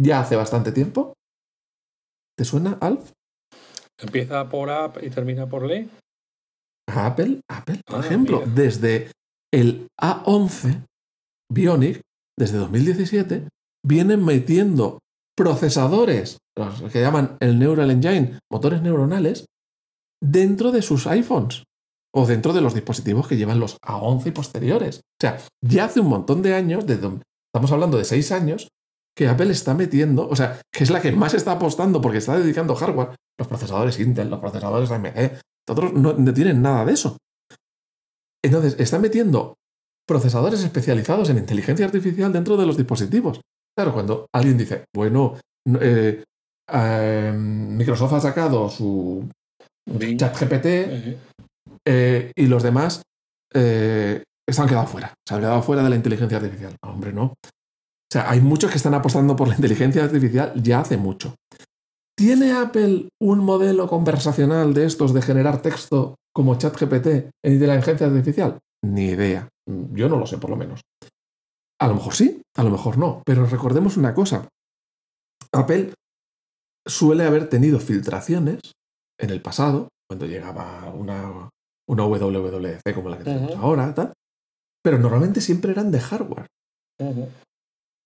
Ya 0.00 0.20
hace 0.20 0.36
bastante 0.36 0.72
tiempo. 0.72 1.14
¿Te 2.36 2.44
suena, 2.44 2.78
Alf? 2.80 3.12
Empieza 3.98 4.48
por 4.48 4.70
App 4.70 5.02
y 5.02 5.10
termina 5.10 5.48
por 5.48 5.64
Le. 5.64 5.88
Apple, 6.88 7.40
Apple, 7.48 7.80
por 7.86 7.96
ah, 7.96 8.06
ejemplo, 8.06 8.42
desde 8.46 9.10
el 9.52 9.86
A11 10.00 10.84
Bionic, 11.50 12.00
desde 12.38 12.58
2017, 12.58 13.48
vienen 13.84 14.24
metiendo 14.24 14.98
procesadores, 15.36 16.38
los 16.56 16.92
que 16.92 17.00
llaman 17.00 17.36
el 17.40 17.58
Neural 17.58 17.90
Engine, 17.90 18.38
motores 18.50 18.82
neuronales, 18.82 19.46
dentro 20.22 20.72
de 20.72 20.82
sus 20.82 21.06
iPhones 21.06 21.64
o 22.14 22.26
dentro 22.26 22.52
de 22.52 22.60
los 22.60 22.74
dispositivos 22.74 23.26
que 23.26 23.36
llevan 23.36 23.60
los 23.60 23.76
A11 23.80 24.26
y 24.26 24.30
posteriores. 24.30 24.98
O 24.98 25.20
sea, 25.20 25.38
ya 25.60 25.86
hace 25.86 26.00
un 26.00 26.08
montón 26.08 26.42
de 26.42 26.54
años, 26.54 26.84
estamos 26.84 27.72
hablando 27.72 27.98
de 27.98 28.04
seis 28.04 28.30
años, 28.30 28.68
que 29.16 29.28
Apple 29.28 29.50
está 29.50 29.74
metiendo, 29.74 30.28
o 30.28 30.36
sea, 30.36 30.60
que 30.72 30.84
es 30.84 30.90
la 30.90 31.00
que 31.00 31.12
más 31.12 31.34
está 31.34 31.52
apostando 31.52 32.00
porque 32.00 32.18
está 32.18 32.36
dedicando 32.36 32.74
hardware, 32.74 33.16
los 33.38 33.48
procesadores 33.48 33.98
Intel, 34.00 34.30
los 34.30 34.40
procesadores 34.40 34.90
AMD, 34.90 35.38
otros 35.68 35.92
no, 35.92 36.12
no 36.14 36.34
tienen 36.34 36.62
nada 36.62 36.84
de 36.84 36.92
eso. 36.92 37.16
Entonces, 38.42 38.76
está 38.78 38.98
metiendo 38.98 39.54
procesadores 40.06 40.62
especializados 40.62 41.30
en 41.30 41.38
inteligencia 41.38 41.86
artificial 41.86 42.32
dentro 42.32 42.56
de 42.56 42.66
los 42.66 42.76
dispositivos. 42.76 43.40
Claro, 43.76 43.92
cuando 43.92 44.26
alguien 44.32 44.58
dice, 44.58 44.84
bueno, 44.94 45.36
eh, 45.80 46.22
eh, 46.72 47.32
Microsoft 47.36 48.14
ha 48.14 48.20
sacado 48.20 48.68
su 48.68 49.28
ChatGPT 49.88 50.66
eh, 51.86 52.32
y 52.34 52.46
los 52.46 52.62
demás 52.62 53.02
eh, 53.52 54.22
están 54.48 54.68
quedados 54.68 54.90
fuera. 54.90 55.14
Se 55.26 55.34
han 55.34 55.40
quedado 55.40 55.62
fuera 55.62 55.82
de 55.82 55.90
la 55.90 55.96
inteligencia 55.96 56.38
artificial. 56.38 56.76
hombre, 56.82 57.12
no. 57.12 57.24
O 57.24 58.12
sea, 58.12 58.30
hay 58.30 58.40
muchos 58.40 58.70
que 58.70 58.76
están 58.76 58.94
apostando 58.94 59.34
por 59.36 59.48
la 59.48 59.56
inteligencia 59.56 60.04
artificial 60.04 60.52
ya 60.54 60.80
hace 60.80 60.96
mucho. 60.96 61.34
¿Tiene 62.16 62.52
Apple 62.52 63.08
un 63.20 63.40
modelo 63.40 63.88
conversacional 63.88 64.72
de 64.72 64.86
estos 64.86 65.12
de 65.12 65.22
generar 65.22 65.62
texto 65.62 66.14
como 66.32 66.56
ChatGPT 66.56 67.06
en 67.06 67.52
inteligencia 67.52 68.06
artificial? 68.06 68.58
Ni 68.84 69.06
idea. 69.06 69.48
Mm, 69.68 69.94
yo 69.94 70.08
no 70.08 70.16
lo 70.16 70.26
sé, 70.26 70.38
por 70.38 70.50
lo 70.50 70.56
menos. 70.56 70.80
A 71.80 71.88
lo 71.88 71.94
mejor 71.94 72.14
sí, 72.14 72.42
a 72.56 72.62
lo 72.62 72.70
mejor 72.70 72.98
no. 72.98 73.22
Pero 73.24 73.46
recordemos 73.46 73.96
una 73.96 74.14
cosa. 74.14 74.48
Apple 75.52 75.92
suele 76.86 77.24
haber 77.24 77.48
tenido 77.48 77.78
filtraciones 77.78 78.60
en 79.18 79.30
el 79.30 79.40
pasado, 79.40 79.88
cuando 80.08 80.26
llegaba 80.26 80.92
una, 80.92 81.48
una 81.88 82.04
WWDC 82.04 82.94
como 82.94 83.08
la 83.08 83.18
que 83.18 83.24
tenemos 83.24 83.56
ahora, 83.56 83.94
tal, 83.94 84.12
pero 84.82 84.98
normalmente 84.98 85.40
siempre 85.40 85.72
eran 85.72 85.90
de 85.90 86.00
hardware. 86.00 86.46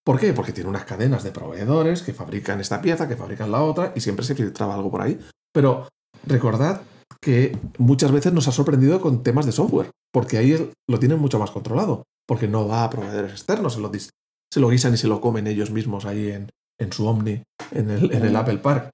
¿Por 0.04 0.18
qué? 0.18 0.32
Porque 0.32 0.52
tiene 0.52 0.70
unas 0.70 0.84
cadenas 0.84 1.22
de 1.24 1.32
proveedores 1.32 2.02
que 2.02 2.14
fabrican 2.14 2.60
esta 2.60 2.80
pieza, 2.80 3.08
que 3.08 3.16
fabrican 3.16 3.50
la 3.50 3.62
otra, 3.62 3.92
y 3.94 4.00
siempre 4.00 4.24
se 4.24 4.34
filtraba 4.34 4.74
algo 4.74 4.90
por 4.90 5.02
ahí. 5.02 5.18
Pero 5.52 5.88
recordad 6.24 6.82
que 7.22 7.58
muchas 7.78 8.12
veces 8.12 8.32
nos 8.32 8.48
ha 8.48 8.52
sorprendido 8.52 9.00
con 9.00 9.22
temas 9.22 9.46
de 9.46 9.52
software, 9.52 9.90
porque 10.12 10.38
ahí 10.38 10.70
lo 10.88 10.98
tienen 10.98 11.18
mucho 11.18 11.38
más 11.38 11.50
controlado, 11.50 12.04
porque 12.26 12.48
no 12.48 12.68
va 12.68 12.84
a 12.84 12.90
proveedores 12.90 13.32
externos, 13.32 13.74
se 13.74 13.80
lo, 13.80 13.90
se 13.92 14.60
lo 14.60 14.68
guisan 14.68 14.94
y 14.94 14.96
se 14.96 15.08
lo 15.08 15.20
comen 15.20 15.46
ellos 15.46 15.70
mismos 15.70 16.04
ahí 16.04 16.30
en, 16.30 16.50
en 16.80 16.92
su 16.92 17.06
Omni, 17.06 17.42
en 17.72 17.90
el, 17.90 18.12
en 18.12 18.24
el 18.24 18.36
Apple 18.36 18.58
Park. 18.58 18.90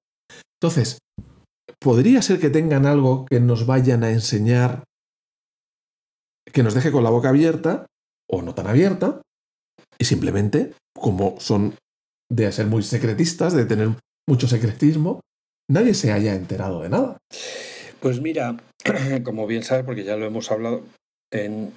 Entonces, 0.61 0.99
podría 1.79 2.22
ser 2.22 2.41
que 2.41 2.51
tengan 2.51 2.87
algo 2.87 3.27
que 3.27 3.41
nos 3.41 3.66
vayan 3.66 4.03
a 4.05 4.11
enseñar, 4.11 4.85
que 6.51 6.62
nos 6.62 6.75
deje 6.75 6.91
con 6.91 7.05
la 7.05 7.11
boca 7.11 7.29
abierta, 7.29 7.87
o 8.31 8.43
no 8.43 8.55
tan 8.55 8.66
abierta, 8.66 9.20
y 9.99 10.07
simplemente, 10.07 10.75
como 10.99 11.39
son 11.41 11.75
de 12.31 12.51
ser 12.53 12.66
muy 12.66 12.83
secretistas, 12.83 13.53
de 13.53 13.66
tener 13.66 13.91
mucho 14.27 14.49
secretismo, 14.49 15.20
nadie 15.70 15.95
se 15.95 16.12
haya 16.12 16.35
enterado 16.35 16.81
de 16.81 16.89
nada. 16.89 17.18
Pues 18.05 18.20
mira, 18.20 18.59
como 19.24 19.46
bien 19.46 19.62
sabes, 19.62 19.86
porque 19.86 20.05
ya 20.05 20.16
lo 20.16 20.26
hemos 20.26 20.50
hablado 20.50 20.82
en, 21.32 21.72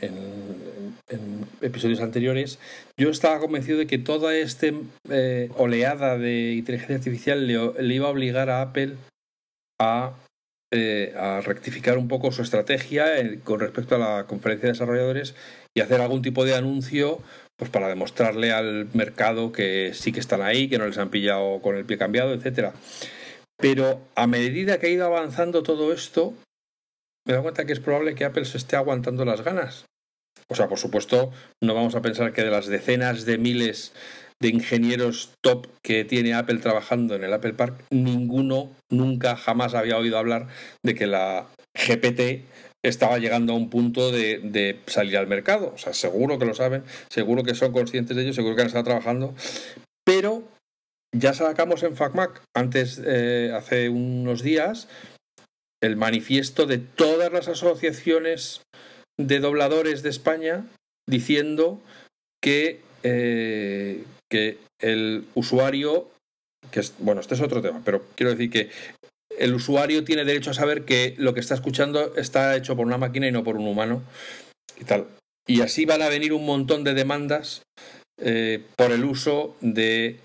episodios 1.62 2.02
anteriores, 2.02 2.60
yo 2.98 3.10
estaba 3.10 3.40
convencido 3.40 3.78
de 3.78 3.88
que 3.88 3.98
toda 3.98 4.36
esta 4.36 4.68
eh, 5.10 5.50
oleada 5.56 6.18
de 6.18 6.56
inteligencia 6.56 6.98
artificial 6.98 7.48
le, 7.48 7.96
iba 7.96 8.08
a 8.08 8.12
obligar 8.12 8.50
a 8.50 8.62
Apple 8.62 8.96
a, 9.80 10.16
eh, 10.74 11.14
a 11.18 11.40
rectificar 11.40 11.98
un 11.98 12.10
poco 12.10 12.34
su 12.34 12.42
estrategia 12.42 13.18
eh, 13.18 13.40
con 13.42 13.62
respecto 13.62 13.96
a 13.96 14.00
la 14.00 14.26
conferencia 14.28 14.68
de 14.68 14.74
desarrolladores 14.74 15.34
y 15.74 15.80
hacer 15.80 16.02
algún 16.02 16.24
tipo 16.24 16.44
de 16.44 16.56
anuncio 16.56 17.20
pues 17.56 17.72
para 17.72 17.88
demostrarle 17.88 18.52
al 18.52 18.90
mercado 18.94 19.54
que 19.54 19.94
sí 19.94 20.12
que 20.12 20.20
están 20.20 20.42
ahí, 20.42 20.68
que 20.68 20.78
no 20.78 20.88
les 20.88 20.98
han 20.98 21.10
pillado 21.10 21.62
con 21.62 21.78
el 21.78 21.86
pie 21.86 21.98
cambiado, 21.98 22.34
etcétera. 22.34 22.74
Pero 23.58 24.02
a 24.16 24.28
medida 24.28 24.80
que 24.80 24.88
ha 24.88 24.92
ido 24.92 25.06
avanzando 25.06 25.64
todo 25.64 25.92
esto, 25.92 26.34
me 27.26 27.34
doy 27.34 27.42
cuenta 27.42 27.66
que 27.66 27.74
es 27.74 27.80
probable 27.80 28.16
que 28.16 28.26
Apple 28.26 28.46
se 28.46 28.58
esté 28.58 28.76
aguantando 28.76 29.26
las 29.26 29.44
ganas. 29.44 29.86
O 30.50 30.56
sea, 30.56 30.68
por 30.68 30.80
supuesto, 30.80 31.32
no 31.62 31.74
vamos 31.74 31.96
a 31.96 32.02
pensar 32.02 32.32
que 32.32 32.44
de 32.44 32.52
las 32.52 32.68
decenas 32.68 33.26
de 33.26 33.38
miles 33.38 33.94
de 34.40 34.50
ingenieros 34.50 35.32
top 35.44 35.68
que 35.82 36.06
tiene 36.06 36.36
Apple 36.36 36.60
trabajando 36.60 37.16
en 37.16 37.24
el 37.24 37.34
Apple 37.34 37.54
Park, 37.54 37.84
ninguno 37.90 38.72
nunca 38.92 39.36
jamás 39.36 39.74
había 39.74 39.98
oído 39.98 40.18
hablar 40.18 40.48
de 40.86 40.94
que 40.94 41.08
la 41.08 41.48
GPT 41.74 42.46
estaba 42.84 43.18
llegando 43.18 43.54
a 43.54 43.56
un 43.56 43.70
punto 43.70 44.12
de, 44.12 44.40
de, 44.40 44.80
salir 44.86 45.18
al 45.18 45.28
mercado. 45.28 45.74
O 45.74 45.78
sea, 45.78 45.94
seguro 45.94 46.38
que 46.38 46.46
lo 46.46 46.54
saben, 46.54 46.84
seguro 47.10 47.44
que 47.44 47.56
son 47.56 47.72
conscientes 47.72 48.16
de 48.16 48.24
ello, 48.24 48.34
seguro 48.34 48.56
que 48.56 48.62
han 48.62 48.68
estado 48.68 48.86
trabajando, 48.86 49.34
pero 50.06 50.44
ya 51.20 51.34
sacamos 51.34 51.84
en 51.84 51.96
FacMac 51.96 52.42
antes, 52.56 53.02
eh, 53.04 53.52
hace 53.56 53.90
unos 53.90 54.44
días, 54.44 54.88
el 55.82 55.96
manifiesto 55.96 56.66
de 56.66 56.80
todas 56.80 57.32
las 57.32 57.48
asociaciones 57.48 58.62
de 59.20 59.40
dobladores 59.40 60.04
de 60.04 60.10
España 60.10 60.66
diciendo 61.08 61.80
que, 62.42 62.82
eh, 63.04 64.04
que 64.30 64.58
el 64.82 65.26
usuario, 65.36 66.10
que 66.72 66.80
es, 66.82 66.94
bueno, 67.00 67.22
este 67.22 67.36
es 67.36 67.42
otro 67.42 67.62
tema, 67.62 67.82
pero 67.84 68.04
quiero 68.16 68.32
decir 68.32 68.50
que 68.50 68.70
el 69.38 69.54
usuario 69.54 70.04
tiene 70.04 70.26
derecho 70.26 70.52
a 70.52 70.56
saber 70.56 70.84
que 70.84 71.16
lo 71.18 71.34
que 71.34 71.40
está 71.40 71.54
escuchando 71.54 72.16
está 72.16 72.56
hecho 72.56 72.76
por 72.76 72.86
una 72.86 72.98
máquina 72.98 73.28
y 73.28 73.32
no 73.32 73.44
por 73.44 73.58
un 73.58 73.68
humano 73.68 74.02
y 74.80 74.84
tal. 74.84 75.08
Y 75.48 75.62
así 75.62 75.86
van 75.86 76.02
a 76.02 76.10
venir 76.10 76.34
un 76.34 76.46
montón 76.46 76.84
de 76.84 76.94
demandas 76.94 77.62
eh, 78.20 78.64
por 78.76 78.92
el 78.92 79.06
uso 79.06 79.56
de 79.62 80.20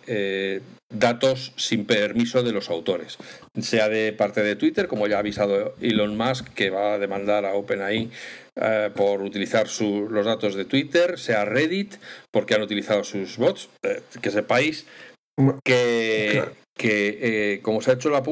datos 0.93 1.53
sin 1.57 1.85
permiso 1.85 2.43
de 2.43 2.53
los 2.53 2.71
autores, 2.71 3.19
sea 3.61 3.89
de 3.89 4.13
parte 4.13 4.43
de 4.43 4.57
Twitter, 4.57 4.89
como 4.89 5.07
ya 5.07 5.17
ha 5.17 5.21
avisado 5.21 5.75
Elon 5.81 6.17
Musk, 6.17 6.49
que 6.55 6.71
va 6.71 6.95
a 6.95 6.99
demandar 6.99 7.45
a 7.45 7.55
OpenAI 7.55 8.11
eh, 8.57 8.91
por 8.95 9.23
utilizar 9.23 9.67
los 9.81 10.27
datos 10.27 10.55
de 10.55 10.65
Twitter, 10.65 11.19
sea 11.19 11.45
Reddit, 11.45 11.95
porque 12.31 12.55
han 12.55 12.63
utilizado 12.63 13.05
sus 13.05 13.37
bots, 13.37 13.69
que 14.21 14.31
sepáis 14.31 14.87
que, 15.65 16.43
que 16.77 17.61
como 17.63 17.81
se 17.81 17.91
ha, 17.91 17.95
hecho 17.95 18.11
la 18.11 18.23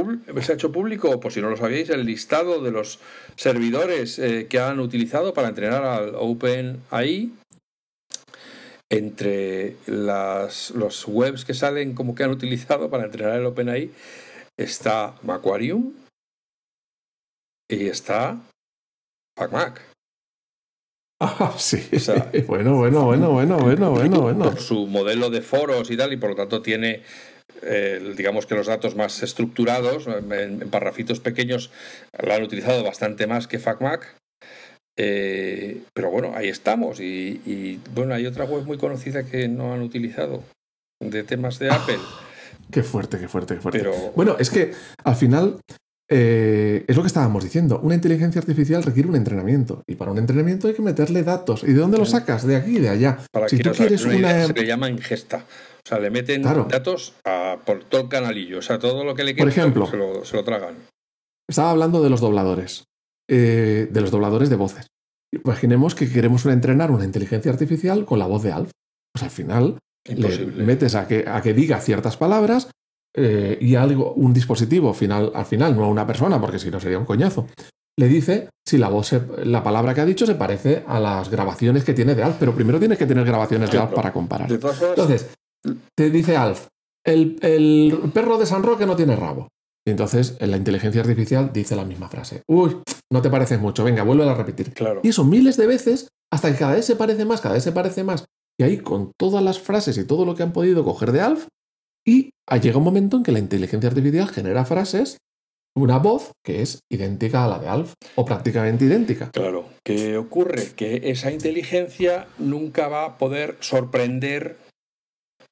se 0.42 0.52
ha 0.52 0.54
hecho 0.54 0.72
público, 0.72 1.18
por 1.20 1.32
si 1.32 1.40
no 1.40 1.50
lo 1.50 1.56
sabíais, 1.56 1.90
el 1.90 2.04
listado 2.04 2.62
de 2.62 2.70
los 2.70 2.98
servidores 3.36 4.20
que 4.48 4.58
han 4.58 4.80
utilizado 4.80 5.32
para 5.32 5.48
entrenar 5.48 5.84
al 5.84 6.14
OpenAI 6.14 7.30
entre 8.91 9.76
las, 9.86 10.72
los 10.72 11.07
webs 11.07 11.45
que 11.45 11.55
salen 11.55 11.95
como 11.95 12.14
que 12.14 12.24
han 12.24 12.30
utilizado 12.30 12.91
para 12.91 13.05
entrenar 13.05 13.38
el 13.38 13.47
OpenAI 13.47 13.91
está 14.57 15.14
Macquarium 15.22 15.95
y 17.68 17.86
está 17.86 18.41
PacMac. 19.36 19.80
Ah, 21.22 21.55
sí. 21.59 21.88
bueno, 22.47 22.76
bueno, 22.76 23.05
bueno, 23.05 23.30
bueno, 23.30 23.59
bueno, 23.59 23.91
bueno, 23.91 24.20
bueno. 24.22 24.45
Por 24.45 24.61
su 24.61 24.86
modelo 24.86 25.30
de 25.30 25.43
foros 25.43 25.91
y 25.91 25.97
tal, 25.97 26.12
y 26.12 26.16
por 26.16 26.30
lo 26.30 26.36
tanto 26.36 26.62
tiene, 26.62 27.03
eh, 27.62 28.14
digamos 28.16 28.47
que 28.47 28.55
los 28.55 28.66
datos 28.66 28.97
más 28.97 29.22
estructurados, 29.22 30.07
en, 30.07 30.32
en, 30.32 30.70
parrafitos 30.70 31.20
pequeños, 31.20 31.70
lo 32.18 32.32
han 32.32 32.43
utilizado 32.43 32.82
bastante 32.82 33.26
más 33.26 33.47
que 33.47 33.59
FacMac. 33.59 34.19
Eh, 35.03 35.80
pero 35.94 36.11
bueno, 36.11 36.32
ahí 36.34 36.48
estamos. 36.48 37.01
Y, 37.01 37.80
bueno, 37.94 38.12
hay 38.12 38.26
otra 38.26 38.44
web 38.44 38.66
muy 38.66 38.76
conocida 38.76 39.24
que 39.24 39.48
no 39.48 39.72
han 39.72 39.80
utilizado 39.80 40.42
de 41.01 41.24
temas 41.24 41.59
de 41.59 41.70
Apple. 41.70 41.98
Qué 42.70 42.82
fuerte, 42.82 43.18
qué 43.18 43.26
fuerte, 43.26 43.55
qué 43.55 43.61
fuerte. 43.61 43.90
Bueno, 44.14 44.36
es 44.38 44.48
que 44.48 44.70
al 45.03 45.16
final 45.16 45.59
eh, 46.09 46.84
es 46.86 46.94
lo 46.94 47.03
que 47.03 47.09
estábamos 47.09 47.42
diciendo. 47.42 47.80
Una 47.82 47.96
inteligencia 47.96 48.40
artificial 48.40 48.84
requiere 48.84 49.09
un 49.09 49.16
entrenamiento. 49.16 49.82
Y 49.88 49.96
para 49.96 50.12
un 50.12 50.18
entrenamiento 50.18 50.68
hay 50.68 50.74
que 50.74 50.82
meterle 50.82 51.24
datos. 51.24 51.64
¿Y 51.64 51.72
de 51.72 51.80
dónde 51.80 51.98
los 51.98 52.11
sacas? 52.11 52.46
De 52.46 52.55
aquí 52.55 52.76
y 52.76 52.80
de 52.80 52.90
allá. 52.90 53.18
Para 53.32 53.48
si 53.48 53.59
tú 53.59 53.70
quieres 53.70 54.05
una... 54.05 54.46
Se 54.46 54.53
le 54.53 54.66
llama 54.66 54.88
ingesta. 54.88 55.38
O 55.38 55.88
sea, 55.88 55.98
le 55.98 56.11
meten 56.11 56.42
datos 56.42 57.14
por 57.64 57.82
todo 57.84 58.03
el 58.03 58.09
canalillo. 58.09 58.59
O 58.59 58.62
sea, 58.62 58.78
todo 58.78 59.03
lo 59.03 59.16
que 59.16 59.24
le 59.24 59.34
quieran, 59.34 59.48
ejemplo, 59.48 59.86
se 59.86 59.96
lo, 59.96 60.24
se 60.24 60.36
lo 60.36 60.44
tragan. 60.44 60.76
Estaba 61.48 61.70
hablando 61.70 62.03
de 62.03 62.11
los 62.11 62.20
dobladores. 62.20 62.84
Eh, 63.33 63.89
de 63.89 64.01
los 64.01 64.11
dobladores 64.11 64.51
de 64.51 64.57
voces. 64.57 64.89
Imaginemos 65.33 65.95
que 65.95 66.11
queremos 66.11 66.45
entrenar 66.47 66.91
una 66.91 67.05
inteligencia 67.05 67.53
artificial 67.53 68.05
con 68.05 68.18
la 68.18 68.26
voz 68.26 68.43
de 68.43 68.51
Alf. 68.51 68.72
Pues 69.12 69.22
al 69.22 69.31
final 69.31 69.78
le 70.05 70.64
metes 70.64 70.97
a 70.97 71.07
que, 71.07 71.24
a 71.28 71.41
que 71.41 71.55
diga 71.55 71.78
ciertas 71.81 72.16
palabras 72.16 72.72
eh, 73.16 73.57
y 73.61 73.76
algo, 73.76 74.14
un 74.14 74.33
dispositivo 74.33 74.93
final, 74.95 75.31
al 75.33 75.47
final, 75.47 75.76
no 75.76 75.85
a 75.85 75.89
una 75.89 76.09
persona, 76.09 76.41
porque 76.41 76.59
si 76.59 76.72
no 76.72 76.81
sería 76.81 76.99
un 76.99 77.05
coñazo, 77.05 77.47
le 77.97 78.09
dice 78.09 78.49
si 78.66 78.78
la 78.78 78.89
voz, 78.89 79.12
la 79.45 79.62
palabra 79.62 79.95
que 79.95 80.01
ha 80.01 80.07
dicho 80.07 80.26
se 80.26 80.35
parece 80.35 80.83
a 80.89 80.99
las 80.99 81.31
grabaciones 81.31 81.85
que 81.85 81.95
tiene 81.95 82.16
de 82.16 82.24
Alf, 82.24 82.35
pero 82.41 82.53
primero 82.53 82.81
tienes 82.81 82.99
que 82.99 83.07
tener 83.07 83.24
grabaciones 83.24 83.70
de 83.70 83.78
Alf 83.78 83.93
para 83.93 84.12
comparar. 84.12 84.51
Entonces, 84.51 85.31
te 85.95 86.11
dice 86.11 86.37
Alf, 86.37 86.66
el, 87.07 87.39
el 87.43 88.11
perro 88.12 88.39
de 88.39 88.47
San 88.47 88.64
Roque 88.64 88.87
no 88.87 88.97
tiene 88.97 89.14
rabo. 89.14 89.47
Y 89.87 89.91
entonces 89.91 90.37
la 90.41 90.57
inteligencia 90.57 91.01
artificial 91.01 91.53
dice 91.53 91.74
la 91.74 91.85
misma 91.85 92.09
frase. 92.09 92.43
Uy, 92.49 92.78
no 93.12 93.22
te 93.22 93.31
pareces 93.31 93.61
mucho, 93.61 93.83
venga, 93.83 94.03
vuelve 94.03 94.28
a 94.28 94.35
repetir. 94.35 94.72
Claro. 94.72 95.01
Y 95.03 95.09
eso 95.09 95.24
miles 95.24 95.57
de 95.57 95.66
veces, 95.66 96.09
hasta 96.33 96.53
que 96.53 96.59
cada 96.59 96.74
vez 96.74 96.85
se 96.85 96.97
parece 96.97 97.24
más, 97.24 97.41
cada 97.41 97.55
vez 97.55 97.64
se 97.64 97.72
parece 97.72 98.05
más. 98.05 98.24
Y 98.59 98.64
ahí 98.64 98.78
con 98.78 99.12
todas 99.18 99.43
las 99.43 99.59
frases 99.59 99.97
y 99.97 100.07
todo 100.07 100.24
lo 100.26 100.35
que 100.35 100.43
han 100.43 100.53
podido 100.53 100.85
coger 100.85 101.12
de 101.12 101.22
Alf, 101.22 101.47
y 102.07 102.31
llega 102.61 102.78
un 102.78 102.85
momento 102.85 103.16
en 103.16 103.22
que 103.22 103.33
la 103.33 103.39
inteligencia 103.39 103.89
artificial 103.89 104.28
genera 104.28 104.64
frases, 104.64 105.16
una 105.76 105.99
voz 105.99 106.33
que 106.45 106.62
es 106.62 106.81
idéntica 106.91 107.45
a 107.45 107.49
la 107.49 107.59
de 107.59 107.68
Alf, 107.68 107.95
o 108.16 108.24
prácticamente 108.24 108.85
idéntica. 108.85 109.31
Claro, 109.31 109.66
¿qué 109.85 110.16
ocurre? 110.16 110.72
Que 110.76 111.11
esa 111.11 111.31
inteligencia 111.31 112.26
nunca 112.39 112.89
va 112.89 113.05
a 113.05 113.18
poder 113.18 113.57
sorprender 113.61 114.59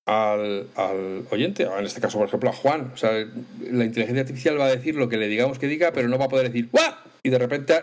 al, 0.09 0.69
al, 0.75 1.27
oyente, 1.31 1.65
en 1.65 1.85
este 1.85 2.01
caso, 2.01 2.19
por 2.19 2.29
ejemplo, 2.29 2.49
a 2.49 2.55
Juan. 2.55 2.93
O 2.95 2.97
sea, 2.97 3.11
la 3.13 3.85
inteligencia 3.85 4.23
artificial 4.23 4.59
va 4.59 4.65
a 4.65 4.75
decir 4.75 4.95
lo 4.95 5.11
que 5.11 5.19
le 5.19 5.29
digamos 5.29 5.59
que 5.59 5.69
diga, 5.69 5.93
pero 5.93 6.09
no 6.09 6.19
va 6.19 6.25
a 6.25 6.29
poder 6.29 6.47
decir 6.47 6.71
¡guau! 6.73 6.95
Y 7.23 7.29
de 7.29 7.39
repente 7.39 7.75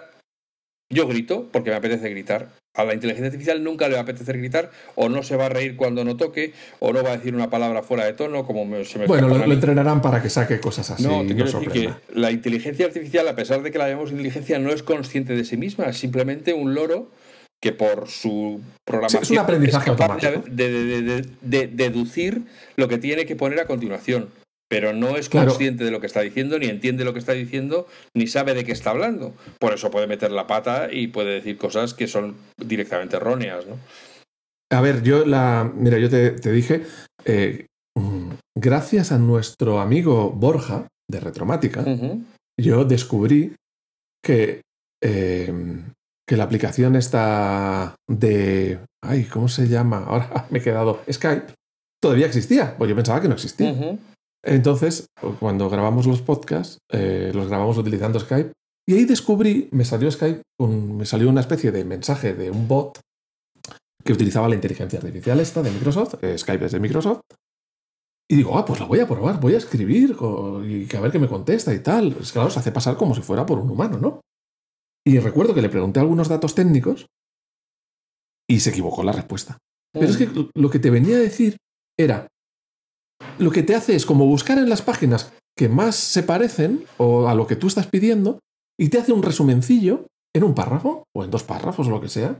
yo 0.89 1.07
grito 1.07 1.47
porque 1.51 1.69
me 1.69 1.75
apetece 1.75 2.09
gritar. 2.09 2.49
A 2.73 2.83
la 2.83 2.93
inteligencia 2.95 3.27
artificial 3.27 3.63
nunca 3.63 3.87
le 3.87 3.93
va 3.93 3.99
a 3.99 4.03
apetecer 4.03 4.37
gritar, 4.37 4.71
o 4.95 5.07
no 5.07 5.23
se 5.23 5.37
va 5.37 5.45
a 5.45 5.49
reír 5.49 5.77
cuando 5.77 6.03
no 6.03 6.17
toque, 6.17 6.51
o 6.79 6.91
no 6.91 7.03
va 7.03 7.11
a 7.11 7.17
decir 7.17 7.33
una 7.33 7.49
palabra 7.49 7.83
fuera 7.83 8.05
de 8.05 8.13
tono, 8.13 8.43
como 8.45 8.83
se 8.83 8.99
me 8.99 9.05
Bueno, 9.05 9.29
lo, 9.29 9.53
entrenarán 9.53 10.01
para 10.01 10.21
que 10.21 10.29
saque 10.29 10.59
cosas 10.59 10.89
así. 10.91 11.03
No, 11.03 11.21
te 11.25 11.35
quiero 11.35 11.51
decir 11.51 11.69
que 11.69 11.89
la 12.13 12.31
inteligencia 12.31 12.87
artificial, 12.87 13.27
a 13.27 13.35
pesar 13.35 13.61
de 13.61 13.71
que 13.71 13.77
la 13.77 13.87
llamamos 13.87 14.11
inteligencia, 14.11 14.59
no 14.59 14.71
es 14.71 14.83
consciente 14.83 15.35
de 15.35 15.45
sí 15.45 15.55
misma, 15.55 15.85
es 15.85 15.97
simplemente 15.97 16.53
un 16.53 16.73
loro 16.73 17.07
que 17.61 17.71
por 17.71 18.07
su 18.09 18.61
programación 18.85 19.23
es 19.23 19.31
un 19.31 19.39
aprendizaje 19.39 19.95
capaz 19.95 20.17
de, 20.47 21.27
deducir 21.41 22.43
lo 22.75 22.87
que 22.87 22.97
tiene 22.97 23.25
que 23.25 23.35
poner 23.35 23.59
a 23.59 23.65
continuación, 23.65 24.29
pero 24.69 24.93
no 24.93 25.17
es 25.17 25.29
consciente 25.29 25.83
de 25.83 25.91
lo 25.91 25.99
que 25.99 26.07
está 26.07 26.21
diciendo, 26.21 26.59
ni 26.59 26.67
entiende 26.67 27.05
lo 27.05 27.13
que 27.13 27.19
está 27.19 27.33
diciendo, 27.33 27.87
ni 28.13 28.27
sabe 28.27 28.53
de 28.53 28.65
qué 28.65 28.71
está 28.71 28.91
hablando. 28.91 29.33
Por 29.59 29.73
eso 29.73 29.91
puede 29.91 30.07
meter 30.07 30.31
la 30.31 30.47
pata 30.47 30.89
y 30.91 31.07
puede 31.07 31.33
decir 31.33 31.57
cosas 31.57 31.93
que 31.93 32.07
son 32.07 32.35
directamente 32.57 33.15
erróneas, 33.17 33.65
¿no? 33.65 33.77
A 34.71 34.81
ver, 34.81 35.03
yo 35.03 35.25
la. 35.25 35.71
Mira, 35.75 35.99
yo 35.99 36.09
te, 36.09 36.51
dije. 36.51 36.83
Eh, 37.23 37.67
gracias 38.55 39.11
a 39.11 39.17
nuestro 39.17 39.79
amigo 39.79 40.31
Borja 40.31 40.87
de 41.09 41.19
Retromática, 41.19 41.85
yo 42.59 42.83
descubrí 42.83 43.55
que 44.23 44.61
eh, 45.03 45.53
que 46.27 46.37
la 46.37 46.43
aplicación 46.43 46.95
está 46.95 47.95
de... 48.07 48.79
Ay, 49.01 49.25
¿cómo 49.25 49.47
se 49.47 49.67
llama? 49.67 50.03
Ahora 50.07 50.47
me 50.49 50.59
he 50.59 50.61
quedado... 50.61 51.01
Skype. 51.11 51.53
Todavía 52.01 52.27
existía, 52.27 52.77
pues 52.77 52.89
yo 52.89 52.95
pensaba 52.95 53.21
que 53.21 53.27
no 53.27 53.33
existía. 53.33 53.73
Entonces, 54.43 55.07
cuando 55.39 55.69
grabamos 55.69 56.05
los 56.05 56.21
podcasts, 56.21 56.77
eh, 56.91 57.31
los 57.33 57.47
grabamos 57.47 57.77
utilizando 57.77 58.19
Skype. 58.19 58.51
Y 58.87 58.93
ahí 58.93 59.05
descubrí, 59.05 59.69
me 59.71 59.85
salió 59.85 60.11
Skype, 60.11 60.41
me 60.59 61.05
salió 61.07 61.29
una 61.29 61.41
especie 61.41 61.71
de 61.71 61.83
mensaje 61.83 62.33
de 62.33 62.51
un 62.51 62.67
bot 62.67 62.99
que 64.03 64.13
utilizaba 64.13 64.47
la 64.47 64.53
inteligencia 64.53 64.99
artificial 64.99 65.39
esta 65.39 65.63
de 65.63 65.71
Microsoft, 65.71 66.23
eh, 66.23 66.37
Skype 66.37 66.65
es 66.65 66.73
de 66.73 66.79
Microsoft. 66.79 67.21
Y 68.29 68.35
digo, 68.35 68.57
ah, 68.57 68.65
pues 68.65 68.79
la 68.79 68.85
voy 68.85 68.99
a 68.99 69.07
probar, 69.07 69.39
voy 69.39 69.55
a 69.55 69.57
escribir 69.57 70.15
y 70.63 70.95
a 70.95 70.99
ver 70.99 71.11
qué 71.11 71.19
me 71.19 71.27
contesta 71.27 71.73
y 71.73 71.79
tal. 71.79 72.15
Es 72.19 72.31
claro, 72.31 72.51
se 72.51 72.59
hace 72.59 72.71
pasar 72.71 72.97
como 72.97 73.15
si 73.15 73.21
fuera 73.21 73.45
por 73.45 73.57
un 73.57 73.69
humano, 73.69 73.97
¿no? 73.97 74.21
Y 75.05 75.19
recuerdo 75.19 75.53
que 75.53 75.61
le 75.61 75.69
pregunté 75.69 75.99
algunos 75.99 76.27
datos 76.27 76.55
técnicos 76.55 77.05
y 78.49 78.59
se 78.59 78.71
equivocó 78.71 79.03
la 79.03 79.11
respuesta. 79.11 79.57
Pero 79.93 80.07
es 80.07 80.17
que 80.17 80.29
lo 80.53 80.69
que 80.69 80.79
te 80.79 80.89
venía 80.89 81.15
a 81.15 81.19
decir 81.19 81.57
era, 81.97 82.27
lo 83.39 83.51
que 83.51 83.63
te 83.63 83.75
hace 83.75 83.95
es 83.95 84.05
como 84.05 84.25
buscar 84.25 84.57
en 84.57 84.69
las 84.69 84.81
páginas 84.81 85.33
que 85.57 85.69
más 85.69 85.95
se 85.95 86.23
parecen 86.23 86.85
o 86.97 87.29
a 87.29 87.35
lo 87.35 87.47
que 87.47 87.55
tú 87.55 87.67
estás 87.67 87.87
pidiendo 87.87 88.39
y 88.77 88.89
te 88.89 88.97
hace 88.97 89.13
un 89.13 89.23
resumencillo 89.23 90.07
en 90.35 90.43
un 90.43 90.53
párrafo 90.53 91.05
o 91.15 91.23
en 91.23 91.31
dos 91.31 91.43
párrafos 91.43 91.87
o 91.87 91.91
lo 91.91 92.01
que 92.01 92.09
sea. 92.09 92.37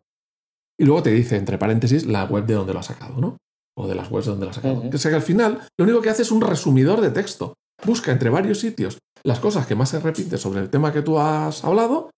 Y 0.78 0.84
luego 0.84 1.04
te 1.04 1.12
dice, 1.12 1.38
entre 1.38 1.58
paréntesis, 1.58 2.06
la 2.06 2.26
web 2.26 2.46
de 2.46 2.56
donde 2.56 2.74
lo 2.74 2.80
ha 2.80 2.84
sacado, 2.84 3.22
¿no? 3.22 3.38
O 3.78 3.88
de 3.88 3.96
las 3.96 4.12
webs 4.12 4.26
de 4.26 4.32
donde 4.32 4.46
lo 4.46 4.52
ha 4.52 4.56
sacado. 4.56 4.90
Que 4.90 4.98
sea 4.98 5.12
que 5.12 5.16
al 5.16 5.22
final 5.22 5.62
lo 5.78 5.86
único 5.86 6.02
que 6.02 6.10
hace 6.10 6.24
es 6.24 6.32
un 6.32 6.42
resumidor 6.42 7.00
de 7.00 7.12
texto. 7.12 7.54
Busca 7.86 8.12
entre 8.12 8.30
varios 8.30 8.60
sitios 8.60 8.98
las 9.24 9.40
cosas 9.40 9.66
que 9.66 9.76
más 9.76 9.90
se 9.90 10.00
repiten 10.00 10.38
sobre 10.38 10.62
el 10.62 10.70
tema 10.70 10.92
que 10.92 11.02
tú 11.02 11.20
has 11.20 11.64
hablado 11.64 12.10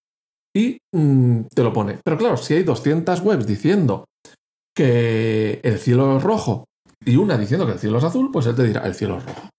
y 0.58 0.80
mm, 0.92 1.42
te 1.54 1.62
lo 1.62 1.72
pone. 1.72 2.00
Pero 2.04 2.18
claro, 2.18 2.38
si 2.38 2.56
hay 2.56 2.64
200 2.64 3.22
webs 3.22 3.46
diciendo 3.46 4.06
que 4.76 5.60
el 5.64 5.78
cielo 5.78 6.18
es 6.18 6.24
rojo 6.24 6.66
y 7.06 7.16
una 7.16 7.38
diciendo 7.38 7.68
que 7.68 7.74
el 7.74 7.80
cielo 7.80 8.00
es 8.00 8.04
azul, 8.04 8.32
pues 8.32 8.48
él 8.48 8.56
te 8.56 8.64
dirá, 8.64 8.82
el 8.88 8.96
cielo 8.96 9.18
es 9.18 9.26
rojo. 9.26 9.50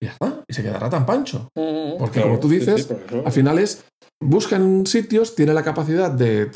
Y 0.00 0.06
ya 0.06 0.12
está, 0.12 0.44
y 0.48 0.54
se 0.54 0.62
quedará 0.62 0.88
tan 0.88 1.04
pancho. 1.04 1.48
Mm, 1.56 1.98
Porque 1.98 2.22
como 2.22 2.38
tú 2.38 2.48
dices, 2.48 2.94
al 3.24 3.32
final 3.32 3.58
es, 3.58 3.84
busca 4.22 4.54
en 4.54 4.86
sitios, 4.86 5.34
tiene 5.34 5.52
la 5.52 5.64
capacidad 5.64 6.12
de, 6.12 6.48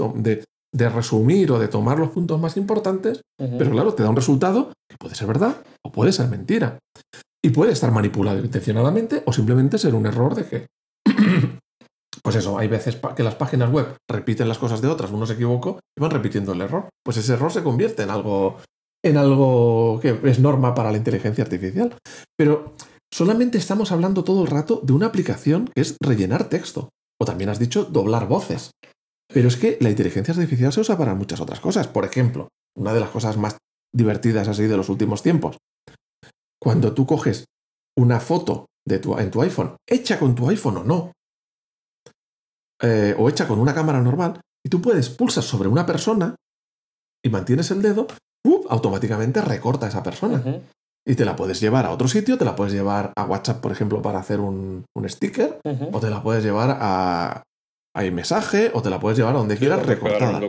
resumir 0.72 1.50
o 1.50 1.58
de 1.58 1.66
tomar 1.66 1.98
los 1.98 2.10
puntos 2.10 2.40
más 2.40 2.56
importantes, 2.56 3.22
pero 3.36 3.70
claro, 3.72 3.94
te 3.94 4.04
da 4.04 4.10
un 4.10 4.16
resultado 4.16 4.72
que 4.88 4.96
puede 4.98 5.16
ser 5.16 5.26
verdad 5.26 5.56
o 5.84 5.90
puede 5.90 6.12
ser 6.12 6.28
mentira. 6.28 6.78
Y 7.44 7.50
puede 7.50 7.72
estar 7.72 7.92
manipulado 7.92 8.40
intencionadamente 8.40 9.22
o 9.24 9.32
simplemente 9.32 9.78
ser 9.78 9.94
un 9.94 10.06
error 10.06 10.34
de 10.34 10.44
que 10.44 10.66
pues 12.22 12.36
eso, 12.36 12.58
hay 12.58 12.68
veces 12.68 12.98
que 13.16 13.22
las 13.22 13.34
páginas 13.34 13.70
web 13.70 13.96
repiten 14.08 14.48
las 14.48 14.58
cosas 14.58 14.80
de 14.80 14.88
otras, 14.88 15.10
uno 15.10 15.26
se 15.26 15.34
equivocó 15.34 15.80
y 15.96 16.00
van 16.00 16.10
repitiendo 16.10 16.52
el 16.52 16.60
error. 16.60 16.88
Pues 17.04 17.16
ese 17.16 17.34
error 17.34 17.52
se 17.52 17.62
convierte 17.62 18.02
en 18.02 18.10
algo, 18.10 18.56
en 19.04 19.16
algo 19.16 19.98
que 20.00 20.18
es 20.24 20.38
norma 20.38 20.74
para 20.74 20.90
la 20.90 20.98
inteligencia 20.98 21.44
artificial. 21.44 21.96
Pero 22.36 22.74
solamente 23.12 23.58
estamos 23.58 23.92
hablando 23.92 24.24
todo 24.24 24.42
el 24.42 24.48
rato 24.48 24.80
de 24.82 24.92
una 24.92 25.06
aplicación 25.06 25.70
que 25.74 25.82
es 25.82 25.96
rellenar 26.00 26.48
texto. 26.48 26.90
O 27.20 27.24
también 27.24 27.50
has 27.50 27.58
dicho 27.58 27.84
doblar 27.84 28.28
voces. 28.28 28.70
Pero 29.32 29.48
es 29.48 29.56
que 29.56 29.76
la 29.80 29.90
inteligencia 29.90 30.32
artificial 30.32 30.72
se 30.72 30.80
usa 30.80 30.96
para 30.96 31.14
muchas 31.14 31.40
otras 31.40 31.60
cosas. 31.60 31.88
Por 31.88 32.04
ejemplo, 32.04 32.48
una 32.76 32.94
de 32.94 33.00
las 33.00 33.10
cosas 33.10 33.36
más 33.36 33.56
divertidas 33.92 34.48
así 34.48 34.64
de 34.64 34.76
los 34.76 34.88
últimos 34.88 35.22
tiempos. 35.22 35.56
Cuando 36.60 36.94
tú 36.94 37.06
coges 37.06 37.44
una 37.96 38.20
foto 38.20 38.66
de 38.86 38.98
tu, 38.98 39.18
en 39.18 39.30
tu 39.30 39.42
iPhone, 39.42 39.76
hecha 39.86 40.18
con 40.18 40.34
tu 40.34 40.48
iPhone 40.48 40.78
o 40.78 40.84
no, 40.84 41.12
eh, 42.82 43.14
o 43.18 43.28
hecha 43.28 43.46
con 43.46 43.58
una 43.58 43.74
cámara 43.74 44.00
normal, 44.00 44.40
y 44.64 44.68
tú 44.68 44.80
puedes 44.80 45.08
pulsar 45.08 45.44
sobre 45.44 45.68
una 45.68 45.86
persona 45.86 46.34
y 47.24 47.30
mantienes 47.30 47.70
el 47.70 47.82
dedo, 47.82 48.06
automáticamente 48.68 49.40
recorta 49.40 49.86
a 49.86 49.88
esa 49.88 50.02
persona. 50.02 50.42
Y 51.06 51.14
te 51.14 51.24
la 51.24 51.36
puedes 51.36 51.60
llevar 51.60 51.86
a 51.86 51.90
otro 51.90 52.06
sitio, 52.06 52.36
te 52.36 52.44
la 52.44 52.54
puedes 52.54 52.72
llevar 52.72 53.12
a 53.16 53.24
WhatsApp, 53.24 53.60
por 53.60 53.72
ejemplo, 53.72 54.02
para 54.02 54.18
hacer 54.18 54.40
un, 54.40 54.84
sticker, 55.06 55.60
o 55.92 56.00
te 56.00 56.10
la 56.10 56.22
puedes 56.22 56.44
llevar 56.44 56.76
a, 56.80 57.42
a 57.94 58.02
mensaje, 58.02 58.70
o 58.74 58.82
te 58.82 58.90
la 58.90 59.00
puedes 59.00 59.18
llevar 59.18 59.34
a 59.34 59.38
donde 59.38 59.56
quieras 59.56 59.84
recortada. 59.86 60.40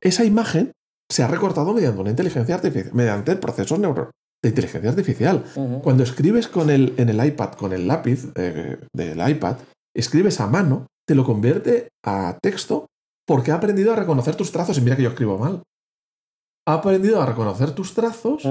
Esa 0.00 0.24
imagen 0.24 0.72
se 1.10 1.22
ha 1.22 1.28
recortado 1.28 1.72
mediante 1.72 2.00
una 2.00 2.10
inteligencia 2.10 2.54
artificial, 2.54 2.94
mediante 2.94 3.36
procesos 3.36 3.78
neuro 3.78 4.10
de 4.42 4.48
inteligencia 4.48 4.90
artificial. 4.90 5.44
Cuando 5.82 6.02
escribes 6.02 6.48
con 6.48 6.70
el, 6.70 6.94
en 6.96 7.08
el 7.08 7.24
iPad, 7.24 7.52
con 7.52 7.72
el 7.72 7.86
lápiz 7.86 8.32
eh, 8.34 8.78
del 8.92 9.28
iPad, 9.28 9.56
escribes 9.94 10.40
a 10.40 10.46
mano, 10.46 10.86
te 11.06 11.14
lo 11.14 11.24
convierte 11.24 11.88
a 12.04 12.38
texto 12.42 12.86
porque 13.26 13.50
ha 13.50 13.56
aprendido 13.56 13.92
a 13.92 13.96
reconocer 13.96 14.36
tus 14.36 14.52
trazos. 14.52 14.78
Y 14.78 14.80
mira 14.80 14.96
que 14.96 15.02
yo 15.02 15.10
escribo 15.10 15.38
mal. 15.38 15.62
Ha 16.66 16.74
aprendido 16.74 17.22
a 17.22 17.26
reconocer 17.26 17.72
tus 17.72 17.94
trazos 17.94 18.42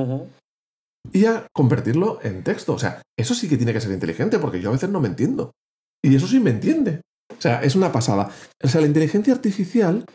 y 1.12 1.26
a 1.26 1.48
convertirlo 1.54 2.20
en 2.24 2.44
texto. 2.44 2.74
O 2.74 2.80
sea, 2.80 3.02
eso 3.18 3.34
sí 3.34 3.50
que 3.50 3.58
tiene 3.58 3.74
que 3.74 3.82
ser 3.82 3.92
inteligente 3.92 4.40
porque 4.40 4.62
yo 4.62 4.70
a 4.70 4.74
veces 4.74 4.90
no 4.90 5.02
me 5.02 5.08
entiendo. 5.08 5.52
Y 6.04 6.16
eso 6.16 6.28
sí 6.28 6.40
me 6.40 6.52
entiende. 6.52 7.02
O 7.38 7.42
sea, 7.42 7.62
es 7.62 7.76
una 7.76 7.92
pasada. 7.92 8.30
O 8.64 8.68
sea, 8.68 8.82
la 8.82 8.88
inteligencia 8.88 9.34
artificial, 9.34 10.06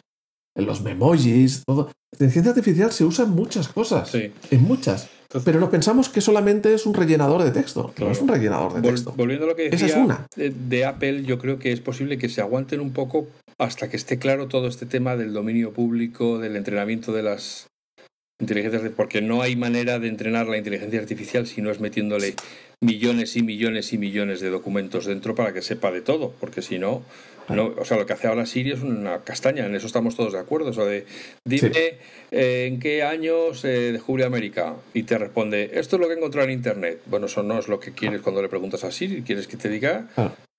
los 0.54 0.82
memojis, 0.82 1.62
todo. 1.66 1.86
La 1.86 2.16
inteligencia 2.16 2.50
artificial 2.50 2.92
se 2.92 3.04
usa 3.04 3.24
en 3.24 3.32
muchas 3.32 3.68
cosas. 3.68 4.10
Sí. 4.10 4.32
En 4.50 4.62
muchas. 4.62 5.10
Pero 5.44 5.60
no 5.60 5.70
pensamos 5.70 6.08
que 6.08 6.20
solamente 6.20 6.74
es 6.74 6.86
un 6.86 6.94
rellenador 6.94 7.44
de 7.44 7.52
texto. 7.52 7.92
No 7.98 8.10
es 8.10 8.20
un 8.20 8.28
rellenador 8.28 8.74
de 8.74 8.82
texto. 8.82 9.14
Volviendo 9.16 9.46
a 9.46 9.48
lo 9.48 9.56
que 9.56 9.70
decía 9.70 10.26
De, 10.36 10.84
Apple, 10.84 11.22
yo 11.24 11.38
creo 11.38 11.58
que 11.58 11.72
es 11.72 11.80
posible 11.80 12.18
que 12.18 12.28
se 12.28 12.40
aguanten 12.40 12.80
un 12.80 12.92
poco 12.92 13.28
hasta 13.58 13.88
que 13.88 13.96
esté 13.96 14.18
claro 14.18 14.48
todo 14.48 14.66
este 14.66 14.86
tema 14.86 15.16
del 15.16 15.32
dominio 15.32 15.72
público, 15.72 16.38
del 16.38 16.56
entrenamiento 16.56 17.12
de 17.12 17.22
las 17.22 17.69
inteligencias, 18.40 18.82
porque 18.96 19.22
no 19.22 19.42
hay 19.42 19.56
manera 19.56 19.98
de 19.98 20.08
entrenar 20.08 20.48
la 20.48 20.58
inteligencia 20.58 21.00
artificial 21.00 21.46
si 21.46 21.62
no 21.62 21.70
es 21.70 21.80
metiéndole 21.80 22.34
millones 22.80 23.36
y 23.36 23.42
millones 23.42 23.92
y 23.92 23.98
millones 23.98 24.40
de 24.40 24.50
documentos 24.50 25.04
dentro 25.04 25.34
para 25.34 25.52
que 25.52 25.62
sepa 25.62 25.90
de 25.90 26.00
todo, 26.00 26.34
porque 26.40 26.62
si 26.62 26.78
no, 26.78 27.02
no, 27.54 27.74
o 27.76 27.84
sea, 27.84 27.96
lo 27.96 28.06
que 28.06 28.12
hace 28.12 28.28
ahora 28.28 28.46
Siri 28.46 28.70
es 28.70 28.80
una 28.80 29.24
castaña, 29.24 29.66
en 29.66 29.74
eso 29.74 29.86
estamos 29.86 30.14
todos 30.14 30.32
de 30.32 30.38
acuerdo. 30.38 30.70
Eso 30.70 30.86
de, 30.86 31.04
dime 31.44 31.72
eh, 32.30 32.66
en 32.66 32.78
qué 32.78 33.02
año 33.02 33.54
se 33.54 33.92
descubrió 33.92 34.26
América 34.26 34.76
y 34.94 35.02
te 35.02 35.18
responde, 35.18 35.70
esto 35.74 35.96
es 35.96 36.00
lo 36.00 36.06
que 36.06 36.14
he 36.14 36.16
encontrado 36.16 36.46
en 36.46 36.54
Internet. 36.54 37.00
Bueno, 37.06 37.26
eso 37.26 37.42
no 37.42 37.58
es 37.58 37.68
lo 37.68 37.80
que 37.80 37.92
quieres 37.92 38.20
cuando 38.20 38.40
le 38.40 38.48
preguntas 38.48 38.84
a 38.84 38.92
Siri, 38.92 39.22
quieres 39.22 39.48
que 39.48 39.56
te 39.56 39.68
diga 39.68 40.08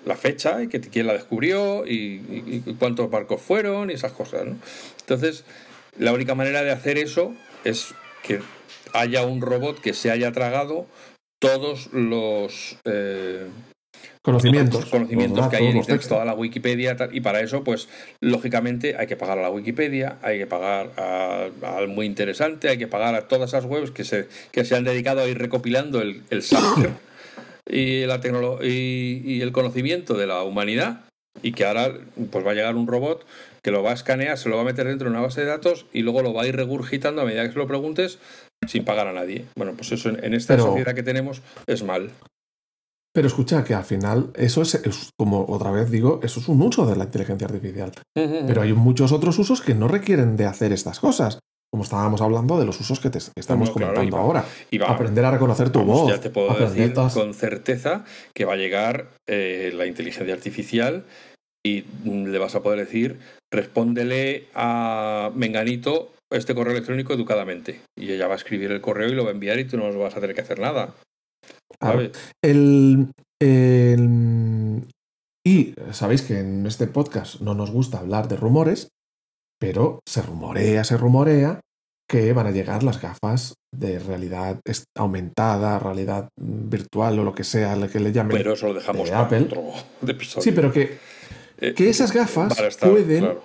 la 0.05 0.15
fecha 0.15 0.61
y 0.63 0.67
que 0.67 0.81
quién 0.81 1.07
la 1.07 1.13
descubrió 1.13 1.85
y, 1.87 2.61
cuántos 2.77 3.09
barcos 3.09 3.41
fueron 3.41 3.89
y 3.89 3.93
esas 3.93 4.11
cosas. 4.11 4.45
¿no? 4.45 4.57
Entonces, 4.99 5.45
la 5.97 6.11
única 6.11 6.35
manera 6.35 6.61
de 6.63 6.71
hacer 6.71 6.97
eso 6.97 7.33
es 7.63 7.93
que 8.23 8.41
haya 8.93 9.23
un 9.23 9.41
robot 9.41 9.79
que 9.79 9.93
se 9.93 10.11
haya 10.11 10.31
tragado 10.31 10.87
todos 11.39 11.91
los... 11.93 12.77
Eh, 12.85 13.47
conocimientos, 14.21 14.85
conocimientos 14.85 15.47
que 15.49 15.57
hay 15.57 15.67
en 15.67 15.99
toda 16.07 16.25
la 16.25 16.33
Wikipedia, 16.33 16.95
y 17.11 17.21
para 17.21 17.41
eso, 17.41 17.63
pues, 17.63 17.89
lógicamente 18.21 18.95
hay 18.97 19.07
que 19.07 19.15
pagar 19.15 19.39
a 19.39 19.41
la 19.41 19.49
Wikipedia, 19.49 20.17
hay 20.21 20.37
que 20.37 20.47
pagar 20.47 20.91
al 21.63 21.87
muy 21.87 22.05
interesante, 22.05 22.69
hay 22.69 22.77
que 22.77 22.87
pagar 22.87 23.15
a 23.15 23.27
todas 23.27 23.49
esas 23.49 23.65
webs 23.65 23.91
que 23.91 24.03
se, 24.03 24.27
que 24.51 24.65
se 24.65 24.75
han 24.75 24.83
dedicado 24.83 25.21
a 25.21 25.27
ir 25.27 25.37
recopilando 25.37 26.01
el, 26.01 26.21
el 26.29 26.43
software 26.43 26.93
y, 27.67 28.05
la 28.05 28.19
y, 28.61 29.21
y 29.25 29.41
el 29.41 29.51
conocimiento 29.51 30.13
de 30.13 30.27
la 30.27 30.43
humanidad, 30.43 31.05
y 31.41 31.53
que 31.53 31.65
ahora 31.65 31.91
pues 32.31 32.45
va 32.45 32.51
a 32.51 32.55
llegar 32.55 32.75
un 32.75 32.87
robot 32.87 33.25
que 33.63 33.71
lo 33.71 33.83
va 33.83 33.91
a 33.91 33.93
escanear, 33.93 34.37
se 34.37 34.49
lo 34.49 34.55
va 34.55 34.63
a 34.63 34.65
meter 34.65 34.87
dentro 34.87 35.09
de 35.09 35.15
una 35.15 35.21
base 35.21 35.41
de 35.41 35.47
datos 35.47 35.85
y 35.93 36.01
luego 36.01 36.21
lo 36.21 36.33
va 36.33 36.43
a 36.43 36.47
ir 36.47 36.55
regurgitando 36.55 37.21
a 37.21 37.25
medida 37.25 37.43
que 37.45 37.53
se 37.53 37.59
lo 37.59 37.67
preguntes 37.67 38.19
sin 38.67 38.85
pagar 38.85 39.07
a 39.07 39.13
nadie. 39.13 39.45
Bueno, 39.55 39.73
pues 39.75 39.91
eso 39.91 40.09
en, 40.09 40.33
esta 40.33 40.57
sociedad 40.57 40.95
que 40.95 41.03
tenemos 41.03 41.41
es 41.67 41.83
mal. 41.83 42.11
Pero 43.13 43.27
escucha 43.27 43.63
que 43.63 43.73
al 43.73 43.83
final 43.83 44.31
eso 44.35 44.61
es, 44.61 44.79
como 45.17 45.45
otra 45.49 45.71
vez 45.71 45.91
digo, 45.91 46.21
eso 46.23 46.39
es 46.39 46.47
un 46.47 46.61
uso 46.61 46.85
de 46.85 46.95
la 46.95 47.05
inteligencia 47.05 47.45
artificial. 47.45 47.91
Pero 48.13 48.61
hay 48.61 48.73
muchos 48.73 49.11
otros 49.11 49.37
usos 49.37 49.61
que 49.61 49.75
no 49.75 49.87
requieren 49.87 50.37
de 50.37 50.45
hacer 50.45 50.71
estas 50.71 50.99
cosas. 50.99 51.39
Como 51.69 51.83
estábamos 51.83 52.21
hablando 52.21 52.59
de 52.59 52.65
los 52.65 52.79
usos 52.81 52.99
que, 52.99 53.09
te, 53.09 53.19
estamos 53.35 53.71
comentando 53.71 54.17
ahora. 54.17 54.45
aprender 54.87 55.23
a 55.23 55.31
reconocer 55.31 55.69
tu 55.69 55.83
voz. 55.83 56.09
Ya 56.09 56.19
te 56.19 56.29
puedo 56.29 56.53
decir 56.53 56.93
con 56.93 57.33
certeza 57.33 58.03
que 58.33 58.45
va 58.45 58.53
a 58.53 58.57
llegar 58.57 59.07
eh, 59.27 59.71
la 59.73 59.85
inteligencia 59.85 60.33
artificial 60.33 61.05
y 61.65 61.83
le 62.05 62.37
vas 62.39 62.55
a 62.55 62.61
poder 62.61 62.79
decir 62.79 63.19
respóndele 63.51 64.47
a 64.53 65.31
Menganito 65.35 66.13
este 66.31 66.55
correo 66.55 66.73
electrónico 66.73 67.13
educadamente. 67.13 67.81
Y 67.97 68.11
ella 68.11 68.27
va 68.27 68.33
a 68.33 68.37
escribir 68.37 68.71
el 68.71 68.81
correo 68.81 69.09
y 69.09 69.15
lo 69.15 69.23
va 69.23 69.31
a 69.31 69.33
enviar 69.33 69.59
y 69.59 69.65
tú 69.65 69.77
no 69.77 69.91
vas 69.99 70.15
a 70.15 70.21
tener 70.21 70.35
que 70.35 70.41
hacer 70.41 70.59
nada. 70.59 70.95
El, 72.43 73.07
y 75.45 75.73
sabéis 75.91 76.21
que 76.21 76.39
en 76.39 76.65
este 76.65 76.87
podcast 76.87 77.41
no 77.41 77.53
nos 77.53 77.71
gusta 77.71 77.99
hablar 77.99 78.27
de 78.27 78.37
rumores, 78.37 78.89
pero 79.59 79.99
se 80.07 80.21
rumorea, 80.21 80.83
se 80.83 80.97
rumorea 80.97 81.59
que 82.07 82.33
van 82.33 82.47
a 82.47 82.51
llegar 82.51 82.83
las 82.83 83.01
gafas 83.01 83.55
de 83.73 83.97
realidad 83.99 84.59
aumentada, 84.97 85.79
realidad 85.79 86.27
virtual 86.37 87.19
o 87.19 87.23
lo 87.23 87.33
que 87.33 87.45
sea 87.45 87.77
que 87.87 87.99
le 87.99 88.11
llamen. 88.11 88.37
Pero 88.37 88.53
eso 88.53 88.67
lo 88.67 88.73
dejamos 88.73 89.09
de 89.09 89.15
Apple. 89.15 89.47
Sí, 90.41 90.51
pero 90.51 90.71
que, 90.71 90.97
eh, 91.61 91.73
que 91.75 91.89
esas 91.89 92.11
gafas 92.11 92.77
pueden. 92.77 93.37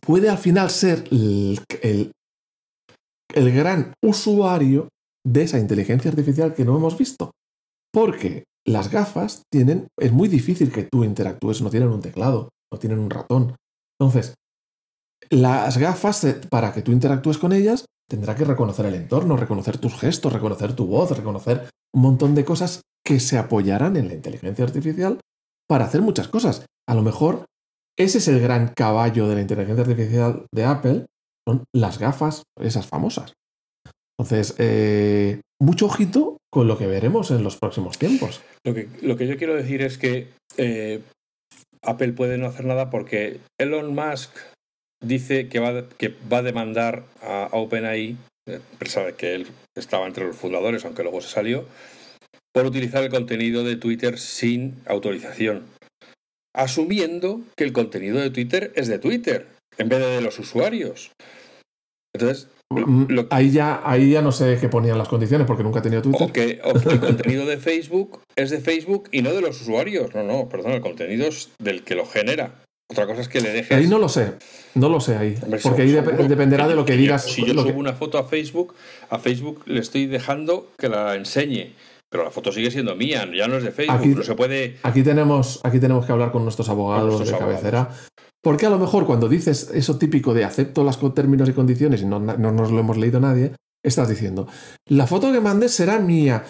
Puede 0.00 0.28
al 0.28 0.38
final 0.38 0.70
ser 0.70 1.04
el, 1.12 1.60
el, 3.32 3.52
gran 3.52 3.92
usuario 4.02 4.88
de 5.24 5.42
esa 5.42 5.60
inteligencia 5.60 6.10
artificial 6.10 6.52
que 6.54 6.64
no 6.64 6.76
hemos 6.76 6.98
visto. 6.98 7.30
Porque 7.92 8.44
las 8.66 8.90
gafas 8.90 9.42
tienen. 9.52 9.86
Es 10.00 10.10
muy 10.10 10.28
difícil 10.28 10.72
que 10.72 10.88
tú 10.90 11.04
interactúes, 11.04 11.62
no 11.62 11.70
tienen 11.70 11.90
un 11.90 12.00
teclado, 12.00 12.48
no 12.72 12.78
tienen 12.78 12.98
un 12.98 13.10
ratón. 13.10 13.54
Entonces, 14.00 14.34
las 15.30 15.78
gafas, 15.78 16.24
eh, 16.24 16.40
para 16.50 16.72
que 16.72 16.82
tú 16.82 16.90
interactúes 16.90 17.38
con 17.38 17.52
ellas, 17.52 17.84
tendrá 18.08 18.34
que 18.34 18.44
reconocer 18.44 18.86
el 18.86 18.94
entorno, 18.94 19.36
reconocer 19.36 19.78
tus 19.78 19.94
gestos, 19.94 20.32
reconocer 20.32 20.74
tu 20.74 20.86
voz, 20.86 21.16
reconocer 21.16 21.68
un 21.94 22.02
montón 22.02 22.34
de 22.34 22.44
cosas 22.44 22.80
que 23.04 23.20
se 23.20 23.38
apoyarán 23.38 23.96
en 23.96 24.08
la 24.08 24.14
inteligencia 24.14 24.64
artificial 24.64 25.20
para 25.68 25.84
hacer 25.84 26.02
muchas 26.02 26.28
cosas. 26.28 26.66
A 26.88 26.94
lo 26.94 27.02
mejor 27.02 27.44
ese 27.98 28.18
es 28.18 28.28
el 28.28 28.40
gran 28.40 28.68
caballo 28.68 29.28
de 29.28 29.34
la 29.34 29.40
inteligencia 29.42 29.82
artificial 29.82 30.46
de 30.52 30.64
Apple, 30.64 31.06
son 31.46 31.64
las 31.74 31.98
gafas, 31.98 32.42
esas 32.60 32.86
famosas. 32.86 33.34
Entonces, 34.18 34.54
eh, 34.58 35.40
mucho 35.60 35.86
ojito 35.86 36.38
con 36.50 36.68
lo 36.68 36.78
que 36.78 36.86
veremos 36.86 37.30
en 37.30 37.42
los 37.42 37.56
próximos 37.56 37.98
tiempos. 37.98 38.42
Lo 38.64 38.74
que, 38.74 38.88
lo 39.00 39.16
que 39.16 39.26
yo 39.26 39.36
quiero 39.36 39.54
decir 39.54 39.82
es 39.82 39.98
que 39.98 40.28
eh, 40.56 41.02
Apple 41.82 42.12
puede 42.12 42.38
no 42.38 42.46
hacer 42.46 42.64
nada 42.64 42.90
porque 42.90 43.40
Elon 43.58 43.94
Musk 43.94 44.30
dice 45.02 45.48
que 45.48 45.58
va, 45.60 45.88
que 45.88 46.14
va 46.32 46.38
a 46.38 46.42
demandar 46.42 47.04
a 47.20 47.48
OpenAI, 47.52 48.16
empresa 48.46 49.02
de 49.02 49.14
que 49.14 49.34
él 49.34 49.46
estaba 49.76 50.06
entre 50.06 50.26
los 50.26 50.36
fundadores, 50.36 50.84
aunque 50.84 51.02
luego 51.02 51.20
se 51.20 51.28
salió, 51.28 51.66
por 52.52 52.66
utilizar 52.66 53.02
el 53.02 53.10
contenido 53.10 53.64
de 53.64 53.76
Twitter 53.76 54.18
sin 54.18 54.76
autorización, 54.86 55.64
asumiendo 56.54 57.40
que 57.56 57.64
el 57.64 57.72
contenido 57.72 58.18
de 58.18 58.30
Twitter 58.30 58.72
es 58.74 58.88
de 58.88 58.98
Twitter, 58.98 59.46
en 59.78 59.88
vez 59.88 60.00
de 60.00 60.06
de 60.06 60.20
los 60.20 60.38
usuarios. 60.38 61.12
Entonces, 62.14 62.48
mm, 62.70 63.20
ahí, 63.30 63.50
ya, 63.50 63.80
ahí 63.84 64.10
ya 64.10 64.22
no 64.22 64.32
sé 64.32 64.58
qué 64.60 64.68
ponían 64.68 64.98
las 64.98 65.08
condiciones 65.08 65.46
porque 65.46 65.62
nunca 65.62 65.78
he 65.78 65.82
tenido 65.82 66.02
Twitter. 66.02 66.28
O 66.28 66.32
que, 66.32 66.60
o 66.64 66.74
que 66.74 66.88
el 66.90 67.00
contenido 67.00 67.46
de 67.46 67.56
Facebook 67.56 68.20
es 68.36 68.50
de 68.50 68.60
Facebook 68.60 69.08
y 69.12 69.22
no 69.22 69.32
de 69.32 69.40
los 69.40 69.60
usuarios. 69.60 70.14
No, 70.14 70.22
no, 70.22 70.48
perdón, 70.48 70.72
el 70.72 70.80
contenido 70.82 71.26
es 71.26 71.50
del 71.58 71.82
que 71.84 71.94
lo 71.94 72.06
genera. 72.06 72.62
Otra 72.92 73.06
cosa 73.06 73.22
es 73.22 73.28
que 73.28 73.40
le 73.40 73.50
dejes. 73.50 73.72
Ahí 73.76 73.86
no 73.86 73.98
lo 73.98 74.10
sé. 74.10 74.34
No 74.74 74.90
lo 74.90 75.00
sé 75.00 75.16
ahí. 75.16 75.34
porque 75.62 75.82
ahí 75.82 75.92
dependerá 76.28 76.68
de 76.68 76.74
lo 76.74 76.84
que 76.84 76.94
digas. 76.94 77.24
Si 77.24 77.44
yo 77.46 77.54
subo 77.54 77.78
una 77.78 77.94
foto 77.94 78.18
a 78.18 78.24
Facebook, 78.24 78.74
a 79.08 79.18
Facebook 79.18 79.62
le 79.64 79.80
estoy 79.80 80.06
dejando 80.06 80.70
que 80.78 80.90
la 80.90 81.14
enseñe. 81.14 81.74
Pero 82.12 82.24
la 82.24 82.30
foto 82.30 82.52
sigue 82.52 82.70
siendo 82.70 82.94
mía, 82.94 83.26
ya 83.34 83.48
no 83.48 83.56
es 83.56 83.64
de 83.64 83.72
Facebook. 83.72 83.96
Aquí, 83.96 84.08
no 84.08 84.22
se 84.22 84.34
puede. 84.34 84.76
Aquí 84.82 85.02
tenemos, 85.02 85.60
aquí 85.64 85.80
tenemos 85.80 86.04
que 86.04 86.12
hablar 86.12 86.30
con 86.30 86.44
nuestros 86.44 86.68
abogados 86.68 87.26
de 87.26 87.38
cabecera. 87.38 87.88
Porque 88.42 88.66
a 88.66 88.70
lo 88.70 88.78
mejor 88.78 89.06
cuando 89.06 89.30
dices 89.30 89.70
eso 89.72 89.96
típico 89.98 90.34
de 90.34 90.44
acepto 90.44 90.84
los 90.84 91.14
términos 91.14 91.48
y 91.48 91.52
condiciones 91.52 92.02
y 92.02 92.04
no, 92.04 92.20
no 92.20 92.52
nos 92.52 92.70
lo 92.70 92.80
hemos 92.80 92.98
leído 92.98 93.18
nadie, 93.18 93.52
estás 93.82 94.10
diciendo, 94.10 94.46
la 94.86 95.06
foto 95.06 95.32
que 95.32 95.40
mandes 95.40 95.72
será 95.72 95.98
mía, 96.00 96.44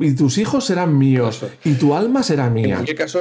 y 0.00 0.14
tus 0.14 0.36
hijos 0.36 0.66
serán 0.66 0.98
míos 0.98 1.42
y 1.64 1.72
tu 1.74 1.94
alma 1.94 2.22
será 2.22 2.50
mía. 2.50 2.66
En 2.66 2.72
cualquier 2.74 2.96
caso, 2.98 3.20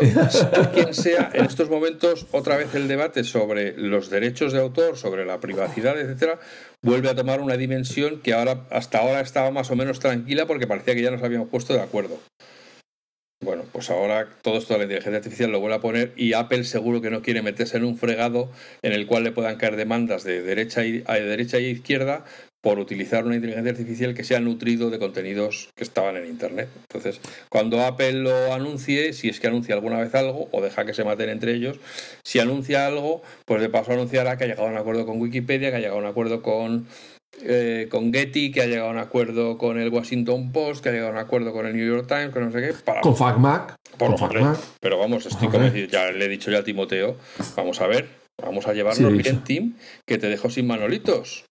quien 0.73 0.93
sea, 0.93 1.31
en 1.33 1.45
estos 1.45 1.69
momentos, 1.69 2.27
otra 2.31 2.57
vez 2.57 2.75
el 2.75 2.89
debate 2.89 3.23
sobre 3.23 3.77
los 3.77 4.09
derechos 4.09 4.51
de 4.51 4.59
autor, 4.59 4.97
sobre 4.97 5.25
la 5.25 5.39
privacidad, 5.39 5.97
etcétera, 5.97 6.37
vuelve 6.83 7.09
a 7.09 7.15
tomar 7.15 7.41
una 7.41 7.57
dimensión 7.57 8.21
que 8.21 8.33
ahora, 8.33 8.65
hasta 8.69 8.99
ahora 8.99 9.21
estaba 9.21 9.51
más 9.51 9.71
o 9.71 9.75
menos 9.75 9.99
tranquila 9.99 10.45
porque 10.45 10.67
parecía 10.67 10.95
que 10.95 11.01
ya 11.01 11.11
nos 11.11 11.23
habíamos 11.23 11.49
puesto 11.49 11.73
de 11.73 11.81
acuerdo. 11.81 12.19
Bueno, 13.43 13.65
pues 13.71 13.91
ahora 13.91 14.27
todo 14.41 14.57
esto 14.57 14.73
de 14.73 14.79
la 14.79 14.83
inteligencia 14.85 15.17
artificial 15.17 15.51
lo 15.51 15.59
vuelve 15.59 15.75
a 15.75 15.81
poner 15.81 16.11
y 16.15 16.33
Apple 16.33 16.63
seguro 16.63 17.01
que 17.01 17.11
no 17.11 17.21
quiere 17.21 17.43
meterse 17.43 17.77
en 17.77 17.83
un 17.83 17.95
fregado 17.95 18.51
en 18.81 18.93
el 18.93 19.05
cual 19.05 19.23
le 19.23 19.31
puedan 19.31 19.57
caer 19.57 19.75
demandas 19.75 20.23
de 20.23 20.41
derecha 20.41 20.83
y, 20.83 21.01
de 21.01 21.21
derecha 21.21 21.59
y 21.59 21.67
izquierda 21.67 22.25
por 22.61 22.79
utilizar 22.79 23.25
una 23.25 23.35
inteligencia 23.35 23.71
artificial 23.71 24.13
que 24.13 24.23
sea 24.23 24.39
nutrido 24.39 24.89
de 24.89 24.99
contenidos 24.99 25.69
que 25.75 25.83
estaban 25.83 26.17
en 26.17 26.25
Internet. 26.25 26.69
Entonces, 26.81 27.21
cuando 27.49 27.81
Apple 27.81 28.13
lo 28.13 28.53
anuncie, 28.53 29.13
si 29.13 29.29
es 29.29 29.39
que 29.39 29.47
anuncia 29.47 29.75
alguna 29.75 29.99
vez 29.99 30.13
algo, 30.15 30.49
o 30.51 30.61
deja 30.61 30.85
que 30.85 30.93
se 30.93 31.03
maten 31.03 31.29
entre 31.29 31.53
ellos, 31.53 31.79
si 32.23 32.39
anuncia 32.39 32.85
algo, 32.85 33.21
pues 33.45 33.61
de 33.61 33.69
paso 33.69 33.93
anunciará 33.93 34.37
que 34.37 34.45
ha 34.45 34.47
llegado 34.47 34.67
a 34.67 34.71
un 34.71 34.77
acuerdo 34.77 35.05
con 35.05 35.21
Wikipedia, 35.21 35.69
que 35.69 35.77
ha 35.77 35.79
llegado 35.79 35.97
a 35.97 36.01
un 36.01 36.07
acuerdo 36.07 36.41
con, 36.41 36.87
eh, 37.43 37.87
con 37.89 38.11
Getty, 38.11 38.51
que 38.51 38.61
ha 38.61 38.65
llegado 38.65 38.89
a 38.89 38.91
un 38.91 38.99
acuerdo 38.99 39.57
con 39.57 39.79
el 39.79 39.89
Washington 39.89 40.51
Post, 40.51 40.83
que 40.83 40.89
ha 40.89 40.91
llegado 40.91 41.11
a 41.11 41.13
un 41.13 41.19
acuerdo 41.19 41.53
con 41.53 41.67
el 41.67 41.75
New 41.75 41.87
York 41.87 42.07
Times, 42.07 42.31
con 42.31 42.43
no 42.43 42.51
sé 42.51 42.61
qué. 42.61 42.73
Para... 42.83 43.01
Con 43.01 43.15
FacMac. 43.15 43.75
Por 43.97 44.17
FacMac. 44.17 44.57
Pero 44.81 44.97
vamos, 44.97 45.25
estoy 45.25 45.47
ya 45.89 46.11
le 46.11 46.25
he 46.25 46.29
dicho 46.29 46.51
ya 46.51 46.59
a 46.59 46.63
Timoteo, 46.63 47.17
vamos 47.55 47.79
a 47.81 47.87
ver, 47.87 48.09
vamos 48.43 48.67
a 48.67 48.73
llevarnos 48.73 49.13
bien, 49.13 49.43
Tim, 49.43 49.75
que 50.05 50.17
te 50.17 50.27
dejo 50.27 50.49
sin 50.49 50.67
manolitos. 50.67 51.46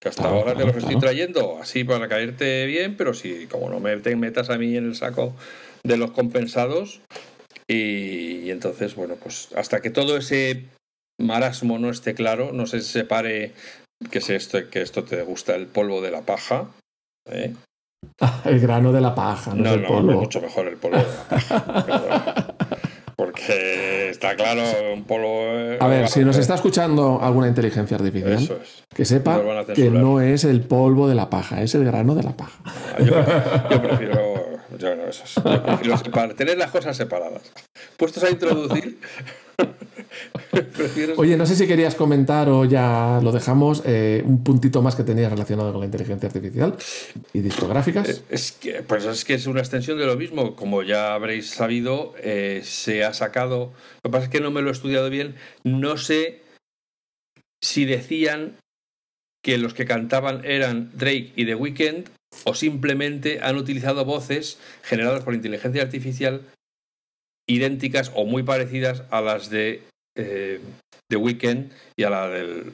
Que 0.00 0.08
hasta 0.08 0.28
ahora 0.28 0.54
te 0.54 0.64
los 0.64 0.76
estoy 0.76 0.98
trayendo 0.98 1.58
así 1.60 1.84
para 1.84 2.08
caerte 2.08 2.64
bien, 2.66 2.96
pero 2.96 3.12
si 3.12 3.46
como 3.46 3.68
no 3.68 3.80
me 3.80 3.94
te 3.98 4.16
metas 4.16 4.48
a 4.48 4.56
mí 4.56 4.76
en 4.76 4.86
el 4.86 4.94
saco 4.94 5.34
de 5.84 5.96
los 5.96 6.12
compensados. 6.12 7.00
Y, 7.68 8.50
entonces, 8.50 8.96
bueno, 8.96 9.16
pues 9.22 9.50
hasta 9.54 9.80
que 9.80 9.90
todo 9.90 10.16
ese 10.16 10.64
marasmo 11.20 11.78
no 11.78 11.90
esté 11.90 12.14
claro, 12.14 12.52
no 12.52 12.66
se 12.66 12.80
separe 12.80 13.52
que, 14.10 14.18
es 14.18 14.30
esto, 14.30 14.70
que 14.70 14.82
esto 14.82 15.04
te 15.04 15.22
gusta 15.22 15.54
el 15.54 15.66
polvo 15.66 16.00
de 16.00 16.10
la 16.10 16.22
paja. 16.22 16.68
¿eh? 17.30 17.54
el 18.46 18.60
grano 18.60 18.92
de 18.92 19.00
la 19.00 19.14
paja, 19.14 19.54
no, 19.54 19.76
no, 19.76 20.02
no, 20.02 20.20
mucho 20.20 20.40
mejor 20.40 20.66
el 20.66 20.78
polvo 20.78 20.96
de 20.96 21.02
la 21.02 21.28
paja. 21.28 22.46
Porque 23.30 24.10
está 24.10 24.34
claro, 24.34 24.62
un 24.92 25.04
polo. 25.04 25.28
Eh, 25.28 25.78
a 25.78 25.86
ver, 25.86 26.08
si 26.08 26.24
nos 26.24 26.36
está 26.36 26.56
escuchando 26.56 27.20
alguna 27.22 27.46
inteligencia 27.46 27.96
artificial, 27.96 28.60
que 28.92 29.04
sepa 29.04 29.40
que 29.72 29.88
no 29.88 30.20
es 30.20 30.42
el 30.42 30.62
polvo 30.62 31.08
de 31.08 31.14
la 31.14 31.30
paja, 31.30 31.62
es 31.62 31.76
el 31.76 31.84
grano 31.84 32.16
de 32.16 32.24
la 32.24 32.36
paja. 32.36 32.58
Ah, 32.64 33.02
yo, 33.70 33.82
prefiero. 33.82 34.18
Yo 34.78 34.96
no, 34.96 35.04
eso 35.04 35.42
yo 35.44 35.62
prefiero 35.62 36.34
tener 36.34 36.58
las 36.58 36.70
cosas 36.70 36.96
separadas. 36.96 37.42
Puestos 37.96 38.24
a 38.24 38.30
introducir. 38.30 38.98
Oye, 41.16 41.36
no 41.36 41.46
sé 41.46 41.56
si 41.56 41.66
querías 41.66 41.94
comentar 41.94 42.48
o 42.48 42.64
ya 42.64 43.20
lo 43.22 43.32
dejamos, 43.32 43.82
eh, 43.86 44.22
un 44.24 44.42
puntito 44.42 44.82
más 44.82 44.96
que 44.96 45.04
tenías 45.04 45.30
relacionado 45.30 45.72
con 45.72 45.80
la 45.80 45.86
inteligencia 45.86 46.28
artificial 46.28 46.76
y 47.32 47.40
discográficas. 47.40 48.08
Eh, 48.08 48.22
es 48.30 48.52
que, 48.52 48.82
pues 48.82 49.04
es 49.04 49.24
que 49.24 49.34
es 49.34 49.46
una 49.46 49.60
extensión 49.60 49.98
de 49.98 50.06
lo 50.06 50.16
mismo. 50.16 50.56
Como 50.56 50.82
ya 50.82 51.14
habréis 51.14 51.50
sabido, 51.50 52.14
eh, 52.22 52.62
se 52.64 53.04
ha 53.04 53.12
sacado. 53.12 53.72
Lo 54.02 54.10
que 54.10 54.12
pasa 54.12 54.24
es 54.24 54.30
que 54.30 54.40
no 54.40 54.50
me 54.50 54.62
lo 54.62 54.68
he 54.68 54.72
estudiado 54.72 55.10
bien. 55.10 55.36
No 55.64 55.96
sé 55.96 56.42
si 57.62 57.84
decían 57.84 58.56
que 59.42 59.58
los 59.58 59.74
que 59.74 59.86
cantaban 59.86 60.44
eran 60.44 60.90
Drake 60.94 61.32
y 61.36 61.46
The 61.46 61.54
Weeknd 61.54 62.08
o 62.44 62.54
simplemente 62.54 63.40
han 63.42 63.56
utilizado 63.56 64.04
voces 64.04 64.58
generadas 64.82 65.24
por 65.24 65.34
inteligencia 65.34 65.82
artificial 65.82 66.42
idénticas 67.48 68.12
o 68.14 68.24
muy 68.24 68.42
parecidas 68.42 69.02
a 69.10 69.20
las 69.20 69.50
de 69.50 69.82
eh, 70.16 70.60
The 71.08 71.16
Weeknd 71.16 71.70
y 71.96 72.04
a 72.04 72.10
la 72.10 72.28
del 72.28 72.72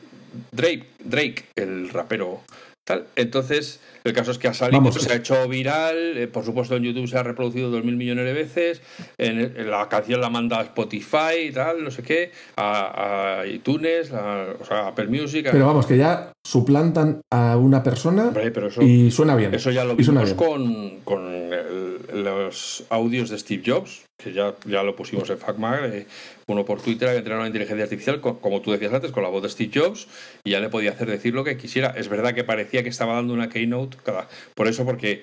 Drake, 0.53 0.87
Drake, 1.05 1.45
el 1.57 1.89
rapero 1.89 2.43
tal. 2.87 3.07
Entonces, 3.17 3.81
el 4.05 4.13
caso 4.13 4.31
es 4.31 4.39
que 4.39 4.47
ha 4.47 4.55
salido, 4.55 4.93
se 4.93 5.13
ha 5.13 5.17
hecho 5.17 5.49
viral, 5.49 6.17
eh, 6.17 6.29
por 6.29 6.45
supuesto 6.45 6.77
en 6.77 6.85
YouTube 6.85 7.09
se 7.09 7.19
ha 7.19 7.23
reproducido 7.25 7.69
dos 7.69 7.85
mil 7.85 7.97
millones 7.97 8.25
de 8.25 8.33
veces, 8.33 8.81
en, 9.19 9.69
la 9.69 9.89
canción 9.89 10.21
la 10.21 10.31
manda 10.31 10.61
a 10.61 10.63
Spotify 10.63 11.49
y 11.49 11.53
tal, 11.53 11.83
no 11.83 11.91
sé 11.91 12.05
qué, 12.05 12.31
a, 12.57 13.43
iTunes, 13.47 14.13
o 14.13 14.65
sea, 14.65 14.79
a 14.79 14.89
Apple 14.89 15.09
Music. 15.09 15.49
Pero 15.51 15.67
vamos, 15.67 15.87
que 15.87 15.97
ya 15.97 16.33
suplantan 16.47 17.23
a 17.33 17.57
una 17.57 17.83
persona 17.83 18.33
y 18.81 19.11
suena 19.11 19.35
bien. 19.35 19.53
Eso 19.53 19.73
ya 19.73 19.85
lo 19.85 19.97
vimos 19.97 20.35
con, 20.35 21.01
con 21.01 21.25
el 21.25 21.97
los 22.13 22.85
audios 22.91 23.31
de 23.31 23.39
Steve 23.39 23.63
Jobs, 23.65 24.06
que 24.17 24.33
ya, 24.33 24.55
ya 24.65 24.83
lo 24.83 24.97
pusimos 24.97 25.29
en 25.29 25.39
FacMag, 25.39 25.85
eh, 25.85 26.07
uno 26.47 26.65
por 26.65 26.81
Twitter 26.81 27.09
había 27.09 27.19
entrenado 27.19 27.43
una 27.43 27.49
inteligencia 27.49 27.85
artificial, 27.85 28.21
como 28.21 28.63
tú 28.63 28.73
decías 28.73 28.93
antes, 28.93 29.13
con 29.13 29.23
la 29.23 29.29
voz 29.29 29.43
de 29.43 29.51
Steve 29.51 29.71
Jobs, 29.75 30.09
y 30.45 30.53
ya 30.53 30.61
le 30.61 30.69
podía 30.69 30.93
hacer 30.93 31.09
decir 31.09 31.35
lo 31.35 31.45
que 31.45 31.57
quisiera. 31.57 31.89
Es 31.97 32.09
verdad 32.09 32.35
que 32.35 32.45
parecía 32.45 32.83
que 32.83 32.89
estaba 32.89 33.15
dando 33.15 33.35
una 33.35 33.49
keynote, 33.49 33.99
cada, 34.03 34.29
por 34.55 34.69
eso, 34.69 34.85
porque 34.85 35.23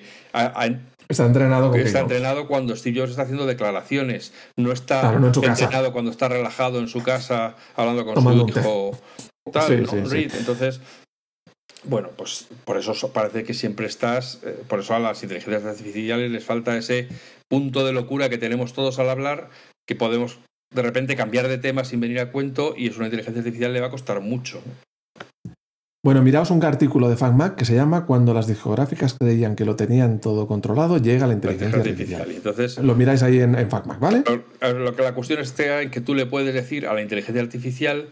está 1.08 1.26
entrenado 1.26 1.70
con 1.70 1.80
está 1.80 2.00
entrenado 2.00 2.46
cuando 2.46 2.76
Steve 2.76 3.00
Jobs 3.00 3.10
está 3.10 3.22
haciendo 3.22 3.46
declaraciones, 3.46 4.32
no 4.56 4.70
está 4.72 5.12
entrenado 5.12 5.92
cuando 5.92 6.10
está 6.10 6.28
relajado 6.28 6.78
en 6.78 6.88
su 6.88 7.02
casa 7.02 7.56
hablando 7.74 8.04
con 8.04 8.22
su 8.22 8.48
hijo. 8.48 8.98
Tal, 9.52 9.72
Entonces, 9.74 10.80
bueno, 11.84 12.10
pues 12.16 12.46
por 12.64 12.78
eso 12.78 12.94
parece 13.12 13.44
que 13.44 13.52
siempre 13.52 13.86
estás, 13.86 14.40
eh, 14.42 14.62
por 14.66 14.80
eso 14.80 14.94
a 14.94 14.98
las 14.98 15.22
inteligencias 15.22 15.64
artificiales 15.64 16.30
les 16.30 16.42
falta 16.42 16.76
ese 16.76 17.08
punto 17.54 17.86
de 17.86 17.92
locura 17.92 18.28
que 18.28 18.36
tenemos 18.36 18.72
todos 18.72 18.98
al 18.98 19.08
hablar, 19.08 19.48
que 19.86 19.94
podemos 19.94 20.40
de 20.74 20.82
repente 20.82 21.14
cambiar 21.14 21.46
de 21.46 21.56
tema 21.56 21.84
sin 21.84 22.00
venir 22.00 22.18
a 22.18 22.32
cuento 22.32 22.74
y 22.76 22.88
es 22.88 22.96
una 22.96 23.06
inteligencia 23.06 23.38
artificial 23.38 23.72
le 23.72 23.80
va 23.80 23.86
a 23.86 23.90
costar 23.90 24.20
mucho. 24.20 24.60
Bueno, 26.04 26.20
miraos 26.20 26.50
un 26.50 26.64
artículo 26.64 27.08
de 27.08 27.16
FacMac 27.16 27.54
que 27.54 27.64
se 27.64 27.76
llama 27.76 28.06
Cuando 28.06 28.34
las 28.34 28.48
discográficas 28.48 29.14
creían 29.14 29.54
que 29.54 29.64
lo 29.64 29.76
tenían 29.76 30.20
todo 30.20 30.48
controlado, 30.48 30.98
llega 30.98 31.28
la 31.28 31.34
inteligencia 31.34 31.78
artificial. 31.78 32.28
Entonces, 32.28 32.76
lo 32.78 32.96
miráis 32.96 33.22
ahí 33.22 33.38
en, 33.38 33.54
en 33.54 33.70
FacMac, 33.70 34.00
¿vale? 34.00 34.24
Lo 34.60 34.96
que 34.96 35.02
la 35.02 35.14
cuestión 35.14 35.38
está 35.38 35.80
en 35.80 35.92
que 35.92 36.00
tú 36.00 36.16
le 36.16 36.26
puedes 36.26 36.52
decir 36.52 36.88
a 36.88 36.92
la 36.92 37.02
inteligencia 37.02 37.40
artificial, 37.40 38.08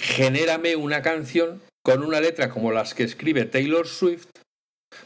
genérame 0.00 0.76
una 0.76 1.02
canción 1.02 1.60
con 1.84 2.02
una 2.02 2.20
letra 2.20 2.48
como 2.48 2.72
las 2.72 2.94
que 2.94 3.04
escribe 3.04 3.44
Taylor 3.44 3.86
Swift, 3.86 4.28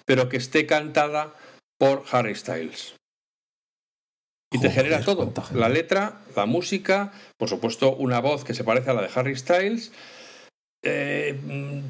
pero 0.06 0.28
que 0.28 0.36
esté 0.36 0.66
cantada 0.66 1.34
por 1.78 2.04
Harry 2.12 2.36
Styles. 2.36 2.94
Y 4.52 4.58
te 4.58 4.70
genera 4.70 5.00
todo. 5.00 5.32
La 5.54 5.68
letra, 5.68 6.20
la 6.34 6.44
música, 6.44 7.12
por 7.36 7.48
supuesto, 7.48 7.94
una 7.94 8.20
voz 8.20 8.44
que 8.44 8.54
se 8.54 8.64
parece 8.64 8.90
a 8.90 8.94
la 8.94 9.02
de 9.02 9.10
Harry 9.14 9.36
Styles. 9.36 9.92
Eh, 10.82 11.38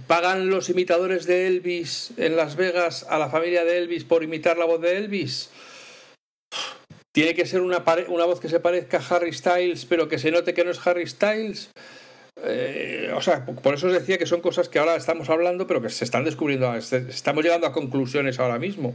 ¿Pagan 0.06 0.50
los 0.50 0.68
imitadores 0.68 1.26
de 1.26 1.46
Elvis 1.46 2.12
en 2.18 2.36
Las 2.36 2.56
Vegas 2.56 3.06
a 3.08 3.18
la 3.18 3.30
familia 3.30 3.64
de 3.64 3.78
Elvis 3.78 4.04
por 4.04 4.22
imitar 4.22 4.58
la 4.58 4.66
voz 4.66 4.80
de 4.80 4.98
Elvis? 4.98 5.50
¿Tiene 7.12 7.34
que 7.34 7.46
ser 7.46 7.62
una, 7.62 7.82
una 8.08 8.24
voz 8.26 8.40
que 8.40 8.48
se 8.48 8.60
parezca 8.60 8.98
a 8.98 9.16
Harry 9.16 9.32
Styles, 9.32 9.86
pero 9.86 10.08
que 10.08 10.18
se 10.18 10.30
note 10.30 10.52
que 10.52 10.64
no 10.64 10.70
es 10.70 10.86
Harry 10.86 11.06
Styles? 11.06 11.70
Eh, 12.42 13.10
o 13.14 13.22
sea, 13.22 13.44
por 13.46 13.74
eso 13.74 13.86
os 13.86 13.92
decía 13.92 14.18
que 14.18 14.26
son 14.26 14.40
cosas 14.40 14.68
que 14.68 14.78
ahora 14.78 14.96
estamos 14.96 15.30
hablando, 15.30 15.66
pero 15.66 15.80
que 15.80 15.88
se 15.88 16.04
están 16.04 16.24
descubriendo, 16.24 16.74
estamos 16.74 17.42
llegando 17.42 17.66
a 17.66 17.72
conclusiones 17.72 18.38
ahora 18.38 18.58
mismo. 18.58 18.94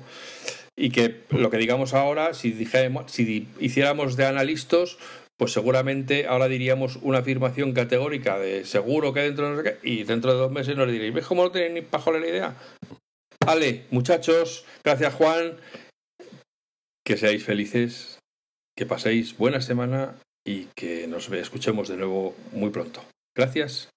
Y 0.78 0.89
que 0.89 1.21
lo 1.30 1.49
que 1.49 1.57
digamos 1.57 1.93
ahora, 1.93 2.34
si, 2.34 2.51
dijéramos, 2.51 3.11
si 3.11 3.47
hiciéramos 3.59 4.17
de 4.17 4.26
analistas, 4.26 4.97
pues 5.38 5.53
seguramente 5.53 6.28
ahora 6.28 6.47
diríamos 6.47 6.97
una 7.01 7.19
afirmación 7.19 7.73
categórica 7.73 8.38
de 8.39 8.65
seguro 8.65 9.13
que 9.13 9.21
dentro 9.21 9.55
de 9.55 9.78
y 9.84 10.03
dentro 10.03 10.34
de 10.34 10.38
dos 10.38 10.51
meses 10.51 10.76
nos 10.76 10.91
diréis, 10.91 11.13
¿ves 11.13 11.26
cómo 11.26 11.43
no 11.43 11.51
tenéis 11.51 11.73
ni 11.73 11.82
pajola 11.82 12.19
la 12.19 12.28
idea? 12.28 12.55
Vale, 13.45 13.86
muchachos, 13.91 14.65
gracias 14.84 15.13
Juan, 15.13 15.57
que 17.05 17.17
seáis 17.17 17.43
felices, 17.43 18.19
que 18.76 18.86
paséis 18.86 19.38
buena 19.38 19.61
semana 19.61 20.15
y 20.45 20.65
que 20.76 21.07
nos 21.07 21.30
escuchemos 21.32 21.88
de 21.88 21.97
nuevo 21.97 22.36
muy 22.51 22.69
pronto. 22.69 23.03
Gracias 23.36 23.94